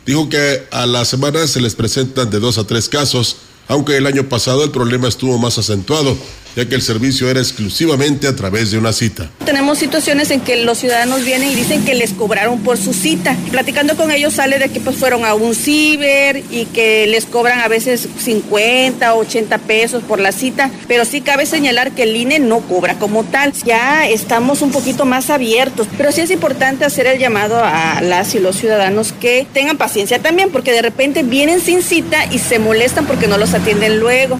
Dijo 0.06 0.28
que 0.28 0.66
a 0.70 0.86
la 0.86 1.04
semana 1.04 1.46
se 1.46 1.60
les 1.60 1.74
presentan 1.74 2.30
de 2.30 2.38
dos 2.38 2.58
a 2.58 2.66
tres 2.66 2.88
casos, 2.88 3.36
aunque 3.68 3.96
el 3.96 4.06
año 4.06 4.28
pasado 4.28 4.62
el 4.64 4.70
problema 4.70 5.08
estuvo 5.08 5.38
más 5.38 5.56
acentuado, 5.56 6.16
ya 6.56 6.66
que 6.68 6.74
el 6.74 6.82
servicio 6.82 7.28
era 7.28 7.40
exclusivamente 7.40 8.26
a 8.26 8.36
través 8.36 8.70
de 8.70 8.78
una 8.78 8.92
cita. 8.92 9.30
Tenemos 9.44 9.78
situaciones 9.78 10.30
en 10.30 10.40
que 10.40 10.56
los 10.64 10.78
ciudadanos 10.78 11.24
vienen 11.24 11.50
y 11.50 11.54
dicen 11.54 11.84
que 11.84 11.94
les 11.94 12.12
cobraron 12.12 12.62
por 12.62 12.76
su 12.78 12.92
cita. 12.92 13.36
Platicando 13.50 13.96
con 13.96 14.10
ellos 14.10 14.34
sale 14.34 14.58
de 14.58 14.68
que 14.68 14.80
pues 14.80 14.96
fueron 14.96 15.24
a 15.24 15.34
un 15.34 15.54
ciber 15.54 16.42
y 16.50 16.66
que 16.66 17.06
les 17.06 17.26
cobran 17.26 17.60
a 17.60 17.68
veces 17.68 18.08
50 18.18 19.14
o 19.14 19.20
80 19.20 19.58
pesos 19.58 20.02
por 20.02 20.20
la 20.20 20.32
cita, 20.32 20.70
pero 20.88 21.04
sí 21.04 21.20
cabe 21.20 21.46
señalar 21.46 21.92
que 21.92 22.04
el 22.04 22.16
INE 22.16 22.38
no 22.38 22.60
cobra 22.60 22.98
como 22.98 23.24
tal. 23.24 23.52
Ya 23.64 24.08
estamos 24.08 24.62
un 24.62 24.70
poquito 24.70 25.04
más 25.04 25.30
abiertos, 25.30 25.88
pero 25.96 26.12
sí 26.12 26.20
es 26.20 26.30
importante 26.30 26.84
hacer 26.84 27.06
el 27.06 27.18
llamado 27.18 27.62
a 27.62 28.00
las 28.00 28.34
y 28.34 28.38
los 28.38 28.56
ciudadanos 28.56 29.12
que 29.12 29.46
tengan 29.52 29.76
paciencia 29.76 30.18
también, 30.20 30.50
porque 30.50 30.72
de 30.72 30.82
repente 30.82 31.22
vienen 31.22 31.60
sin 31.60 31.82
cita 31.82 32.26
y 32.30 32.38
se 32.38 32.58
molestan 32.58 33.06
porque 33.06 33.28
no 33.28 33.38
los 33.38 33.54
atienden 33.54 33.98
luego. 33.98 34.38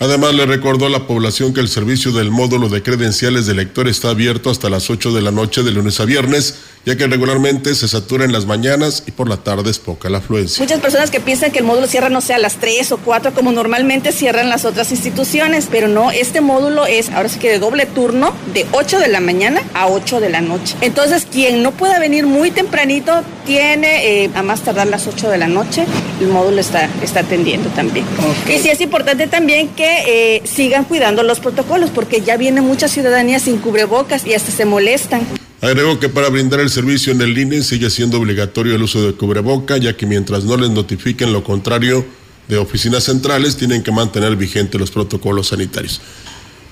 Además, 0.00 0.34
le 0.34 0.44
recordó 0.44 0.86
a 0.86 0.90
la 0.90 1.06
población 1.06 1.54
que 1.54 1.60
el 1.60 1.68
servicio 1.68 2.12
del 2.12 2.30
módulo 2.30 2.68
de 2.68 2.82
credenciales 2.82 3.46
de 3.46 3.54
lector 3.54 3.88
está 3.88 4.10
abierto 4.10 4.50
hasta 4.50 4.68
las 4.68 4.90
8 4.90 5.12
de 5.12 5.22
la 5.22 5.30
noche 5.30 5.62
de 5.62 5.70
lunes 5.70 6.00
a 6.00 6.04
viernes, 6.04 6.56
ya 6.84 6.96
que 6.96 7.06
regularmente 7.06 7.74
se 7.74 7.88
satura 7.88 8.24
en 8.24 8.32
las 8.32 8.44
mañanas 8.44 9.04
y 9.06 9.12
por 9.12 9.28
la 9.28 9.38
tarde 9.38 9.70
es 9.70 9.78
poca 9.78 10.10
la 10.10 10.18
afluencia. 10.18 10.62
Muchas 10.62 10.80
personas 10.80 11.10
que 11.10 11.20
piensan 11.20 11.52
que 11.52 11.60
el 11.60 11.64
módulo 11.64 11.86
cierra, 11.86 12.08
no 12.08 12.20
sé, 12.20 12.34
a 12.34 12.38
las 12.38 12.56
3 12.56 12.92
o 12.92 12.98
4, 12.98 13.32
como 13.34 13.52
normalmente 13.52 14.12
cierran 14.12 14.48
las 14.48 14.64
otras 14.64 14.90
instituciones, 14.90 15.68
pero 15.70 15.88
no, 15.88 16.10
este 16.10 16.40
módulo 16.40 16.86
es 16.86 17.10
ahora 17.10 17.28
sí 17.28 17.38
que 17.38 17.50
de 17.50 17.58
doble 17.58 17.86
turno, 17.86 18.34
de 18.52 18.66
8 18.72 18.98
de 18.98 19.08
la 19.08 19.20
mañana 19.20 19.62
a 19.74 19.86
8 19.86 20.20
de 20.20 20.28
la 20.28 20.40
noche. 20.40 20.76
Entonces, 20.80 21.26
quien 21.30 21.62
no 21.62 21.70
pueda 21.70 21.98
venir 21.98 22.26
muy 22.26 22.50
tempranito, 22.50 23.22
tiene 23.46 24.24
eh, 24.24 24.30
a 24.34 24.42
más 24.42 24.62
tardar 24.62 24.88
las 24.88 25.06
8 25.06 25.30
de 25.30 25.38
la 25.38 25.48
noche, 25.48 25.86
el 26.20 26.28
módulo 26.28 26.60
está, 26.60 26.88
está 27.02 27.20
atendiendo 27.20 27.68
también. 27.70 28.04
Y 28.48 28.58
sí 28.58 28.68
es 28.68 28.80
importante 28.80 29.26
también 29.26 29.68
que 29.68 29.83
eh, 29.84 30.42
sigan 30.44 30.84
cuidando 30.84 31.22
los 31.22 31.40
protocolos, 31.40 31.90
porque 31.90 32.20
ya 32.20 32.36
viene 32.36 32.60
mucha 32.60 32.88
ciudadanía 32.88 33.38
sin 33.38 33.58
cubrebocas 33.58 34.26
y 34.26 34.34
hasta 34.34 34.50
se 34.50 34.64
molestan. 34.64 35.26
Agregó 35.60 35.98
que 35.98 36.08
para 36.08 36.28
brindar 36.28 36.60
el 36.60 36.70
servicio 36.70 37.12
en 37.12 37.22
el 37.22 37.36
INE 37.36 37.62
sigue 37.62 37.88
siendo 37.88 38.18
obligatorio 38.18 38.74
el 38.74 38.82
uso 38.82 39.06
de 39.06 39.14
cubreboca, 39.14 39.76
ya 39.78 39.96
que 39.96 40.06
mientras 40.06 40.44
no 40.44 40.56
les 40.56 40.70
notifiquen 40.70 41.32
lo 41.32 41.42
contrario 41.42 42.04
de 42.48 42.58
oficinas 42.58 43.04
centrales, 43.04 43.56
tienen 43.56 43.82
que 43.82 43.90
mantener 43.90 44.36
vigentes 44.36 44.78
los 44.78 44.90
protocolos 44.90 45.48
sanitarios. 45.48 46.00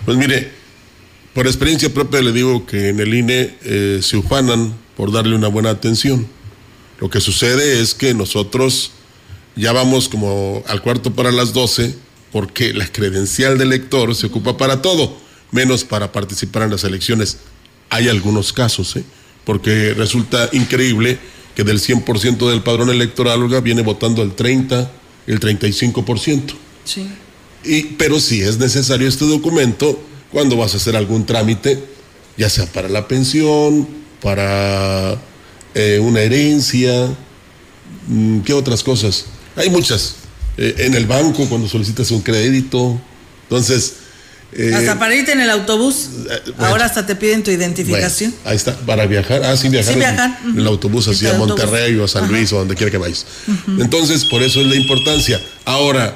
Pues 0.05 0.19
mire, 0.19 0.51
por 1.33 1.47
experiencia 1.47 1.93
propia 1.93 2.21
le 2.21 2.33
digo 2.33 2.67
que 2.67 2.91
en 2.91 3.01
el 3.01 3.15
INE 3.15 3.57
eh, 3.65 4.01
se 4.03 4.19
ufanan 4.19 4.75
por 4.97 5.11
darle 5.11 5.35
una 5.35 5.49
buena 5.49 5.71
atención. 5.71 6.27
Lo 7.01 7.09
que 7.09 7.21
sucede 7.21 7.81
es 7.81 7.95
que 7.95 8.13
nosotros 8.13 8.93
ya 9.57 9.73
vamos 9.73 10.09
como 10.09 10.63
al 10.67 10.83
cuarto 10.83 11.15
para 11.15 11.33
las 11.33 11.53
12 11.53 11.95
porque 12.33 12.72
la 12.72 12.87
credencial 12.87 13.59
de 13.59 13.64
elector 13.64 14.14
se 14.14 14.26
ocupa 14.26 14.57
para 14.57 14.83
todo, 14.83 15.16
menos 15.51 15.85
para 15.85 16.11
participar 16.11 16.62
en 16.62 16.70
las 16.70 16.85
elecciones. 16.85 17.39
Hay 17.91 18.09
algunos 18.09 18.53
casos, 18.53 18.97
¿eh? 18.97 19.05
porque 19.45 19.95
resulta 19.95 20.49
increíble 20.53 21.18
que 21.55 21.64
del 21.64 21.78
100% 21.78 22.51
del 22.51 22.62
padrón 22.62 22.89
electoral 22.89 23.47
viene 23.61 23.83
votando 23.83 24.22
el 24.22 24.35
30, 24.35 24.91
el 25.26 25.41
35%. 25.41 26.55
Sí. 26.85 27.07
Y, 27.64 27.83
pero 27.95 28.18
sí 28.18 28.41
es 28.41 28.59
necesario 28.59 29.07
este 29.07 29.26
documento 29.26 30.03
cuando 30.33 30.57
vas 30.57 30.74
a 30.74 30.78
hacer 30.78 30.97
algún 30.97 31.26
trámite, 31.26 31.85
ya 32.39 32.49
sea 32.49 32.66
para 32.66 32.89
la 32.89 33.07
pensión, 33.07 33.87
para 34.22 35.20
eh, 35.74 36.01
una 36.03 36.20
herencia, 36.20 37.14
mm, 38.09 38.41
¿qué 38.41 38.55
otras 38.55 38.83
cosas? 38.83 39.26
Hay 39.55 39.68
muchas. 39.68 40.22
Eh, 40.57 40.74
en 40.78 40.94
el 40.94 41.07
banco 41.07 41.48
cuando 41.48 41.68
solicitas 41.68 42.11
un 42.11 42.20
crédito. 42.20 43.00
Entonces... 43.44 43.94
Eh, 44.55 44.74
hasta 44.74 44.98
para 44.98 45.14
irte 45.14 45.32
en 45.32 45.40
el 45.40 45.48
autobús, 45.48 46.09
eh, 46.30 46.53
ahora 46.59 46.84
hasta 46.84 47.07
te 47.07 47.16
piden 47.16 47.42
tu 47.42 47.50
identificación. 47.50 48.34
ahí 48.44 48.57
está, 48.57 48.76
para 48.76 49.07
viajar. 49.07 49.42
Ah, 49.44 49.57
sí, 49.57 49.70
viajar, 49.70 50.40
en, 50.44 50.59
el 50.59 50.66
autobús 50.66 51.09
así 51.09 51.26
a 51.26 51.32
Monterrey 51.34 51.96
o 51.96 52.05
a 52.05 52.09
San 52.09 52.28
Luis 52.28 52.53
o 52.53 52.59
donde 52.59 52.74
quiera 52.74 52.90
que 52.90 52.98
vayas. 52.98 53.24
Entonces, 53.78 54.26
por 54.26 54.42
eso 54.42 54.61
es 54.61 54.66
la 54.66 54.76
importancia. 54.76 55.40
Ahora, 55.64 56.14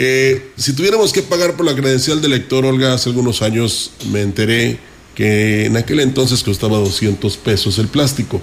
Eh, 0.00 0.52
si 0.56 0.74
tuviéramos 0.74 1.12
que 1.12 1.22
pagar 1.22 1.56
por 1.56 1.66
la 1.66 1.74
credencial 1.74 2.22
de 2.22 2.28
lector, 2.28 2.64
Olga, 2.64 2.94
hace 2.94 3.08
algunos 3.08 3.42
años 3.42 3.90
me 4.12 4.20
enteré 4.20 4.78
que 5.16 5.66
en 5.66 5.76
aquel 5.76 5.98
entonces 5.98 6.44
costaba 6.44 6.78
200 6.78 7.36
pesos 7.38 7.80
el 7.80 7.88
plástico. 7.88 8.40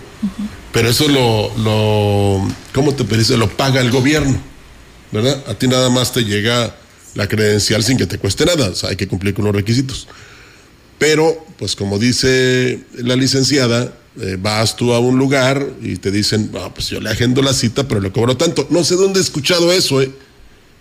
Pero 0.74 0.90
eso 0.90 1.08
lo, 1.08 1.50
lo, 1.58 2.46
¿cómo 2.74 2.94
te 2.94 3.06
parece? 3.06 3.38
Lo 3.38 3.48
paga 3.48 3.80
el 3.80 3.90
gobierno, 3.90 4.38
¿verdad? 5.16 5.44
A 5.48 5.54
ti 5.54 5.68
nada 5.68 5.90
más 5.90 6.12
te 6.12 6.24
llega 6.26 6.76
la 7.14 7.28
credencial 7.28 7.84
sin 7.84 7.98
que 7.98 8.06
te 8.06 8.18
cueste 8.18 8.46
nada, 8.46 8.70
o 8.70 8.76
sea, 8.76 8.90
hay 8.90 8.98
que 8.98 9.08
cumplir 9.08 9.34
con 9.34 9.46
los 9.46 9.56
requisitos. 9.56 10.08
Pero, 11.00 11.46
pues 11.58 11.76
como 11.76 11.98
dice 11.98 12.82
la 12.98 13.16
licenciada, 13.16 13.94
eh, 14.20 14.38
vas 14.40 14.76
tú 14.76 14.94
a 14.94 15.00
un 15.00 15.18
lugar 15.18 15.66
y 15.82 15.96
te 15.98 16.12
dicen, 16.12 16.52
ah, 16.60 16.70
pues 16.74 16.90
yo 16.90 17.00
le 17.00 17.10
agendo 17.10 17.42
la 17.42 17.54
cita, 17.54 17.88
pero 17.88 18.02
le 18.02 18.12
cobro 18.12 18.36
tanto. 18.36 18.68
No 18.70 18.84
sé 18.84 18.96
dónde 18.96 19.20
he 19.20 19.24
escuchado 19.24 19.72
eso, 19.72 20.02
¿eh? 20.02 20.12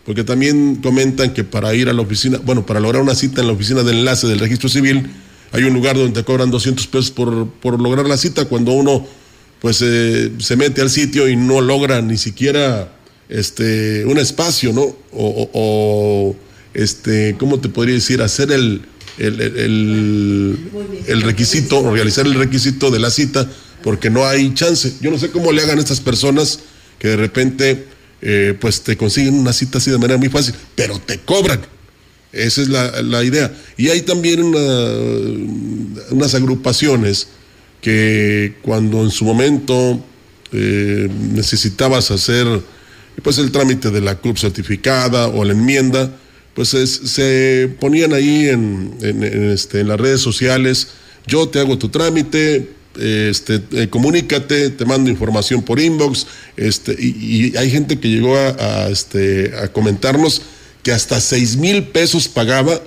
Porque 0.04 0.24
también 0.24 0.76
comentan 0.76 1.32
que 1.32 1.44
para 1.44 1.74
ir 1.74 1.88
a 1.88 1.92
la 1.92 2.02
oficina, 2.02 2.38
bueno, 2.44 2.66
para 2.66 2.80
lograr 2.80 3.02
una 3.02 3.14
cita 3.14 3.40
en 3.40 3.46
la 3.46 3.52
oficina 3.52 3.82
de 3.82 3.92
enlace 3.92 4.26
del 4.26 4.38
registro 4.38 4.68
civil, 4.68 5.10
hay 5.52 5.62
un 5.62 5.72
lugar 5.74 5.96
donde 5.96 6.20
te 6.20 6.24
cobran 6.24 6.50
200 6.50 6.86
pesos 6.88 7.10
por, 7.10 7.80
lograr 7.80 8.06
la 8.06 8.16
cita, 8.16 8.44
cuando 8.44 8.72
uno 8.72 9.06
pues 9.60 9.80
eh, 9.82 10.32
se 10.38 10.56
mete 10.56 10.82
al 10.82 10.90
sitio 10.90 11.28
y 11.28 11.36
no 11.36 11.60
logra 11.60 12.02
ni 12.02 12.18
siquiera 12.18 12.93
este 13.28 14.04
un 14.04 14.18
espacio, 14.18 14.72
¿no? 14.72 14.96
O, 15.12 16.36
este, 16.74 17.36
¿cómo 17.38 17.60
te 17.60 17.68
podría 17.68 17.94
decir? 17.94 18.20
Hacer 18.22 18.50
el, 18.50 18.82
el, 19.18 20.58
el, 21.06 21.22
requisito, 21.22 21.92
realizar 21.92 22.26
el 22.26 22.34
requisito 22.34 22.90
de 22.90 22.98
la 22.98 23.10
cita, 23.10 23.48
porque 23.82 24.10
no 24.10 24.26
hay 24.26 24.52
chance. 24.54 24.94
Yo 25.00 25.10
no 25.10 25.18
sé 25.18 25.30
cómo 25.30 25.52
le 25.52 25.62
hagan 25.62 25.78
a 25.78 25.80
estas 25.80 26.00
personas 26.00 26.60
que 26.98 27.08
de 27.08 27.16
repente 27.16 27.84
eh, 28.22 28.56
pues 28.60 28.82
te 28.82 28.96
consiguen 28.96 29.34
una 29.34 29.52
cita 29.52 29.78
así 29.78 29.90
de 29.90 29.98
manera 29.98 30.18
muy 30.18 30.28
fácil, 30.28 30.54
pero 30.74 30.98
te 30.98 31.20
cobran. 31.20 31.60
Esa 32.32 32.62
es 32.62 32.68
la, 32.68 33.02
la 33.02 33.22
idea. 33.22 33.54
Y 33.76 33.88
hay 33.90 34.02
también 34.02 34.42
una, 34.42 34.58
unas 36.10 36.34
agrupaciones 36.34 37.28
que 37.80 38.56
cuando 38.62 39.02
en 39.02 39.10
su 39.10 39.24
momento 39.24 40.02
eh, 40.52 41.08
necesitabas 41.32 42.10
hacer 42.10 42.46
pues 43.22 43.38
el 43.38 43.52
trámite 43.52 43.90
de 43.90 44.00
la 44.00 44.16
CUP 44.16 44.36
certificada 44.36 45.28
o 45.28 45.44
la 45.44 45.52
enmienda, 45.52 46.16
pues 46.54 46.68
se 46.68 47.70
ponían 47.80 48.12
ahí 48.12 48.48
en, 48.48 48.96
este, 49.00 49.80
en 49.80 49.88
las 49.88 50.00
redes 50.00 50.20
sociales, 50.20 50.88
yo 51.26 51.48
te 51.48 51.58
hago 51.58 51.78
tu 51.78 51.88
trámite, 51.88 52.70
este, 52.98 53.60
eh, 53.72 53.88
comunícate, 53.88 54.70
te 54.70 54.84
mando 54.84 55.10
información 55.10 55.62
por 55.62 55.80
inbox, 55.80 56.26
este, 56.56 56.92
y, 56.92 57.56
hay 57.56 57.70
gente 57.70 57.98
que 57.98 58.08
llegó 58.08 58.36
a, 58.36 58.88
este, 58.88 59.52
a 59.56 59.72
comentarnos 59.72 60.42
que 60.82 60.92
hasta 60.92 61.20
seis 61.20 61.56
mil 61.56 61.84
pesos 61.84 62.28
pagaba 62.28 62.80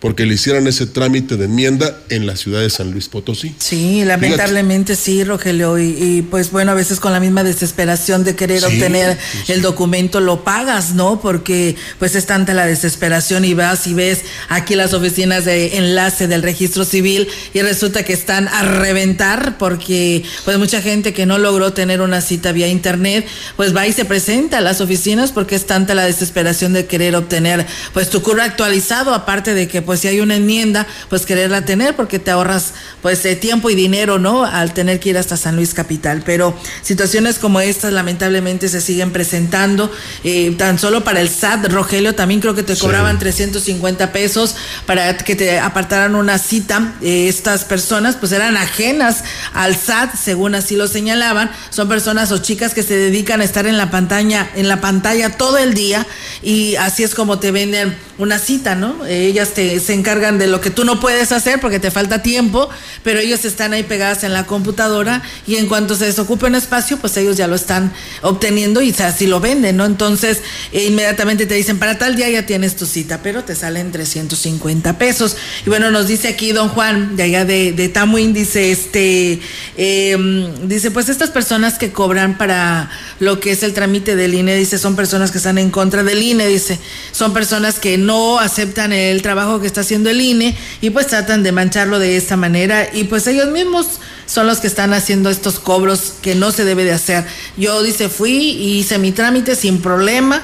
porque 0.00 0.24
le 0.24 0.34
hicieran 0.34 0.66
ese 0.66 0.86
trámite 0.86 1.36
de 1.36 1.44
enmienda 1.44 1.96
en 2.08 2.26
la 2.26 2.36
ciudad 2.36 2.60
de 2.60 2.70
San 2.70 2.90
Luis 2.90 3.08
Potosí. 3.08 3.54
Sí, 3.58 4.02
lamentablemente 4.04 4.96
sí, 4.96 5.24
Rogelio, 5.24 5.78
y, 5.78 6.26
pues 6.30 6.50
bueno, 6.50 6.72
a 6.72 6.74
veces 6.74 7.00
con 7.00 7.12
la 7.12 7.20
misma 7.20 7.44
desesperación 7.44 8.24
de 8.24 8.34
querer 8.34 8.64
obtener 8.64 9.18
el 9.48 9.60
documento 9.60 10.20
lo 10.20 10.42
pagas, 10.42 10.94
¿no? 10.94 11.20
Porque 11.20 11.76
pues 11.98 12.14
es 12.14 12.26
tanta 12.26 12.54
la 12.54 12.66
desesperación 12.66 13.44
y 13.44 13.54
vas 13.54 13.86
y 13.86 13.94
ves 13.94 14.22
aquí 14.48 14.74
las 14.74 14.94
oficinas 14.94 15.44
de 15.44 15.76
enlace 15.76 16.28
del 16.28 16.42
registro 16.42 16.84
civil 16.84 17.28
y 17.52 17.60
resulta 17.60 18.02
que 18.02 18.14
están 18.14 18.48
a 18.48 18.62
reventar 18.62 19.58
porque 19.58 20.24
pues 20.44 20.58
mucha 20.58 20.80
gente 20.80 21.12
que 21.12 21.26
no 21.26 21.38
logró 21.38 21.72
tener 21.72 22.00
una 22.00 22.22
cita 22.22 22.52
vía 22.52 22.68
internet, 22.68 23.26
pues 23.56 23.76
va 23.76 23.86
y 23.86 23.92
se 23.92 24.04
presenta 24.04 24.58
a 24.58 24.60
las 24.62 24.80
oficinas 24.80 25.32
porque 25.32 25.56
es 25.56 25.66
tanta 25.66 25.94
la 25.94 26.04
desesperación 26.04 26.72
de 26.72 26.86
querer 26.86 27.14
obtener 27.16 27.66
pues 27.92 28.08
tu 28.08 28.22
curro 28.22 28.42
actualizado, 28.42 29.14
aparte 29.14 29.54
de 29.54 29.68
que 29.68 29.82
pues 29.90 29.98
si 29.98 30.06
hay 30.06 30.20
una 30.20 30.36
enmienda, 30.36 30.86
pues 31.08 31.26
quererla 31.26 31.64
tener 31.64 31.96
porque 31.96 32.20
te 32.20 32.30
ahorras 32.30 32.74
pues 33.02 33.24
eh, 33.24 33.34
tiempo 33.34 33.70
y 33.70 33.74
dinero, 33.74 34.20
¿no? 34.20 34.44
Al 34.44 34.72
tener 34.72 35.00
que 35.00 35.08
ir 35.08 35.18
hasta 35.18 35.36
San 35.36 35.56
Luis 35.56 35.74
Capital. 35.74 36.22
Pero 36.24 36.56
situaciones 36.80 37.40
como 37.40 37.60
estas 37.60 37.92
lamentablemente 37.92 38.68
se 38.68 38.80
siguen 38.80 39.10
presentando. 39.10 39.90
Eh, 40.22 40.54
tan 40.56 40.78
solo 40.78 41.02
para 41.02 41.20
el 41.20 41.28
SAT, 41.28 41.72
Rogelio, 41.72 42.14
también 42.14 42.40
creo 42.40 42.54
que 42.54 42.62
te 42.62 42.76
cobraban 42.76 43.18
350 43.18 44.12
pesos 44.12 44.54
para 44.86 45.16
que 45.16 45.34
te 45.34 45.58
apartaran 45.58 46.14
una 46.14 46.38
cita. 46.38 46.92
Eh, 47.02 47.26
estas 47.26 47.64
personas 47.64 48.14
pues 48.14 48.30
eran 48.30 48.56
ajenas 48.56 49.24
al 49.54 49.74
SAT, 49.74 50.14
según 50.14 50.54
así 50.54 50.76
lo 50.76 50.86
señalaban. 50.86 51.50
Son 51.70 51.88
personas 51.88 52.30
o 52.30 52.38
chicas 52.38 52.74
que 52.74 52.84
se 52.84 52.94
dedican 52.94 53.40
a 53.40 53.44
estar 53.44 53.66
en 53.66 53.76
la 53.76 53.90
pantalla, 53.90 54.48
en 54.54 54.68
la 54.68 54.80
pantalla 54.80 55.36
todo 55.36 55.58
el 55.58 55.74
día 55.74 56.06
y 56.44 56.76
así 56.76 57.02
es 57.02 57.16
como 57.16 57.40
te 57.40 57.50
venden 57.50 57.98
una 58.18 58.38
cita, 58.38 58.76
¿no? 58.76 59.04
ellas 59.06 59.50
te 59.54 59.79
se 59.80 59.94
encargan 59.94 60.38
de 60.38 60.46
lo 60.46 60.60
que 60.60 60.70
tú 60.70 60.84
no 60.84 61.00
puedes 61.00 61.32
hacer 61.32 61.60
porque 61.60 61.80
te 61.80 61.90
falta 61.90 62.22
tiempo, 62.22 62.68
pero 63.02 63.20
ellos 63.20 63.44
están 63.44 63.72
ahí 63.72 63.82
pegadas 63.82 64.24
en 64.24 64.32
la 64.32 64.46
computadora 64.46 65.22
y 65.46 65.56
en 65.56 65.66
cuanto 65.66 65.96
se 65.96 66.06
desocupe 66.06 66.46
un 66.46 66.54
espacio, 66.54 66.98
pues 66.98 67.16
ellos 67.16 67.36
ya 67.36 67.46
lo 67.46 67.56
están 67.56 67.92
obteniendo 68.22 68.82
y 68.82 68.94
así 69.00 69.26
lo 69.26 69.40
venden, 69.40 69.76
¿no? 69.76 69.84
Entonces, 69.84 70.42
eh, 70.72 70.84
inmediatamente 70.84 71.46
te 71.46 71.54
dicen, 71.54 71.78
para 71.78 71.98
tal 71.98 72.16
día 72.16 72.28
ya 72.28 72.46
tienes 72.46 72.76
tu 72.76 72.86
cita, 72.86 73.20
pero 73.22 73.44
te 73.44 73.54
salen 73.54 73.92
350 73.92 74.98
pesos. 74.98 75.36
Y 75.64 75.68
bueno, 75.68 75.90
nos 75.90 76.06
dice 76.06 76.28
aquí 76.28 76.52
don 76.52 76.68
Juan, 76.68 77.16
de 77.16 77.22
allá 77.24 77.44
de, 77.44 77.72
de 77.72 77.88
Tamuín, 77.88 78.32
dice, 78.32 78.70
este, 78.70 79.40
em, 79.76 80.68
dice, 80.68 80.90
pues 80.90 81.08
estas 81.08 81.30
personas 81.30 81.78
que 81.78 81.92
cobran 81.92 82.36
para 82.36 82.90
lo 83.18 83.40
que 83.40 83.52
es 83.52 83.62
el 83.62 83.74
trámite 83.74 84.16
del 84.16 84.34
INE, 84.34 84.54
dice, 84.56 84.78
son 84.78 84.96
personas 84.96 85.30
que 85.30 85.38
están 85.38 85.58
en 85.58 85.70
contra 85.70 86.02
del 86.02 86.22
INE, 86.22 86.46
dice, 86.46 86.78
son 87.12 87.32
personas 87.32 87.78
que 87.78 87.98
no 87.98 88.38
aceptan 88.38 88.92
el 88.92 89.22
trabajo 89.22 89.60
que 89.60 89.66
está 89.70 89.80
haciendo 89.82 90.10
el 90.10 90.20
INE 90.20 90.56
y 90.80 90.90
pues 90.90 91.06
tratan 91.06 91.42
de 91.42 91.52
mancharlo 91.52 91.98
de 91.98 92.16
esta 92.16 92.36
manera 92.36 92.88
y 92.92 93.04
pues 93.04 93.26
ellos 93.26 93.50
mismos 93.50 93.86
son 94.26 94.46
los 94.46 94.58
que 94.58 94.66
están 94.66 94.92
haciendo 94.92 95.30
estos 95.30 95.58
cobros 95.58 96.14
que 96.20 96.34
no 96.34 96.52
se 96.52 96.64
debe 96.64 96.84
de 96.84 96.92
hacer. 96.92 97.24
Yo 97.56 97.82
dice, 97.82 98.08
fui 98.08 98.32
y 98.32 98.78
hice 98.78 98.98
mi 98.98 99.12
trámite 99.12 99.56
sin 99.56 99.80
problema 99.80 100.42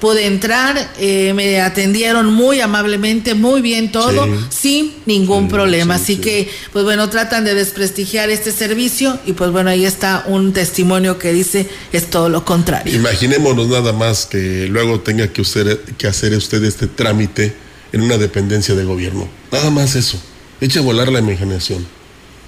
pude 0.00 0.26
entrar, 0.26 0.92
eh, 0.98 1.32
me 1.34 1.60
atendieron 1.60 2.32
muy 2.32 2.60
amablemente, 2.60 3.34
muy 3.34 3.62
bien 3.62 3.92
todo, 3.92 4.26
sin 4.50 4.94
ningún 5.06 5.48
problema. 5.48 5.94
Así 5.94 6.16
que, 6.16 6.50
pues 6.72 6.84
bueno, 6.84 7.08
tratan 7.08 7.44
de 7.44 7.54
desprestigiar 7.54 8.30
este 8.30 8.52
servicio 8.52 9.18
y 9.26 9.32
pues 9.32 9.50
bueno, 9.50 9.70
ahí 9.70 9.84
está 9.84 10.24
un 10.26 10.52
testimonio 10.52 11.18
que 11.18 11.32
dice 11.32 11.68
es 11.92 12.10
todo 12.10 12.28
lo 12.28 12.44
contrario. 12.44 12.94
Imaginémonos 12.94 13.68
nada 13.68 13.92
más 13.92 14.26
que 14.26 14.66
luego 14.68 15.00
tenga 15.00 15.28
que, 15.28 15.40
usted, 15.40 15.80
que 15.96 16.06
hacer 16.06 16.34
usted 16.34 16.62
este 16.64 16.86
trámite 16.86 17.54
en 17.96 18.02
una 18.02 18.18
dependencia 18.18 18.74
de 18.74 18.84
gobierno. 18.84 19.26
Nada 19.50 19.70
más 19.70 19.96
eso. 19.96 20.20
Eche 20.60 20.80
a 20.80 20.82
volar 20.82 21.10
la 21.10 21.20
imaginación. 21.20 21.86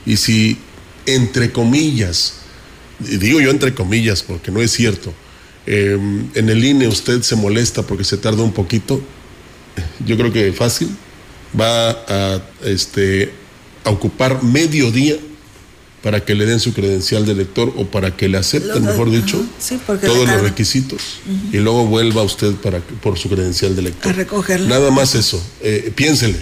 Y 0.05 0.19
si, 0.19 0.59
entre 1.07 1.53
comillas, 1.53 2.35
digo 2.99 3.41
yo 3.41 3.51
entre 3.51 3.73
comillas 3.73 4.23
porque 4.23 4.51
no 4.51 4.61
es 4.61 4.73
cierto, 4.73 5.15
em, 5.65 6.29
en 6.35 6.51
el 6.51 6.63
INE 6.63 6.87
usted 6.87 7.23
se 7.23 7.35
molesta 7.35 7.83
porque 7.83 8.05
se 8.05 8.19
tarda 8.19 8.43
un 8.43 8.53
poquito, 8.53 9.01
yo 10.05 10.19
creo 10.19 10.31
que 10.31 10.53
fácil, 10.53 10.91
va 11.59 11.91
a, 11.93 12.43
este, 12.65 13.33
a 13.85 13.91
ocupar 13.91 14.43
medio 14.43 14.91
día 14.91 15.17
para 16.03 16.25
que 16.25 16.35
le 16.35 16.47
den 16.47 16.61
su 16.61 16.73
credencial 16.73 17.27
de 17.27 17.35
lector 17.35 17.73
o 17.77 17.87
para 17.87 18.17
que 18.17 18.29
le 18.29 18.39
acepten, 18.39 18.85
mejor 18.85 19.11
dicho, 19.11 19.45
todos 19.85 20.29
los 20.29 20.43
requisitos 20.43 21.21
y 21.53 21.57
luego 21.57 21.87
vuelva 21.87 22.23
usted 22.23 22.55
para 22.55 22.81
por 22.81 23.19
su 23.19 23.29
credencial 23.29 23.75
de 23.75 23.83
lector. 23.83 24.13
A 24.13 24.15
recogerla. 24.15 24.69
Nada 24.69 24.91
más 24.91 25.15
eso, 25.15 25.43
eh, 25.61 25.93
piénsele. 25.95 26.39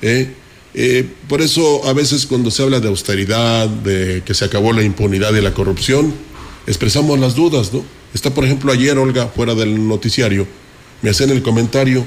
Eh, 0.00 0.32
eh, 0.74 1.08
por 1.28 1.42
eso 1.42 1.86
a 1.86 1.92
veces 1.92 2.26
cuando 2.26 2.50
se 2.50 2.62
habla 2.62 2.80
de 2.80 2.88
austeridad, 2.88 3.68
de 3.68 4.22
que 4.24 4.34
se 4.34 4.44
acabó 4.44 4.72
la 4.72 4.82
impunidad 4.82 5.34
y 5.34 5.40
la 5.40 5.52
corrupción, 5.52 6.14
expresamos 6.66 7.18
las 7.18 7.34
dudas, 7.34 7.72
¿no? 7.72 7.84
Está, 8.14 8.32
por 8.32 8.44
ejemplo, 8.44 8.72
ayer, 8.72 8.96
Olga, 8.96 9.26
fuera 9.28 9.54
del 9.54 9.86
noticiario, 9.86 10.46
me 11.02 11.10
hacen 11.10 11.30
el 11.30 11.42
comentario 11.42 12.06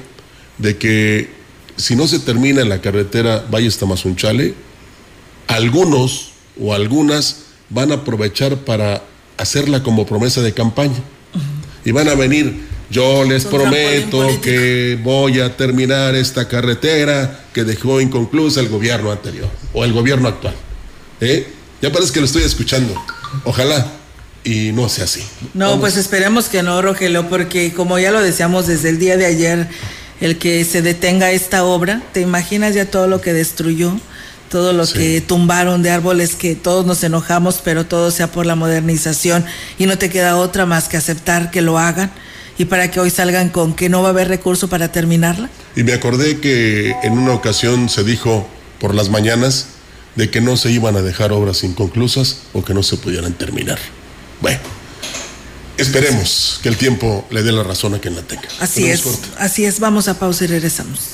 de 0.57 0.77
que 0.77 1.29
si 1.75 1.95
no 1.95 2.07
se 2.07 2.19
termina 2.19 2.61
en 2.61 2.69
la 2.69 2.81
carretera 2.81 3.45
Valle 3.51 3.69
Tamazunchale, 3.69 4.53
algunos 5.47 6.31
o 6.59 6.73
algunas 6.73 7.43
van 7.69 7.91
a 7.91 7.95
aprovechar 7.95 8.57
para 8.57 9.03
hacerla 9.37 9.83
como 9.83 10.05
promesa 10.05 10.41
de 10.41 10.53
campaña. 10.53 10.99
Y 11.85 11.91
van 11.91 12.09
a 12.09 12.15
venir, 12.15 12.65
yo 12.89 13.23
les 13.23 13.45
prometo 13.45 14.27
que 14.41 14.99
voy 15.03 15.39
a 15.39 15.55
terminar 15.55 16.15
esta 16.15 16.47
carretera 16.47 17.45
que 17.53 17.63
dejó 17.63 18.01
inconclusa 18.01 18.59
el 18.59 18.69
gobierno 18.69 19.11
anterior 19.11 19.49
o 19.73 19.85
el 19.85 19.93
gobierno 19.93 20.27
actual. 20.27 20.55
¿Eh? 21.21 21.47
Ya 21.81 21.91
parece 21.91 22.11
que 22.13 22.19
lo 22.19 22.25
estoy 22.25 22.43
escuchando. 22.43 22.93
Ojalá 23.43 23.93
y 24.43 24.71
no 24.71 24.87
sea 24.87 25.03
así. 25.03 25.23
No, 25.53 25.79
pues 25.79 25.97
esperemos 25.97 26.47
que 26.47 26.63
no, 26.63 26.81
Rogelio, 26.81 27.27
porque 27.27 27.73
como 27.73 27.99
ya 27.99 28.11
lo 28.11 28.21
decíamos 28.21 28.67
desde 28.67 28.89
el 28.89 28.99
día 28.99 29.17
de 29.17 29.25
ayer, 29.25 29.67
el 30.21 30.37
que 30.37 30.63
se 30.63 30.81
detenga 30.81 31.31
esta 31.31 31.65
obra, 31.65 32.01
¿te 32.13 32.21
imaginas 32.21 32.73
ya 32.73 32.89
todo 32.89 33.07
lo 33.07 33.19
que 33.19 33.33
destruyó? 33.33 33.99
Todo 34.49 34.73
lo 34.73 34.87
que 34.87 35.21
tumbaron 35.21 35.83
de 35.83 35.91
árboles 35.91 36.35
que 36.35 36.55
todos 36.55 36.85
nos 36.85 37.03
enojamos, 37.03 37.61
pero 37.63 37.85
todo 37.85 38.11
sea 38.11 38.31
por 38.31 38.45
la 38.45 38.55
modernización 38.55 39.45
y 39.77 39.85
no 39.85 39.97
te 39.97 40.09
queda 40.09 40.37
otra 40.37 40.65
más 40.65 40.87
que 40.87 40.97
aceptar 40.97 41.51
que 41.51 41.61
lo 41.61 41.77
hagan 41.77 42.11
y 42.57 42.65
para 42.65 42.89
que 42.89 42.99
hoy 42.99 43.09
salgan 43.09 43.49
con 43.49 43.75
que 43.75 43.89
no 43.89 44.01
va 44.01 44.09
a 44.09 44.11
haber 44.11 44.27
recurso 44.27 44.67
para 44.67 44.91
terminarla. 44.91 45.49
Y 45.75 45.83
me 45.83 45.93
acordé 45.93 46.39
que 46.39 46.95
en 47.03 47.13
una 47.13 47.33
ocasión 47.33 47.89
se 47.89 48.03
dijo 48.03 48.47
por 48.79 48.95
las 48.95 49.09
mañanas 49.09 49.67
de 50.15 50.29
que 50.31 50.41
no 50.41 50.57
se 50.57 50.71
iban 50.71 50.95
a 50.95 51.01
dejar 51.01 51.31
obras 51.31 51.63
inconclusas 51.63 52.39
o 52.53 52.63
que 52.65 52.73
no 52.73 52.81
se 52.81 52.97
pudieran 52.97 53.33
terminar. 53.33 53.77
Bueno, 54.41 54.59
esperemos 55.77 56.59
que 56.63 56.69
el 56.69 56.77
tiempo 56.77 57.25
le 57.29 57.43
dé 57.43 57.51
la 57.51 57.63
razón 57.63 57.93
a 57.93 57.99
quien 57.99 58.15
la 58.15 58.23
tenga. 58.23 58.47
Así 58.59 58.87
es, 58.87 59.03
así 59.37 59.65
es. 59.65 59.79
Vamos 59.79 60.07
a 60.07 60.17
pausa 60.17 60.45
y 60.45 60.47
regresamos. 60.47 61.11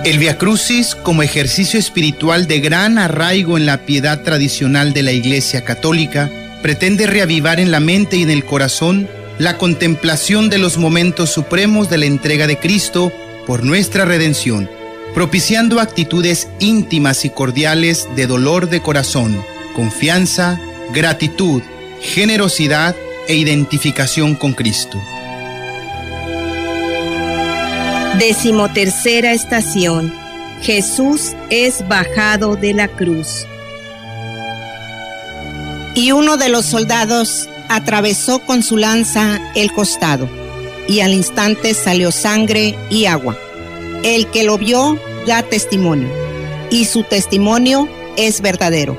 El 0.07 0.21
Via 0.21 0.39
Crucis, 0.39 0.95
como 0.95 1.25
ejercicio 1.25 1.81
espiritual 1.81 2.47
de 2.47 2.61
gran 2.61 2.97
arraigo 2.97 3.57
en 3.57 3.67
la 3.67 3.85
piedad 3.87 4.23
tradicional 4.23 4.93
de 4.93 5.03
la 5.03 5.11
Iglesia 5.11 5.65
Católica, 5.65 6.31
pretende 6.63 7.09
reavivar 7.09 7.59
en 7.59 7.73
la 7.73 7.81
mente 7.81 8.17
y 8.17 8.23
en 8.23 8.31
el 8.31 8.45
corazón 8.45 9.09
la 9.41 9.59
contemplación 9.59 10.49
de 10.49 10.59
los 10.59 10.79
momentos 10.79 11.31
supremos 11.31 11.91
de 11.91 11.99
la 11.99 12.07
entrega 12.07 12.47
de 12.47 12.57
Cristo 12.57 13.11
por 13.49 13.65
nuestra 13.65 14.05
redención, 14.05 14.71
propiciando 15.13 15.81
actitudes 15.81 16.47
íntimas 16.61 17.25
y 17.25 17.31
cordiales 17.31 18.09
de 18.15 18.29
dolor 18.29 18.71
de 18.71 18.81
corazón, 18.83 19.45
confianza, 19.75 20.61
gratitud, 20.95 21.63
generosidad 22.01 22.95
e 23.27 23.35
identificación 23.35 24.37
con 24.37 24.53
Cristo. 24.53 25.03
Decimotercera 28.19 29.33
estación. 29.33 30.11
Jesús 30.63 31.37
es 31.51 31.87
bajado 31.87 32.57
de 32.57 32.73
la 32.73 32.89
cruz. 32.89 33.47
Y 35.95 36.13
uno 36.13 36.39
de 36.39 36.49
los 36.49 36.65
soldados 36.65 37.47
atravesó 37.69 38.39
con 38.39 38.63
su 38.63 38.79
lanza 38.79 39.39
el 39.55 39.71
costado, 39.71 40.31
y 40.89 41.01
al 41.01 41.13
instante 41.13 41.75
salió 41.75 42.11
sangre 42.11 42.75
y 42.89 43.05
agua. 43.05 43.37
El 44.03 44.31
que 44.31 44.45
lo 44.45 44.57
vio 44.57 44.99
da 45.27 45.43
testimonio, 45.43 46.09
y 46.71 46.87
su 46.87 47.03
testimonio 47.03 47.87
es 48.17 48.41
verdadero. 48.41 48.97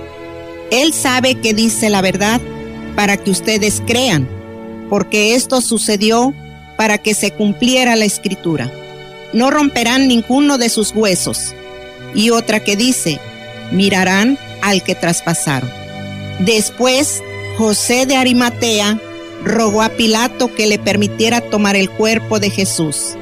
Él 0.69 0.93
sabe 0.93 1.33
que 1.33 1.55
dice 1.55 1.89
la 1.89 2.03
verdad 2.03 2.39
para 2.95 3.17
que 3.17 3.31
ustedes 3.31 3.81
crean, 3.87 4.27
porque 4.91 5.33
esto 5.33 5.61
sucedió 5.61 6.35
para 6.77 6.99
que 6.99 7.15
se 7.15 7.31
cumpliera 7.31 7.95
la 7.95 8.05
escritura 8.05 8.71
no 9.33 9.51
romperán 9.51 10.07
ninguno 10.07 10.57
de 10.57 10.69
sus 10.69 10.91
huesos. 10.93 11.53
Y 12.13 12.29
otra 12.29 12.63
que 12.63 12.75
dice, 12.75 13.19
mirarán 13.71 14.37
al 14.61 14.83
que 14.83 14.95
traspasaron. 14.95 15.69
Después, 16.39 17.21
José 17.57 18.05
de 18.05 18.15
Arimatea 18.15 18.99
rogó 19.43 19.81
a 19.81 19.89
Pilato 19.89 20.53
que 20.53 20.67
le 20.67 20.79
permitiera 20.79 21.41
tomar 21.41 21.75
el 21.75 21.89
cuerpo 21.89 22.39
de 22.39 22.49
Jesús. 22.49 23.15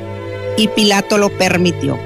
Y 0.58 0.68
Pilato 0.70 1.18
lo 1.18 1.30
permitió. 1.38 2.00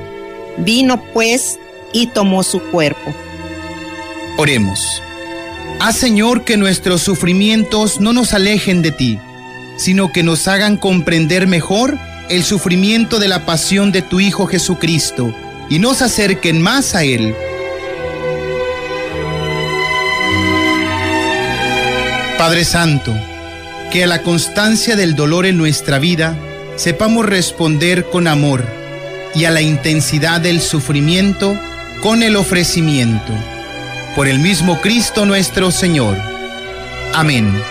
Vino 0.57 1.01
pues 1.13 1.59
y 1.93 2.07
tomó 2.07 2.43
su 2.43 2.59
cuerpo. 2.59 3.13
Oremos. 4.37 5.01
Haz 5.79 5.97
Señor 5.97 6.43
que 6.43 6.57
nuestros 6.57 7.01
sufrimientos 7.01 7.99
no 7.99 8.11
nos 8.11 8.33
alejen 8.33 8.81
de 8.81 8.91
ti, 8.91 9.19
sino 9.77 10.11
que 10.11 10.23
nos 10.23 10.47
hagan 10.47 10.77
comprender 10.77 11.47
mejor 11.47 11.97
el 12.29 12.43
sufrimiento 12.43 13.19
de 13.19 13.27
la 13.27 13.45
pasión 13.45 13.91
de 13.91 14.01
tu 14.01 14.19
Hijo 14.19 14.45
Jesucristo 14.45 15.33
y 15.69 15.79
nos 15.79 16.01
acerquen 16.01 16.61
más 16.61 16.95
a 16.95 17.03
Él. 17.03 17.35
Padre 22.37 22.63
Santo, 22.63 23.13
que 23.91 24.03
a 24.03 24.07
la 24.07 24.21
constancia 24.21 24.95
del 24.95 25.15
dolor 25.15 25.45
en 25.45 25.57
nuestra 25.57 25.99
vida 25.99 26.37
sepamos 26.75 27.25
responder 27.25 28.05
con 28.05 28.27
amor 28.27 28.63
y 29.35 29.45
a 29.45 29.51
la 29.51 29.61
intensidad 29.61 30.39
del 30.39 30.61
sufrimiento 30.61 31.59
con 32.01 32.23
el 32.23 32.35
ofrecimiento. 32.35 33.33
Por 34.15 34.27
el 34.27 34.39
mismo 34.39 34.79
Cristo 34.79 35.25
nuestro 35.25 35.71
Señor. 35.71 36.17
Amén. 37.13 37.61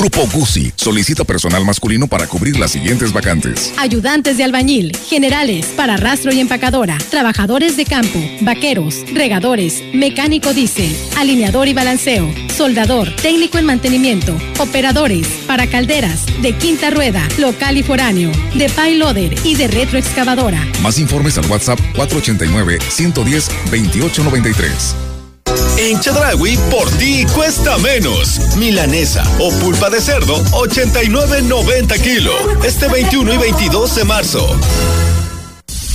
Grupo 0.00 0.26
Guzzi 0.32 0.72
solicita 0.76 1.24
personal 1.24 1.62
masculino 1.66 2.06
para 2.06 2.26
cubrir 2.26 2.58
las 2.58 2.70
siguientes 2.70 3.12
vacantes. 3.12 3.74
Ayudantes 3.76 4.38
de 4.38 4.44
albañil, 4.44 4.96
generales, 4.96 5.66
para 5.76 5.98
rastro 5.98 6.32
y 6.32 6.40
empacadora, 6.40 6.96
trabajadores 7.10 7.76
de 7.76 7.84
campo, 7.84 8.18
vaqueros, 8.40 9.04
regadores, 9.12 9.82
mecánico 9.92 10.54
diésel, 10.54 10.96
alineador 11.18 11.68
y 11.68 11.74
balanceo, 11.74 12.32
soldador, 12.56 13.14
técnico 13.16 13.58
en 13.58 13.66
mantenimiento, 13.66 14.34
operadores, 14.58 15.26
para 15.46 15.66
calderas, 15.66 16.24
de 16.40 16.56
quinta 16.56 16.88
rueda, 16.88 17.28
local 17.36 17.76
y 17.76 17.82
foráneo, 17.82 18.32
de 18.54 18.70
payloader 18.70 19.34
y 19.44 19.54
de 19.56 19.68
retroexcavadora. 19.68 20.66
Más 20.80 20.98
informes 20.98 21.36
al 21.36 21.44
WhatsApp 21.44 21.78
489 21.94 22.78
110 22.88 23.48
2893. 23.70 25.09
En 25.82 25.98
Chedragui, 25.98 26.58
por 26.70 26.90
ti 26.98 27.24
cuesta 27.32 27.78
menos. 27.78 28.38
Milanesa 28.56 29.22
o 29.38 29.50
pulpa 29.60 29.88
de 29.88 29.98
cerdo, 29.98 30.36
89.90 30.52 31.98
kilo. 32.02 32.34
Este 32.62 32.86
21 32.86 33.32
y 33.32 33.38
22 33.38 33.94
de 33.94 34.04
marzo. 34.04 34.60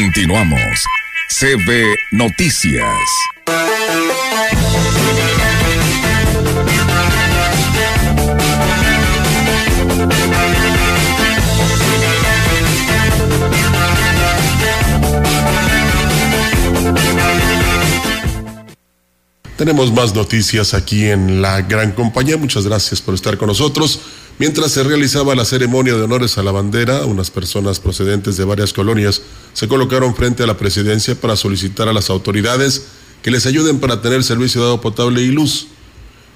Continuamos. 0.00 0.84
CB 1.28 1.96
Noticias. 2.12 2.84
Tenemos 19.56 19.92
más 19.92 20.14
noticias 20.14 20.74
aquí 20.74 21.06
en 21.06 21.42
la 21.42 21.62
gran 21.62 21.90
compañía. 21.90 22.36
Muchas 22.36 22.64
gracias 22.64 23.00
por 23.00 23.14
estar 23.14 23.36
con 23.36 23.48
nosotros. 23.48 24.00
Mientras 24.38 24.70
se 24.70 24.84
realizaba 24.84 25.34
la 25.34 25.44
ceremonia 25.44 25.94
de 25.94 26.02
honores 26.02 26.38
a 26.38 26.44
la 26.44 26.52
bandera, 26.52 27.04
unas 27.06 27.28
personas 27.28 27.80
procedentes 27.80 28.36
de 28.36 28.44
varias 28.44 28.72
colonias 28.72 29.20
se 29.52 29.66
colocaron 29.66 30.14
frente 30.14 30.44
a 30.44 30.46
la 30.46 30.56
presidencia 30.56 31.20
para 31.20 31.34
solicitar 31.34 31.88
a 31.88 31.92
las 31.92 32.08
autoridades 32.08 32.84
que 33.20 33.32
les 33.32 33.46
ayuden 33.46 33.80
para 33.80 34.00
tener 34.00 34.22
servicio 34.22 34.60
de 34.60 34.68
agua 34.68 34.80
potable 34.80 35.22
y 35.22 35.32
luz. 35.32 35.66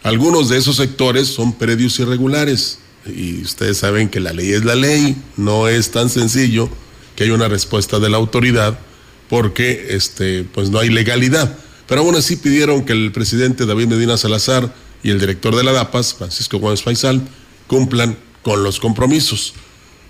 Algunos 0.02 0.48
de 0.48 0.58
esos 0.58 0.76
sectores 0.76 1.28
son 1.28 1.52
predios 1.52 1.96
irregulares 2.00 2.80
y 3.06 3.40
ustedes 3.42 3.78
saben 3.78 4.08
que 4.08 4.18
la 4.18 4.32
ley 4.32 4.50
es 4.50 4.64
la 4.64 4.74
ley, 4.74 5.16
no 5.36 5.68
es 5.68 5.92
tan 5.92 6.10
sencillo 6.10 6.68
que 7.14 7.22
haya 7.22 7.34
una 7.34 7.46
respuesta 7.46 8.00
de 8.00 8.10
la 8.10 8.16
autoridad 8.16 8.80
porque 9.28 9.86
este, 9.90 10.42
pues 10.42 10.70
no 10.70 10.80
hay 10.80 10.88
legalidad. 10.88 11.56
Pero 11.86 12.00
aún 12.00 12.16
así 12.16 12.34
pidieron 12.34 12.84
que 12.84 12.94
el 12.94 13.12
presidente 13.12 13.64
David 13.64 13.86
Medina 13.86 14.16
Salazar 14.16 14.74
y 15.04 15.10
el 15.10 15.20
director 15.20 15.54
de 15.54 15.62
la 15.62 15.72
DAPAS, 15.72 16.14
Francisco 16.14 16.58
Gómez 16.58 16.82
Faisal, 16.82 17.22
cumplan 17.72 18.18
con 18.42 18.62
los 18.62 18.78
compromisos. 18.78 19.54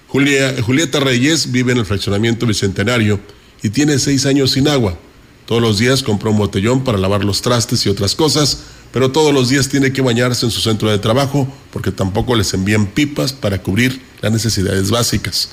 Julia, 0.08 0.60
Julieta 0.62 0.98
Reyes 0.98 1.52
vive 1.52 1.70
en 1.70 1.78
el 1.78 1.86
fraccionamiento 1.86 2.44
bicentenario 2.44 3.20
y 3.62 3.70
tiene 3.70 4.00
seis 4.00 4.26
años 4.26 4.50
sin 4.50 4.66
agua. 4.66 4.98
Todos 5.46 5.62
los 5.62 5.78
días 5.78 6.02
compra 6.02 6.30
un 6.30 6.38
botellón 6.38 6.82
para 6.82 6.98
lavar 6.98 7.24
los 7.24 7.40
trastes 7.40 7.86
y 7.86 7.88
otras 7.88 8.16
cosas, 8.16 8.64
pero 8.92 9.12
todos 9.12 9.32
los 9.32 9.48
días 9.48 9.68
tiene 9.68 9.92
que 9.92 10.02
bañarse 10.02 10.44
en 10.44 10.50
su 10.50 10.60
centro 10.60 10.90
de 10.90 10.98
trabajo 10.98 11.46
porque 11.72 11.92
tampoco 11.92 12.34
les 12.34 12.52
envían 12.52 12.88
pipas 12.88 13.32
para 13.32 13.62
cubrir 13.62 14.02
las 14.22 14.32
necesidades 14.32 14.90
básicas. 14.90 15.50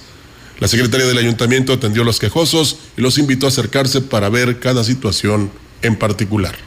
La 0.60 0.68
secretaria 0.68 1.06
del 1.06 1.20
ayuntamiento 1.20 1.74
atendió 1.74 2.02
a 2.02 2.06
los 2.06 2.18
quejosos 2.18 2.78
y 2.98 3.02
los 3.02 3.20
invitó 3.20 3.46
a 3.46 3.50
acercarse 3.50 4.02
para 4.02 4.30
ver 4.30 4.60
cada 4.60 4.84
situación 4.84 5.52
en 5.84 5.96
particular. 5.96 6.58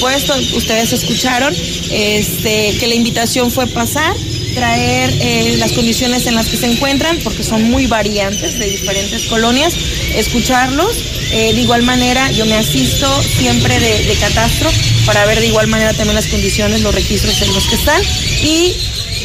Puesto, 0.00 0.34
ustedes 0.56 0.92
escucharon 0.94 1.52
este, 1.90 2.76
que 2.78 2.86
la 2.86 2.94
invitación 2.94 3.50
fue 3.50 3.66
pasar, 3.66 4.16
traer 4.50 5.10
eh, 5.20 5.56
las 5.58 5.72
condiciones 5.72 6.26
en 6.26 6.34
las 6.34 6.46
que 6.46 6.56
se 6.56 6.66
encuentran, 6.66 7.18
porque 7.22 7.42
son 7.42 7.62
muy 7.64 7.86
variantes 7.86 8.58
de 8.58 8.66
diferentes 8.66 9.26
colonias, 9.26 9.74
escucharlos. 10.14 10.96
Eh, 11.32 11.54
de 11.54 11.60
igual 11.60 11.82
manera, 11.82 12.30
yo 12.32 12.44
me 12.46 12.56
asisto 12.56 13.06
siempre 13.22 13.78
de, 13.78 14.14
catastro 14.20 14.68
para 15.06 15.24
ver 15.26 15.40
de 15.40 15.46
igual 15.46 15.68
manera 15.68 15.92
también 15.92 16.16
las 16.16 16.26
condiciones, 16.26 16.82
los 16.82 16.94
registros 16.94 17.40
en 17.42 17.54
los 17.54 17.64
que 17.68 17.76
están 17.76 18.02
y 18.42 18.74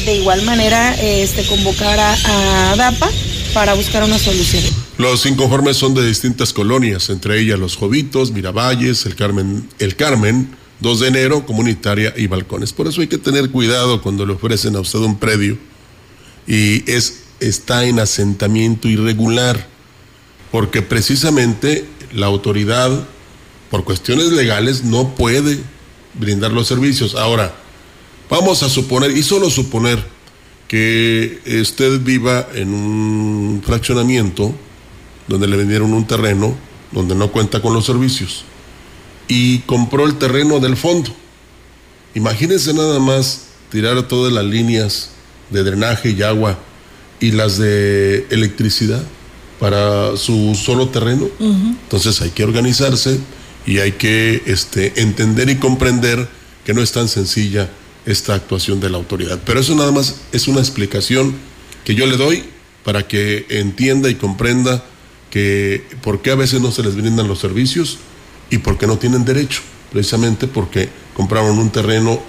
de 0.04 0.14
igual 0.14 0.42
manera 0.42 0.94
este, 1.00 1.44
convocar 1.44 1.98
a, 1.98 2.72
a 2.72 2.76
DAPA 2.76 3.10
para 3.52 3.74
buscar 3.74 4.04
una 4.04 4.18
solución. 4.18 4.62
Los 4.98 5.26
inconformes 5.26 5.76
son 5.76 5.94
de 5.94 6.06
distintas 6.06 6.52
colonias, 6.52 7.10
entre 7.10 7.40
ellas 7.40 7.58
Los 7.58 7.76
Jovitos, 7.76 8.30
Miravalles, 8.30 9.04
El 9.04 9.14
Carmen, 9.14 9.68
El 9.78 9.96
Carmen, 9.96 10.48
2 10.80 11.00
de 11.00 11.08
enero, 11.08 11.46
Comunitaria 11.46 12.12
y 12.16 12.26
Balcones. 12.26 12.72
Por 12.72 12.86
eso 12.86 13.00
hay 13.00 13.06
que 13.06 13.18
tener 13.18 13.50
cuidado 13.50 14.02
cuando 14.02 14.26
le 14.26 14.34
ofrecen 14.34 14.76
a 14.76 14.80
usted 14.80 14.98
un 14.98 15.18
predio 15.18 15.56
y 16.46 16.88
es, 16.90 17.22
está 17.40 17.84
en 17.84 17.98
asentamiento 17.98 18.88
irregular, 18.88 19.66
porque 20.52 20.82
precisamente 20.82 21.84
la 22.12 22.26
autoridad, 22.26 23.06
por 23.70 23.84
cuestiones 23.84 24.32
legales, 24.32 24.84
no 24.84 25.14
puede 25.14 25.58
brindar 26.14 26.52
los 26.52 26.68
servicios. 26.68 27.14
Ahora, 27.14 27.54
vamos 28.30 28.62
a 28.62 28.68
suponer, 28.68 29.16
y 29.16 29.22
solo 29.22 29.50
suponer, 29.50 30.16
que 30.68 31.40
usted 31.60 32.00
viva 32.00 32.48
en 32.54 32.74
un 32.74 33.62
fraccionamiento 33.64 34.52
donde 35.28 35.46
le 35.46 35.56
vendieron 35.56 35.92
un 35.92 36.06
terreno 36.06 36.56
donde 36.90 37.14
no 37.14 37.30
cuenta 37.30 37.62
con 37.62 37.72
los 37.72 37.86
servicios 37.86 38.44
y 39.28 39.60
compró 39.60 40.06
el 40.06 40.16
terreno 40.18 40.60
del 40.60 40.76
fondo. 40.76 41.14
Imagínense 42.14 42.72
nada 42.72 42.98
más 42.98 43.46
tirar 43.70 44.06
todas 44.08 44.32
las 44.32 44.44
líneas 44.44 45.10
de 45.50 45.62
drenaje 45.62 46.10
y 46.10 46.22
agua 46.22 46.58
y 47.20 47.32
las 47.32 47.58
de 47.58 48.26
electricidad 48.30 49.02
para 49.58 50.16
su 50.16 50.54
solo 50.54 50.88
terreno. 50.88 51.28
Uh 51.38 51.44
-huh. 51.44 51.76
Entonces 51.82 52.20
hay 52.20 52.30
que 52.30 52.44
organizarse 52.44 53.18
y 53.66 53.78
hay 53.78 53.92
que 53.92 54.42
este, 54.46 55.00
entender 55.00 55.48
y 55.50 55.56
comprender 55.56 56.28
que 56.64 56.74
no 56.74 56.82
es 56.82 56.92
tan 56.92 57.08
sencilla 57.08 57.68
esta 58.06 58.34
actuación 58.34 58.80
de 58.80 58.90
la 58.90 58.98
autoridad. 58.98 59.40
Pero 59.44 59.60
eso 59.60 59.74
nada 59.74 59.90
más 59.92 60.16
es 60.32 60.46
una 60.48 60.60
explicación 60.60 61.34
que 61.84 61.94
yo 61.94 62.06
le 62.06 62.16
doy 62.16 62.44
para 62.84 63.06
que 63.06 63.46
entienda 63.48 64.08
y 64.08 64.14
comprenda 64.14 64.84
que 65.30 65.84
por 66.02 66.22
qué 66.22 66.30
a 66.30 66.36
veces 66.36 66.60
no 66.60 66.70
se 66.70 66.82
les 66.82 66.94
brindan 66.94 67.26
los 67.26 67.40
servicios 67.40 67.98
y 68.50 68.58
por 68.58 68.78
qué 68.78 68.86
no 68.86 68.98
tienen 68.98 69.24
derecho, 69.24 69.62
precisamente 69.92 70.46
porque 70.46 70.88
compraron 71.14 71.58
un 71.58 71.70
terreno 71.70 72.20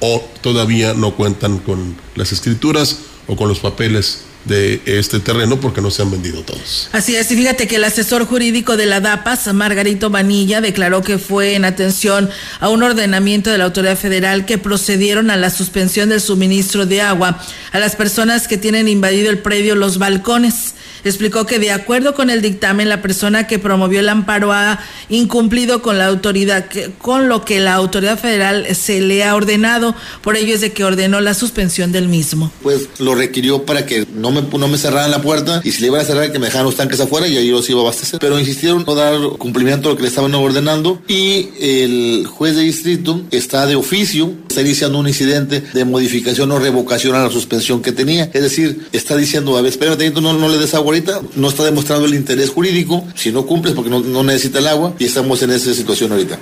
o 0.00 0.22
todavía 0.40 0.94
no 0.94 1.14
cuentan 1.14 1.58
con 1.58 1.96
las 2.14 2.32
escrituras 2.32 2.98
o 3.26 3.36
con 3.36 3.48
los 3.48 3.60
papeles 3.60 4.24
de 4.44 4.82
este 4.84 5.20
terreno 5.20 5.58
porque 5.58 5.80
no 5.80 5.90
se 5.90 6.02
han 6.02 6.10
vendido 6.10 6.42
todos. 6.42 6.88
Así 6.92 7.16
es, 7.16 7.30
y 7.30 7.36
fíjate 7.36 7.66
que 7.66 7.76
el 7.76 7.84
asesor 7.84 8.26
jurídico 8.26 8.76
de 8.76 8.86
la 8.86 9.00
DAPAS, 9.00 9.52
Margarito 9.54 10.10
Vanilla, 10.10 10.60
declaró 10.60 11.02
que 11.02 11.18
fue 11.18 11.54
en 11.54 11.64
atención 11.64 12.28
a 12.60 12.68
un 12.68 12.82
ordenamiento 12.82 13.50
de 13.50 13.58
la 13.58 13.64
autoridad 13.64 13.96
federal 13.96 14.44
que 14.44 14.58
procedieron 14.58 15.30
a 15.30 15.36
la 15.36 15.50
suspensión 15.50 16.10
del 16.10 16.20
suministro 16.20 16.84
de 16.86 17.00
agua 17.00 17.42
a 17.72 17.78
las 17.78 17.96
personas 17.96 18.46
que 18.46 18.58
tienen 18.58 18.88
invadido 18.88 19.30
el 19.30 19.38
predio 19.38 19.74
Los 19.74 19.98
Balcones. 19.98 20.73
Explicó 21.04 21.46
que 21.46 21.58
de 21.58 21.70
acuerdo 21.70 22.14
con 22.14 22.30
el 22.30 22.42
dictamen, 22.42 22.88
la 22.88 23.02
persona 23.02 23.46
que 23.46 23.58
promovió 23.58 24.00
el 24.00 24.08
amparo 24.08 24.52
ha 24.52 24.80
incumplido 25.08 25.82
con 25.82 25.98
la 25.98 26.06
autoridad, 26.06 26.66
con 26.98 27.28
lo 27.28 27.44
que 27.44 27.60
la 27.60 27.74
autoridad 27.74 28.18
federal 28.18 28.66
se 28.74 29.00
le 29.00 29.24
ha 29.24 29.34
ordenado. 29.34 29.94
Por 30.22 30.36
ello 30.36 30.54
es 30.54 30.60
de 30.60 30.72
que 30.72 30.84
ordenó 30.84 31.20
la 31.20 31.34
suspensión 31.34 31.92
del 31.92 32.08
mismo. 32.08 32.50
Pues 32.62 32.88
lo 32.98 33.14
requirió 33.14 33.64
para 33.64 33.86
que 33.86 34.06
no 34.14 34.30
me, 34.30 34.42
no 34.42 34.68
me 34.68 34.78
cerraran 34.78 35.10
la 35.10 35.22
puerta 35.22 35.60
y 35.64 35.72
si 35.72 35.80
le 35.82 35.88
iban 35.88 36.00
a 36.00 36.04
cerrar 36.04 36.32
que 36.32 36.38
me 36.38 36.46
dejaran 36.46 36.66
los 36.66 36.76
tanques 36.76 37.00
afuera 37.00 37.28
y 37.28 37.36
ahí 37.36 37.50
los 37.50 37.68
iba 37.68 37.80
a 37.80 37.82
abastecer. 37.82 38.18
Pero 38.20 38.38
insistieron 38.38 38.84
no 38.86 38.94
dar 38.94 39.14
cumplimiento 39.38 39.88
a 39.88 39.92
lo 39.92 39.96
que 39.96 40.02
le 40.02 40.08
estaban 40.08 40.34
ordenando 40.34 41.02
y 41.08 41.50
el 41.60 42.26
juez 42.26 42.56
de 42.56 42.62
distrito 42.62 43.22
está 43.30 43.66
de 43.66 43.76
oficio, 43.76 44.32
está 44.48 44.62
iniciando 44.62 44.98
un 44.98 45.08
incidente 45.08 45.62
de 45.72 45.84
modificación 45.84 46.50
o 46.50 46.58
revocación 46.58 47.14
a 47.14 47.24
la 47.24 47.30
suspensión 47.30 47.82
que 47.82 47.92
tenía. 47.92 48.30
Es 48.32 48.42
decir, 48.42 48.86
está 48.92 49.16
diciendo, 49.16 49.56
a 49.56 49.60
ver, 49.60 49.70
espérate, 49.70 50.10
no, 50.10 50.32
no 50.32 50.48
le 50.48 50.58
des 50.58 50.74
ahorita, 50.94 51.20
no 51.36 51.48
está 51.48 51.64
demostrando 51.64 52.06
el 52.06 52.14
interés 52.14 52.50
jurídico, 52.50 53.06
si 53.14 53.32
no 53.32 53.46
cumples 53.46 53.74
porque 53.74 53.90
no, 53.90 54.22
necesita 54.22 54.58
el 54.58 54.68
agua 54.68 54.94
y 54.98 55.04
estamos 55.04 55.42
en 55.42 55.50
esa 55.50 55.74
situación 55.74 56.12
ahorita. 56.12 56.38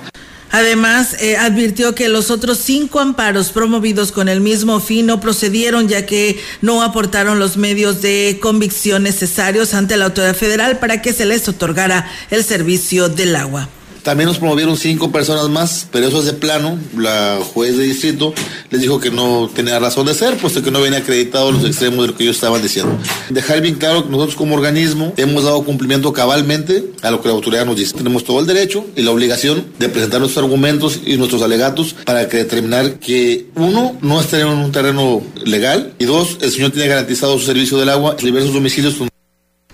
Además, 0.51 1.15
eh, 1.19 1.35
advirtió 1.35 1.95
que 1.95 2.09
los 2.09 2.29
otros 2.29 2.59
cinco 2.59 2.99
amparos 2.99 3.49
promovidos 3.49 4.11
con 4.11 4.29
el 4.29 4.39
mismo 4.39 4.79
fin 4.79 5.07
no 5.07 5.19
procedieron 5.19 5.87
ya 5.87 6.05
que 6.05 6.39
no 6.61 6.83
aportaron 6.83 7.39
los 7.39 7.57
medios 7.57 8.03
de 8.03 8.37
convicción 8.39 9.01
necesarios 9.01 9.73
ante 9.73 9.97
la 9.97 10.05
autoridad 10.05 10.35
federal 10.35 10.77
para 10.77 11.01
que 11.01 11.11
se 11.11 11.25
les 11.25 11.49
otorgara 11.49 12.07
el 12.29 12.43
servicio 12.43 13.09
del 13.09 13.35
agua. 13.35 13.67
También 14.03 14.27
nos 14.27 14.37
promovieron 14.37 14.77
cinco 14.77 15.11
personas 15.11 15.47
más, 15.49 15.87
pero 15.91 16.07
eso 16.07 16.19
es 16.19 16.25
de 16.25 16.33
plano. 16.33 16.77
La 16.97 17.39
juez 17.53 17.77
de 17.77 17.83
distrito 17.83 18.33
les 18.69 18.81
dijo 18.81 18.99
que 18.99 19.11
no 19.11 19.49
tenía 19.53 19.79
razón 19.79 20.05
de 20.05 20.13
ser, 20.13 20.37
puesto 20.37 20.61
que 20.61 20.71
no 20.71 20.79
habían 20.79 20.95
acreditado 20.95 21.51
los 21.51 21.63
extremos 21.63 22.01
de 22.01 22.07
lo 22.11 22.17
que 22.17 22.23
ellos 22.23 22.35
estaban 22.35 22.61
diciendo. 22.61 22.97
Dejar 23.29 23.61
bien 23.61 23.75
claro 23.75 24.03
que 24.03 24.09
nosotros 24.09 24.35
como 24.35 24.55
organismo 24.55 25.13
hemos 25.15 25.43
dado 25.45 25.63
cumplimiento 25.63 26.11
cabalmente 26.11 26.91
a 27.01 27.11
lo 27.11 27.21
que 27.21 27.29
la 27.29 27.35
autoridad 27.35 27.65
nos 27.65 27.77
dice. 27.77 27.95
Tenemos 27.95 28.25
todo 28.25 28.41
el 28.41 28.45
derecho 28.45 28.85
y 28.95 29.03
la 29.03 29.11
obligación 29.11 29.65
de 29.79 29.87
presentar 29.87 30.19
nuestros 30.19 30.43
argumentos 30.43 30.99
y 31.05 31.15
nuestros 31.15 31.41
alegatos 31.41 31.95
para 32.05 32.25
determinar 32.25 32.99
que 32.99 33.47
uno, 33.55 33.97
no 34.01 34.19
está 34.19 34.39
en 34.39 34.47
un 34.47 34.71
terreno 34.71 35.21
legal 35.45 35.93
y 35.97 36.05
dos, 36.05 36.37
el 36.41 36.51
señor 36.51 36.71
tiene 36.71 36.89
garantizado 36.89 37.37
su 37.39 37.45
servicio 37.45 37.77
del 37.77 37.89
agua 37.89 38.15
en 38.19 38.25
diversos 38.25 38.53
domicilios 38.53 38.95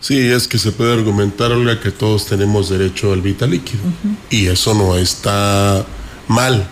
Sí, 0.01 0.17
es 0.17 0.47
que 0.47 0.57
se 0.57 0.71
puede 0.71 0.93
argumentar, 0.93 1.51
Olga, 1.51 1.79
que 1.79 1.91
todos 1.91 2.25
tenemos 2.25 2.69
derecho 2.69 3.11
al 3.11 3.21
vital 3.21 3.51
líquido. 3.51 3.83
Uh 3.83 4.07
-huh. 4.07 4.15
Y 4.29 4.47
eso 4.47 4.73
no 4.73 4.95
está 4.97 5.85
mal. 6.27 6.69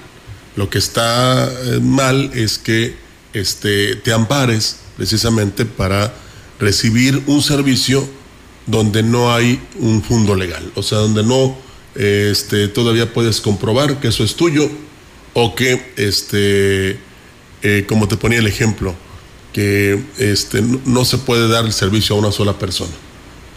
Lo 0.56 0.70
que 0.70 0.78
está 0.78 1.52
mal 1.82 2.32
es 2.34 2.58
que 2.58 2.96
este, 3.34 3.98
te 3.98 4.14
ampares 4.14 4.78
precisamente 4.96 5.66
para 5.66 6.14
recibir 6.60 7.22
un 7.28 7.42
servicio 7.44 8.08
donde 8.66 9.04
no 9.04 9.34
hay 9.34 9.62
un 9.80 10.02
fondo 10.02 10.34
legal. 10.34 10.72
O 10.76 10.82
sea, 10.82 11.00
donde 11.00 11.24
no 11.24 11.58
este, 11.96 12.70
todavía 12.70 13.14
puedes 13.14 13.42
comprobar 13.42 14.00
que 14.00 14.08
eso 14.08 14.24
es 14.24 14.36
tuyo 14.36 14.70
o 15.34 15.54
que, 15.54 15.94
este, 15.98 16.98
eh, 17.62 17.86
como 17.88 18.08
te 18.08 18.18
ponía 18.18 18.40
el 18.40 18.48
ejemplo, 18.48 18.96
que 19.54 20.02
este, 20.18 20.62
no 20.86 21.06
se 21.06 21.18
puede 21.18 21.48
dar 21.50 21.66
el 21.66 21.74
servicio 21.74 22.16
a 22.16 22.20
una 22.20 22.32
sola 22.32 22.58
persona 22.58 22.94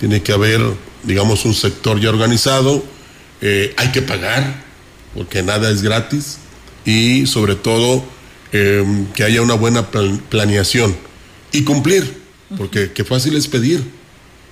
tiene 0.01 0.23
que 0.23 0.33
haber, 0.33 0.61
digamos, 1.05 1.45
un 1.45 1.55
sector 1.55 2.01
ya 2.01 2.09
organizado, 2.09 2.83
eh, 3.43 3.75
hay 3.77 3.93
que 3.93 4.01
pagar, 4.01 4.65
porque 5.15 5.43
nada 5.43 5.71
es 5.71 5.83
gratis, 5.83 6.39
y 6.87 7.27
sobre 7.27 7.55
todo 7.55 8.03
eh, 8.53 8.83
que 9.15 9.25
haya 9.25 9.43
una 9.43 9.55
buena 9.55 9.91
planeación 9.91 10.97
y 11.53 11.65
cumplir, 11.65 12.19
porque 12.57 12.93
qué 12.93 13.05
fácil 13.05 13.37
es 13.37 13.47
pedir, 13.47 13.85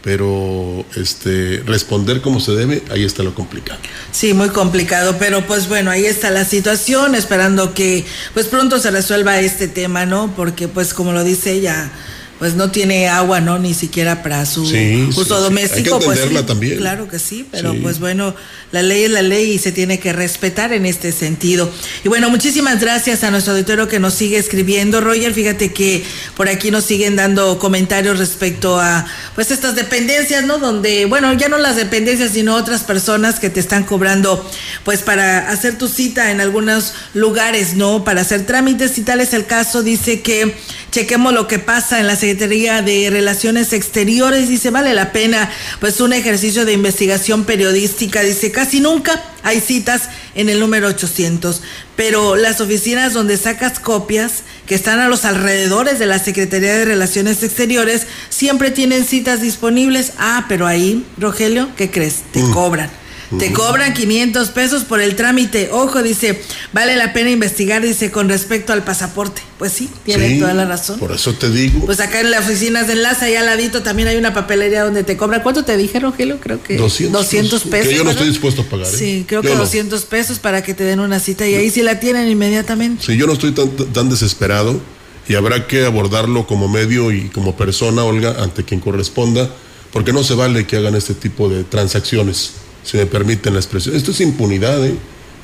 pero 0.02 0.84
este 0.94 1.62
responder 1.66 2.20
como 2.20 2.40
se 2.40 2.52
debe, 2.52 2.82
ahí 2.90 3.04
está 3.04 3.22
lo 3.22 3.34
complicado. 3.34 3.80
Sí, 4.12 4.34
muy 4.34 4.50
complicado, 4.50 5.16
pero 5.18 5.46
pues 5.46 5.66
bueno, 5.68 5.90
ahí 5.90 6.04
está 6.04 6.30
la 6.30 6.44
situación, 6.44 7.14
esperando 7.14 7.72
que 7.74 8.04
pues 8.34 8.46
pronto 8.46 8.78
se 8.78 8.90
resuelva 8.90 9.40
este 9.40 9.66
tema, 9.66 10.06
¿no? 10.06 10.32
Porque 10.36 10.68
pues 10.68 10.94
como 10.94 11.12
lo 11.12 11.24
dice 11.24 11.52
ella, 11.52 11.90
pues 12.38 12.54
no 12.54 12.70
tiene 12.70 13.08
agua, 13.08 13.40
¿no? 13.40 13.58
Ni 13.58 13.74
siquiera 13.74 14.22
para 14.22 14.46
su 14.46 14.64
Sí, 14.66 15.06
uso 15.10 15.22
sí, 15.24 15.28
sí. 15.28 15.42
doméstico. 15.42 15.94
Hay 15.94 16.00
que 16.00 16.06
pues 16.06 16.20
sí, 16.20 16.34
también. 16.46 16.76
Claro 16.78 17.08
que 17.08 17.18
sí, 17.18 17.46
pero 17.50 17.74
pues 17.82 17.98
bueno, 17.98 18.34
la 18.72 18.82
ley 18.82 19.04
es 19.04 19.10
la 19.10 19.22
ley 19.22 19.52
y 19.52 19.58
se 19.58 19.72
tiene 19.72 19.98
que 19.98 20.12
respetar 20.12 20.72
en 20.72 20.86
este 20.86 21.12
sentido. 21.12 21.70
Y 22.04 22.08
bueno, 22.08 22.30
muchísimas 22.30 22.80
gracias 22.80 23.24
a 23.24 23.30
nuestro 23.30 23.54
auditorio 23.54 23.88
que 23.88 23.98
nos 23.98 24.14
sigue 24.14 24.38
escribiendo. 24.38 25.00
Roger, 25.00 25.32
fíjate 25.34 25.72
que 25.72 26.04
por 26.36 26.48
aquí 26.48 26.70
nos 26.70 26.84
siguen 26.84 27.16
dando 27.16 27.58
comentarios 27.58 28.18
respecto 28.18 28.78
a 28.80 29.06
pues 29.34 29.50
estas 29.50 29.74
dependencias, 29.74 30.44
¿no? 30.44 30.58
Donde, 30.58 31.06
bueno, 31.06 31.32
ya 31.32 31.48
no 31.48 31.58
las 31.58 31.76
dependencias, 31.76 32.32
sino 32.32 32.54
otras 32.54 32.82
personas 32.84 33.40
que 33.40 33.50
te 33.50 33.60
están 33.60 33.84
cobrando 33.84 34.48
pues 34.84 35.00
para 35.00 35.50
hacer 35.50 35.78
tu 35.78 35.88
cita 35.88 36.30
en 36.30 36.40
algunos 36.40 36.92
lugares, 37.14 37.74
¿no? 37.74 38.04
Para 38.04 38.20
hacer 38.20 38.46
trámites 38.46 38.96
y 38.98 39.02
tal 39.02 39.20
es 39.20 39.34
el 39.34 39.46
caso, 39.46 39.82
dice 39.82 40.20
que 40.20 40.54
chequemos 40.90 41.32
lo 41.32 41.46
que 41.48 41.58
pasa 41.58 42.00
en 42.00 42.06
la 42.06 42.16
Secretaría 42.28 42.82
de 42.82 43.08
Relaciones 43.08 43.72
Exteriores, 43.72 44.50
dice, 44.50 44.68
vale 44.68 44.92
la 44.92 45.12
pena 45.12 45.50
pues 45.80 45.98
un 46.02 46.12
ejercicio 46.12 46.66
de 46.66 46.74
investigación 46.74 47.44
periodística, 47.44 48.20
dice, 48.20 48.52
casi 48.52 48.80
nunca 48.80 49.24
hay 49.42 49.62
citas 49.62 50.10
en 50.34 50.50
el 50.50 50.60
número 50.60 50.88
800, 50.88 51.62
pero 51.96 52.36
las 52.36 52.60
oficinas 52.60 53.14
donde 53.14 53.38
sacas 53.38 53.80
copias 53.80 54.42
que 54.66 54.74
están 54.74 55.00
a 55.00 55.08
los 55.08 55.24
alrededores 55.24 55.98
de 55.98 56.04
la 56.04 56.18
Secretaría 56.18 56.74
de 56.74 56.84
Relaciones 56.84 57.42
Exteriores 57.42 58.06
siempre 58.28 58.70
tienen 58.70 59.06
citas 59.06 59.40
disponibles. 59.40 60.12
Ah, 60.18 60.44
pero 60.50 60.66
ahí, 60.66 61.06
Rogelio, 61.16 61.70
¿qué 61.78 61.90
crees? 61.90 62.16
Te 62.30 62.42
cobran. 62.52 62.90
Te 63.38 63.52
cobran 63.52 63.92
500 63.92 64.48
pesos 64.50 64.84
por 64.84 65.00
el 65.00 65.14
trámite. 65.14 65.68
Ojo, 65.72 66.02
dice, 66.02 66.40
vale 66.72 66.96
la 66.96 67.12
pena 67.12 67.30
investigar, 67.30 67.82
dice, 67.82 68.10
con 68.10 68.28
respecto 68.28 68.72
al 68.72 68.84
pasaporte. 68.84 69.42
Pues 69.58 69.72
sí, 69.72 69.90
tiene 70.04 70.28
Sí, 70.28 70.38
toda 70.40 70.54
la 70.54 70.64
razón. 70.64 70.98
Por 70.98 71.12
eso 71.12 71.34
te 71.34 71.50
digo. 71.50 71.84
Pues 71.84 72.00
acá 72.00 72.20
en 72.20 72.30
las 72.30 72.46
oficinas 72.46 72.86
de 72.86 72.94
enlace, 72.94 73.26
allá 73.26 73.40
al 73.40 73.46
ladito, 73.46 73.82
también 73.82 74.08
hay 74.08 74.16
una 74.16 74.32
papelería 74.32 74.84
donde 74.84 75.04
te 75.04 75.16
cobran. 75.16 75.42
¿Cuánto 75.42 75.64
te 75.64 75.76
dije, 75.76 76.00
Rogelio? 76.00 76.40
Creo 76.40 76.62
que 76.62 76.76
200, 76.76 77.20
200 77.20 77.62
pesos. 77.64 77.88
Que 77.88 77.94
yo 77.94 77.98
no 77.98 78.04
¿verdad? 78.04 78.12
estoy 78.12 78.28
dispuesto 78.28 78.62
a 78.62 78.64
pagar. 78.64 78.86
¿eh? 78.86 78.96
Sí, 78.96 79.24
creo 79.28 79.42
Yo 79.42 79.48
que 79.50 79.54
no. 79.56 79.60
200 79.62 80.04
pesos 80.06 80.38
para 80.38 80.62
que 80.62 80.72
te 80.74 80.84
den 80.84 81.00
una 81.00 81.20
cita 81.20 81.46
y 81.46 81.54
ahí 81.54 81.70
sí 81.70 81.82
la 81.82 82.00
tienen 82.00 82.28
inmediatamente. 82.30 83.04
Sí, 83.04 83.16
yo 83.16 83.26
no 83.26 83.34
estoy 83.34 83.52
tan, 83.52 83.68
tan 83.92 84.08
desesperado 84.08 84.80
y 85.28 85.34
habrá 85.34 85.66
que 85.66 85.84
abordarlo 85.84 86.46
como 86.46 86.68
medio 86.68 87.12
y 87.12 87.28
como 87.28 87.56
persona, 87.56 88.04
Olga, 88.04 88.36
ante 88.42 88.64
quien 88.64 88.80
corresponda, 88.80 89.50
porque 89.92 90.12
no 90.14 90.24
se 90.24 90.34
vale 90.34 90.66
que 90.66 90.76
hagan 90.76 90.94
este 90.94 91.12
tipo 91.12 91.50
de 91.50 91.64
transacciones, 91.64 92.52
si 92.88 92.96
me 92.96 93.04
permiten 93.04 93.52
la 93.52 93.60
expresión. 93.60 93.94
Esto 93.94 94.12
es 94.12 94.20
impunidad, 94.22 94.82
¿eh? 94.86 94.94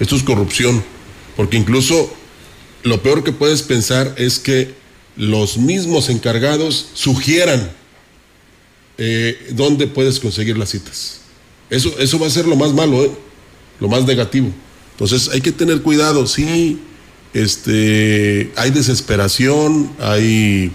esto 0.01 0.17
es 0.17 0.23
corrupción, 0.23 0.83
porque 1.37 1.59
incluso 1.59 2.11
lo 2.85 3.03
peor 3.03 3.23
que 3.23 3.33
puedes 3.33 3.61
pensar 3.61 4.15
es 4.17 4.39
que 4.39 4.73
los 5.17 5.59
mismos 5.59 6.09
encargados 6.09 6.89
sugieran 6.95 7.71
eh, 8.97 9.51
dónde 9.51 9.87
puedes 9.87 10.21
conseguir 10.21 10.57
las 10.57 10.71
citas. 10.71 11.21
Eso, 11.69 11.95
eso 11.99 12.19
va 12.19 12.29
a 12.29 12.31
ser 12.31 12.47
lo 12.47 12.57
más 12.57 12.73
malo, 12.73 13.05
¿eh? 13.05 13.11
lo 13.79 13.89
más 13.89 14.07
negativo. 14.07 14.49
Entonces 14.93 15.29
hay 15.29 15.43
que 15.43 15.53
tener 15.53 15.83
cuidado, 15.83 16.27
sí, 16.27 16.79
este, 17.35 18.53
hay 18.57 18.71
desesperación, 18.71 19.91
hay, 20.01 20.73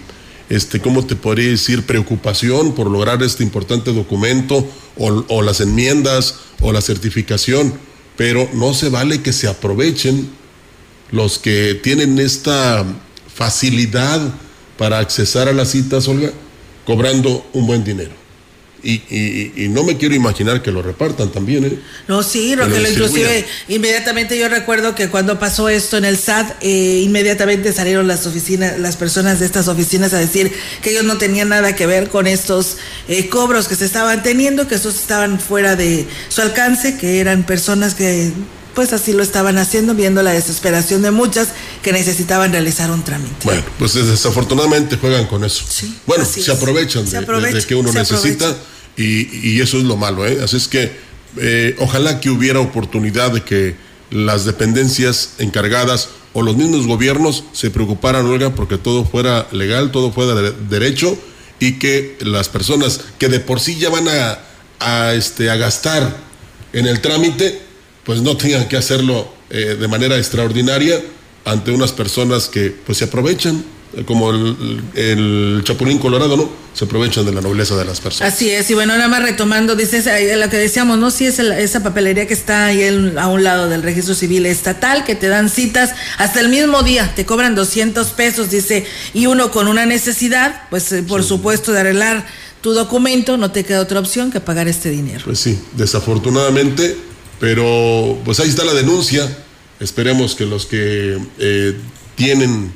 este, 0.50 0.80
¿cómo 0.80 1.06
te 1.06 1.16
podría 1.16 1.48
decir? 1.48 1.86
Preocupación 1.86 2.74
por 2.74 2.90
lograr 2.90 3.22
este 3.22 3.44
importante 3.44 3.92
documento 3.92 4.68
o, 4.98 5.42
las 5.42 5.60
enmiendas 5.60 6.34
o 6.60 6.72
la 6.72 6.82
certificación, 6.82 7.72
pero 8.16 8.48
no 8.52 8.74
se 8.74 8.90
vale 8.90 9.22
que 9.22 9.32
se 9.32 9.48
aprovechen 9.48 10.28
los 11.12 11.38
que 11.38 11.80
tienen 11.82 12.18
esta 12.18 12.84
facilidad 13.32 14.20
para 14.76 14.98
accesar 14.98 15.48
a 15.48 15.52
las 15.52 15.70
citas, 15.70 16.08
Olga, 16.08 16.32
cobrando 16.84 17.48
un 17.52 17.66
buen 17.66 17.84
dinero. 17.84 18.19
Y, 18.82 19.02
y- 19.10 19.52
y 19.64 19.68
no 19.68 19.82
me 19.84 19.96
quiero 19.98 20.14
imaginar 20.14 20.62
que 20.62 20.72
lo 20.72 20.80
repartan 20.80 21.30
también, 21.30 21.64
¿eh? 21.64 21.78
No, 22.08 22.22
sí, 22.22 22.54
Rogelio, 22.56 22.90
inclusive 22.90 23.44
inmediatamente 23.68 24.38
yo 24.38 24.48
recuerdo 24.48 24.94
que 24.94 25.08
cuando 25.08 25.38
pasó 25.38 25.68
esto 25.68 25.98
en 25.98 26.04
el 26.06 26.16
SAT, 26.16 26.56
eh, 26.62 27.02
inmediatamente 27.04 27.72
salieron 27.72 28.08
las 28.08 28.26
oficinas, 28.26 28.78
las 28.78 28.96
personas 28.96 29.38
de 29.40 29.46
estas 29.46 29.68
oficinas 29.68 30.14
a 30.14 30.18
decir 30.18 30.52
que 30.82 30.90
ellos 30.90 31.04
no 31.04 31.18
tenían 31.18 31.50
nada 31.50 31.74
que 31.76 31.86
ver 31.86 32.08
con 32.08 32.26
estos 32.26 32.78
eh, 33.08 33.28
cobros 33.28 33.68
que 33.68 33.76
se 33.76 33.84
estaban 33.84 34.22
teniendo, 34.22 34.66
que 34.66 34.76
estos 34.76 34.94
estaban 34.98 35.38
fuera 35.40 35.76
de 35.76 36.06
su 36.28 36.40
alcance, 36.40 36.96
que 36.96 37.20
eran 37.20 37.44
personas 37.44 37.94
que 37.94 38.32
pues 38.80 38.94
así 38.94 39.12
lo 39.12 39.22
estaban 39.22 39.58
haciendo, 39.58 39.94
viendo 39.94 40.22
la 40.22 40.30
desesperación 40.32 41.02
de 41.02 41.10
muchas 41.10 41.48
que 41.82 41.92
necesitaban 41.92 42.50
realizar 42.50 42.90
un 42.90 43.02
trámite. 43.04 43.34
Bueno, 43.44 43.62
pues 43.78 43.92
desafortunadamente 43.92 44.96
juegan 44.96 45.26
con 45.26 45.44
eso. 45.44 45.64
bueno, 46.06 46.24
se 46.24 46.40
es. 46.40 46.48
aprovechan, 46.48 47.04
Se 47.04 47.10
de- 47.10 47.18
de- 47.18 47.24
aprovecha, 47.24 47.58
de, 47.58 47.66
que 47.66 47.74
uno 47.74 47.92
necesita 47.92 48.56
y, 48.96 49.50
y 49.50 49.60
eso 49.60 49.76
es 49.76 49.84
lo 49.84 49.98
malo, 49.98 50.26
¿eh? 50.26 50.38
Así 50.42 50.56
es 50.56 50.66
que 50.66 50.92
eh, 51.36 51.76
ojalá 51.78 52.20
que 52.20 52.30
hubiera 52.30 52.60
oportunidad 52.60 53.32
de 53.32 53.42
que 53.42 53.76
las 54.10 54.46
dependencias 54.46 55.32
encargadas 55.36 56.08
o 56.32 56.40
los 56.40 56.56
mismos 56.56 56.86
gobiernos 56.86 57.44
se 57.52 57.68
preocuparan, 57.70 58.24
Olga, 58.24 58.54
porque 58.54 58.78
todo 58.78 59.04
fuera 59.04 59.46
legal, 59.52 59.90
todo 59.92 60.10
fuera 60.10 60.34
de- 60.40 60.52
derecho 60.70 61.18
y 61.58 61.72
que 61.78 62.16
las 62.22 62.48
personas 62.48 63.02
que 63.18 63.28
de 63.28 63.40
por 63.40 63.60
sí 63.60 63.78
ya 63.78 63.90
van 63.90 64.08
a, 64.08 64.38
a, 64.78 65.12
este, 65.12 65.50
a 65.50 65.56
gastar 65.56 66.16
en 66.72 66.86
el 66.86 67.02
trámite, 67.02 67.68
pues 68.10 68.22
no 68.22 68.36
tengan 68.36 68.66
que 68.66 68.76
hacerlo 68.76 69.28
eh, 69.50 69.76
de 69.78 69.86
manera 69.86 70.18
extraordinaria 70.18 71.00
ante 71.44 71.70
unas 71.70 71.92
personas 71.92 72.48
que 72.48 72.74
pues 72.84 72.98
se 72.98 73.04
aprovechan, 73.04 73.64
eh, 73.96 74.02
como 74.04 74.32
el, 74.32 74.82
el 74.96 75.60
Chapulín 75.62 75.98
Colorado, 75.98 76.36
¿no? 76.36 76.50
Se 76.74 76.86
aprovechan 76.86 77.24
de 77.24 77.30
la 77.30 77.40
nobleza 77.40 77.76
de 77.76 77.84
las 77.84 78.00
personas. 78.00 78.34
Así 78.34 78.50
es, 78.50 78.68
y 78.68 78.74
bueno, 78.74 78.94
nada 78.96 79.06
más 79.06 79.22
retomando, 79.22 79.76
dices 79.76 80.08
eh, 80.08 80.34
lo 80.36 80.50
que 80.50 80.56
decíamos, 80.56 80.98
¿no? 80.98 81.12
Si 81.12 81.24
es 81.26 81.38
el- 81.38 81.52
esa 81.52 81.84
papelería 81.84 82.26
que 82.26 82.34
está 82.34 82.66
ahí 82.66 82.82
el- 82.82 83.16
a 83.16 83.28
un 83.28 83.44
lado 83.44 83.68
del 83.68 83.84
registro 83.84 84.16
civil 84.16 84.44
estatal, 84.44 85.04
que 85.04 85.14
te 85.14 85.28
dan 85.28 85.48
citas 85.48 85.90
hasta 86.18 86.40
el 86.40 86.48
mismo 86.48 86.82
día, 86.82 87.12
te 87.14 87.24
cobran 87.24 87.54
200 87.54 88.08
pesos, 88.08 88.50
dice, 88.50 88.86
y 89.14 89.26
uno 89.26 89.52
con 89.52 89.68
una 89.68 89.86
necesidad, 89.86 90.62
pues 90.68 90.90
eh, 90.90 91.04
por 91.04 91.22
supuesto 91.22 91.70
de 91.70 91.78
arreglar 91.78 92.26
tu 92.60 92.72
documento, 92.74 93.36
no 93.36 93.52
te 93.52 93.62
queda 93.64 93.80
otra 93.80 94.00
opción 94.00 94.32
que 94.32 94.40
pagar 94.40 94.66
este 94.66 94.90
dinero. 94.90 95.20
Pues 95.26 95.38
sí, 95.38 95.60
desafortunadamente, 95.76 96.96
pero 97.40 98.20
pues 98.24 98.38
ahí 98.38 98.48
está 98.48 98.64
la 98.64 98.74
denuncia. 98.74 99.26
Esperemos 99.80 100.36
que 100.36 100.44
los 100.44 100.66
que 100.66 101.18
eh, 101.38 101.76
tienen 102.14 102.72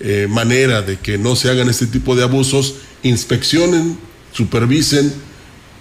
eh, 0.00 0.26
manera 0.28 0.82
de 0.82 0.98
que 0.98 1.18
no 1.18 1.36
se 1.36 1.50
hagan 1.50 1.68
este 1.68 1.86
tipo 1.86 2.16
de 2.16 2.24
abusos, 2.24 2.76
inspeccionen, 3.02 3.98
supervisen, 4.32 5.12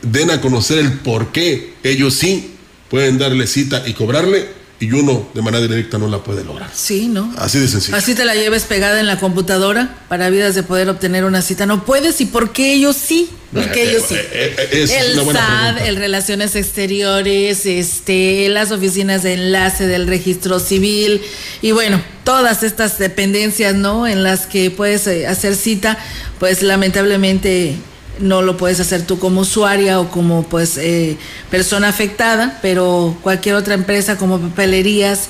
den 0.02 0.30
a 0.30 0.42
conocer 0.42 0.80
el 0.80 1.00
por 1.00 1.32
qué 1.32 1.74
ellos 1.84 2.14
sí 2.14 2.52
pueden 2.90 3.18
darle 3.18 3.48
cita 3.48 3.84
y 3.88 3.94
cobrarle 3.94 4.48
y 4.86 4.92
uno 4.92 5.28
de 5.34 5.42
manera 5.42 5.62
directa 5.62 5.98
no 5.98 6.08
la 6.08 6.20
puede 6.24 6.44
lograr. 6.44 6.70
Sí, 6.74 7.08
¿no? 7.08 7.34
Así 7.38 7.60
de 7.60 7.68
sencillo. 7.68 7.98
Así 7.98 8.16
te 8.16 8.24
la 8.26 8.36
lleves 8.36 8.64
pegada 8.64 9.00
en 9.00 9.08
la 9.08 9.20
computadora 9.20 9.98
para 10.10 10.30
vidas 10.30 10.56
de 10.56 10.64
poder 10.64 10.90
obtener 10.90 11.26
una 11.26 11.42
cita. 11.42 11.66
No 11.66 11.84
puedes, 11.86 12.22
¿y 12.22 12.26
por 12.26 12.52
qué 12.54 12.74
ellos 12.74 12.96
sí? 12.96 13.30
Porque 13.54 13.84
Eh, 13.84 13.90
ellos 13.90 14.04
sí. 14.08 14.16
eh, 14.16 14.56
eh, 14.58 14.70
es 14.84 14.92
el 14.92 15.16
SAD, 15.16 15.88
el 15.88 15.96
Relaciones 15.96 16.56
Exteriores, 16.56 17.66
este, 17.66 18.50
las 18.50 18.72
oficinas 18.72 19.24
de 19.24 19.34
enlace 19.34 19.88
del 19.88 20.08
registro 20.08 20.60
civil 20.60 21.22
y 21.62 21.72
bueno, 21.72 22.02
todas 22.24 22.64
estas 22.64 22.98
dependencias, 22.98 23.74
¿no? 23.76 24.08
En 24.08 24.24
las 24.24 24.46
que 24.46 24.72
puedes 24.72 25.08
hacer 25.08 25.56
cita, 25.56 25.98
pues 26.40 26.62
lamentablemente 26.64 27.76
no 28.20 28.42
lo 28.42 28.58
puedes 28.58 28.80
hacer 28.80 29.06
tú 29.06 29.20
como 29.20 29.42
usuaria 29.42 30.00
o 30.00 30.10
como 30.10 30.44
pues 30.44 30.78
eh, 30.78 31.18
persona 31.52 31.90
afectada, 31.90 32.60
pero 32.62 33.18
cualquier 33.22 33.56
otra 33.56 33.74
empresa 33.74 34.18
como 34.18 34.40
papelerías 34.40 35.30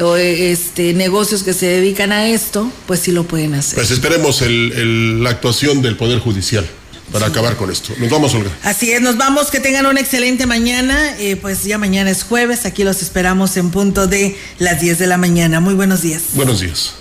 o 0.00 0.16
eh, 0.16 0.50
este 0.50 0.92
negocios 0.94 1.42
que 1.44 1.52
se 1.52 1.66
dedican 1.66 2.10
a 2.12 2.26
esto, 2.28 2.70
pues 2.86 3.00
sí 3.00 3.12
lo 3.12 3.24
pueden 3.24 3.54
hacer. 3.54 3.74
Pues 3.76 3.90
esperemos 3.90 4.42
el- 4.42 4.72
el- 4.72 5.22
la 5.22 5.30
actuación 5.30 5.82
del 5.82 5.96
Poder 5.96 6.18
Judicial 6.18 6.66
para 7.12 7.26
acabar 7.26 7.54
con 7.56 7.70
esto. 7.70 7.92
Nos 7.98 8.10
vamos, 8.10 8.34
Olga. 8.34 8.50
Así 8.64 8.90
es, 8.90 9.00
nos 9.00 9.16
vamos, 9.18 9.50
que 9.52 9.60
tengan 9.60 9.86
una 9.86 10.00
excelente 10.00 10.46
mañana. 10.46 11.16
Eh, 11.18 11.36
pues 11.36 11.62
ya 11.62 11.78
mañana 11.78 12.10
es 12.10 12.24
jueves, 12.24 12.64
aquí 12.66 12.82
los 12.82 13.02
esperamos 13.02 13.56
en 13.56 13.70
punto 13.70 14.06
de 14.08 14.36
las 14.58 14.80
10 14.80 14.98
de 14.98 15.06
la 15.06 15.16
mañana. 15.18 15.60
Muy 15.60 15.74
buenos 15.74 16.02
días. 16.02 16.22
Buenos 16.32 16.60
días. 16.60 16.94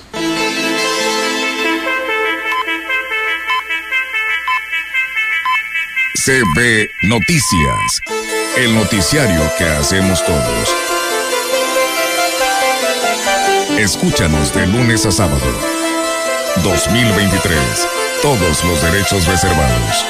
CB 6.25 6.89
Noticias, 7.09 8.01
el 8.55 8.73
noticiario 8.75 9.41
que 9.57 9.65
hacemos 9.65 10.23
todos. 10.25 10.73
Escúchanos 13.77 14.53
de 14.53 14.65
lunes 14.67 15.05
a 15.05 15.11
sábado. 15.11 15.45
2023. 16.63 17.59
Todos 18.21 18.63
los 18.63 18.81
derechos 18.83 19.27
reservados. 19.27 20.05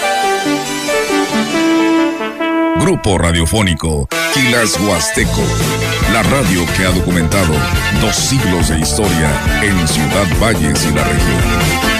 Grupo 2.79 3.17
Radiofónico 3.17 4.07
Quilas 4.35 4.79
Huasteco. 4.81 5.41
La 6.11 6.21
radio 6.21 6.63
que 6.77 6.85
ha 6.85 6.91
documentado 6.91 7.55
dos 8.01 8.15
siglos 8.15 8.69
de 8.69 8.81
historia 8.81 9.31
en 9.63 9.87
Ciudad 9.87 10.27
Valles 10.39 10.85
y 10.85 10.91
la 10.93 11.05
región. 11.05 11.93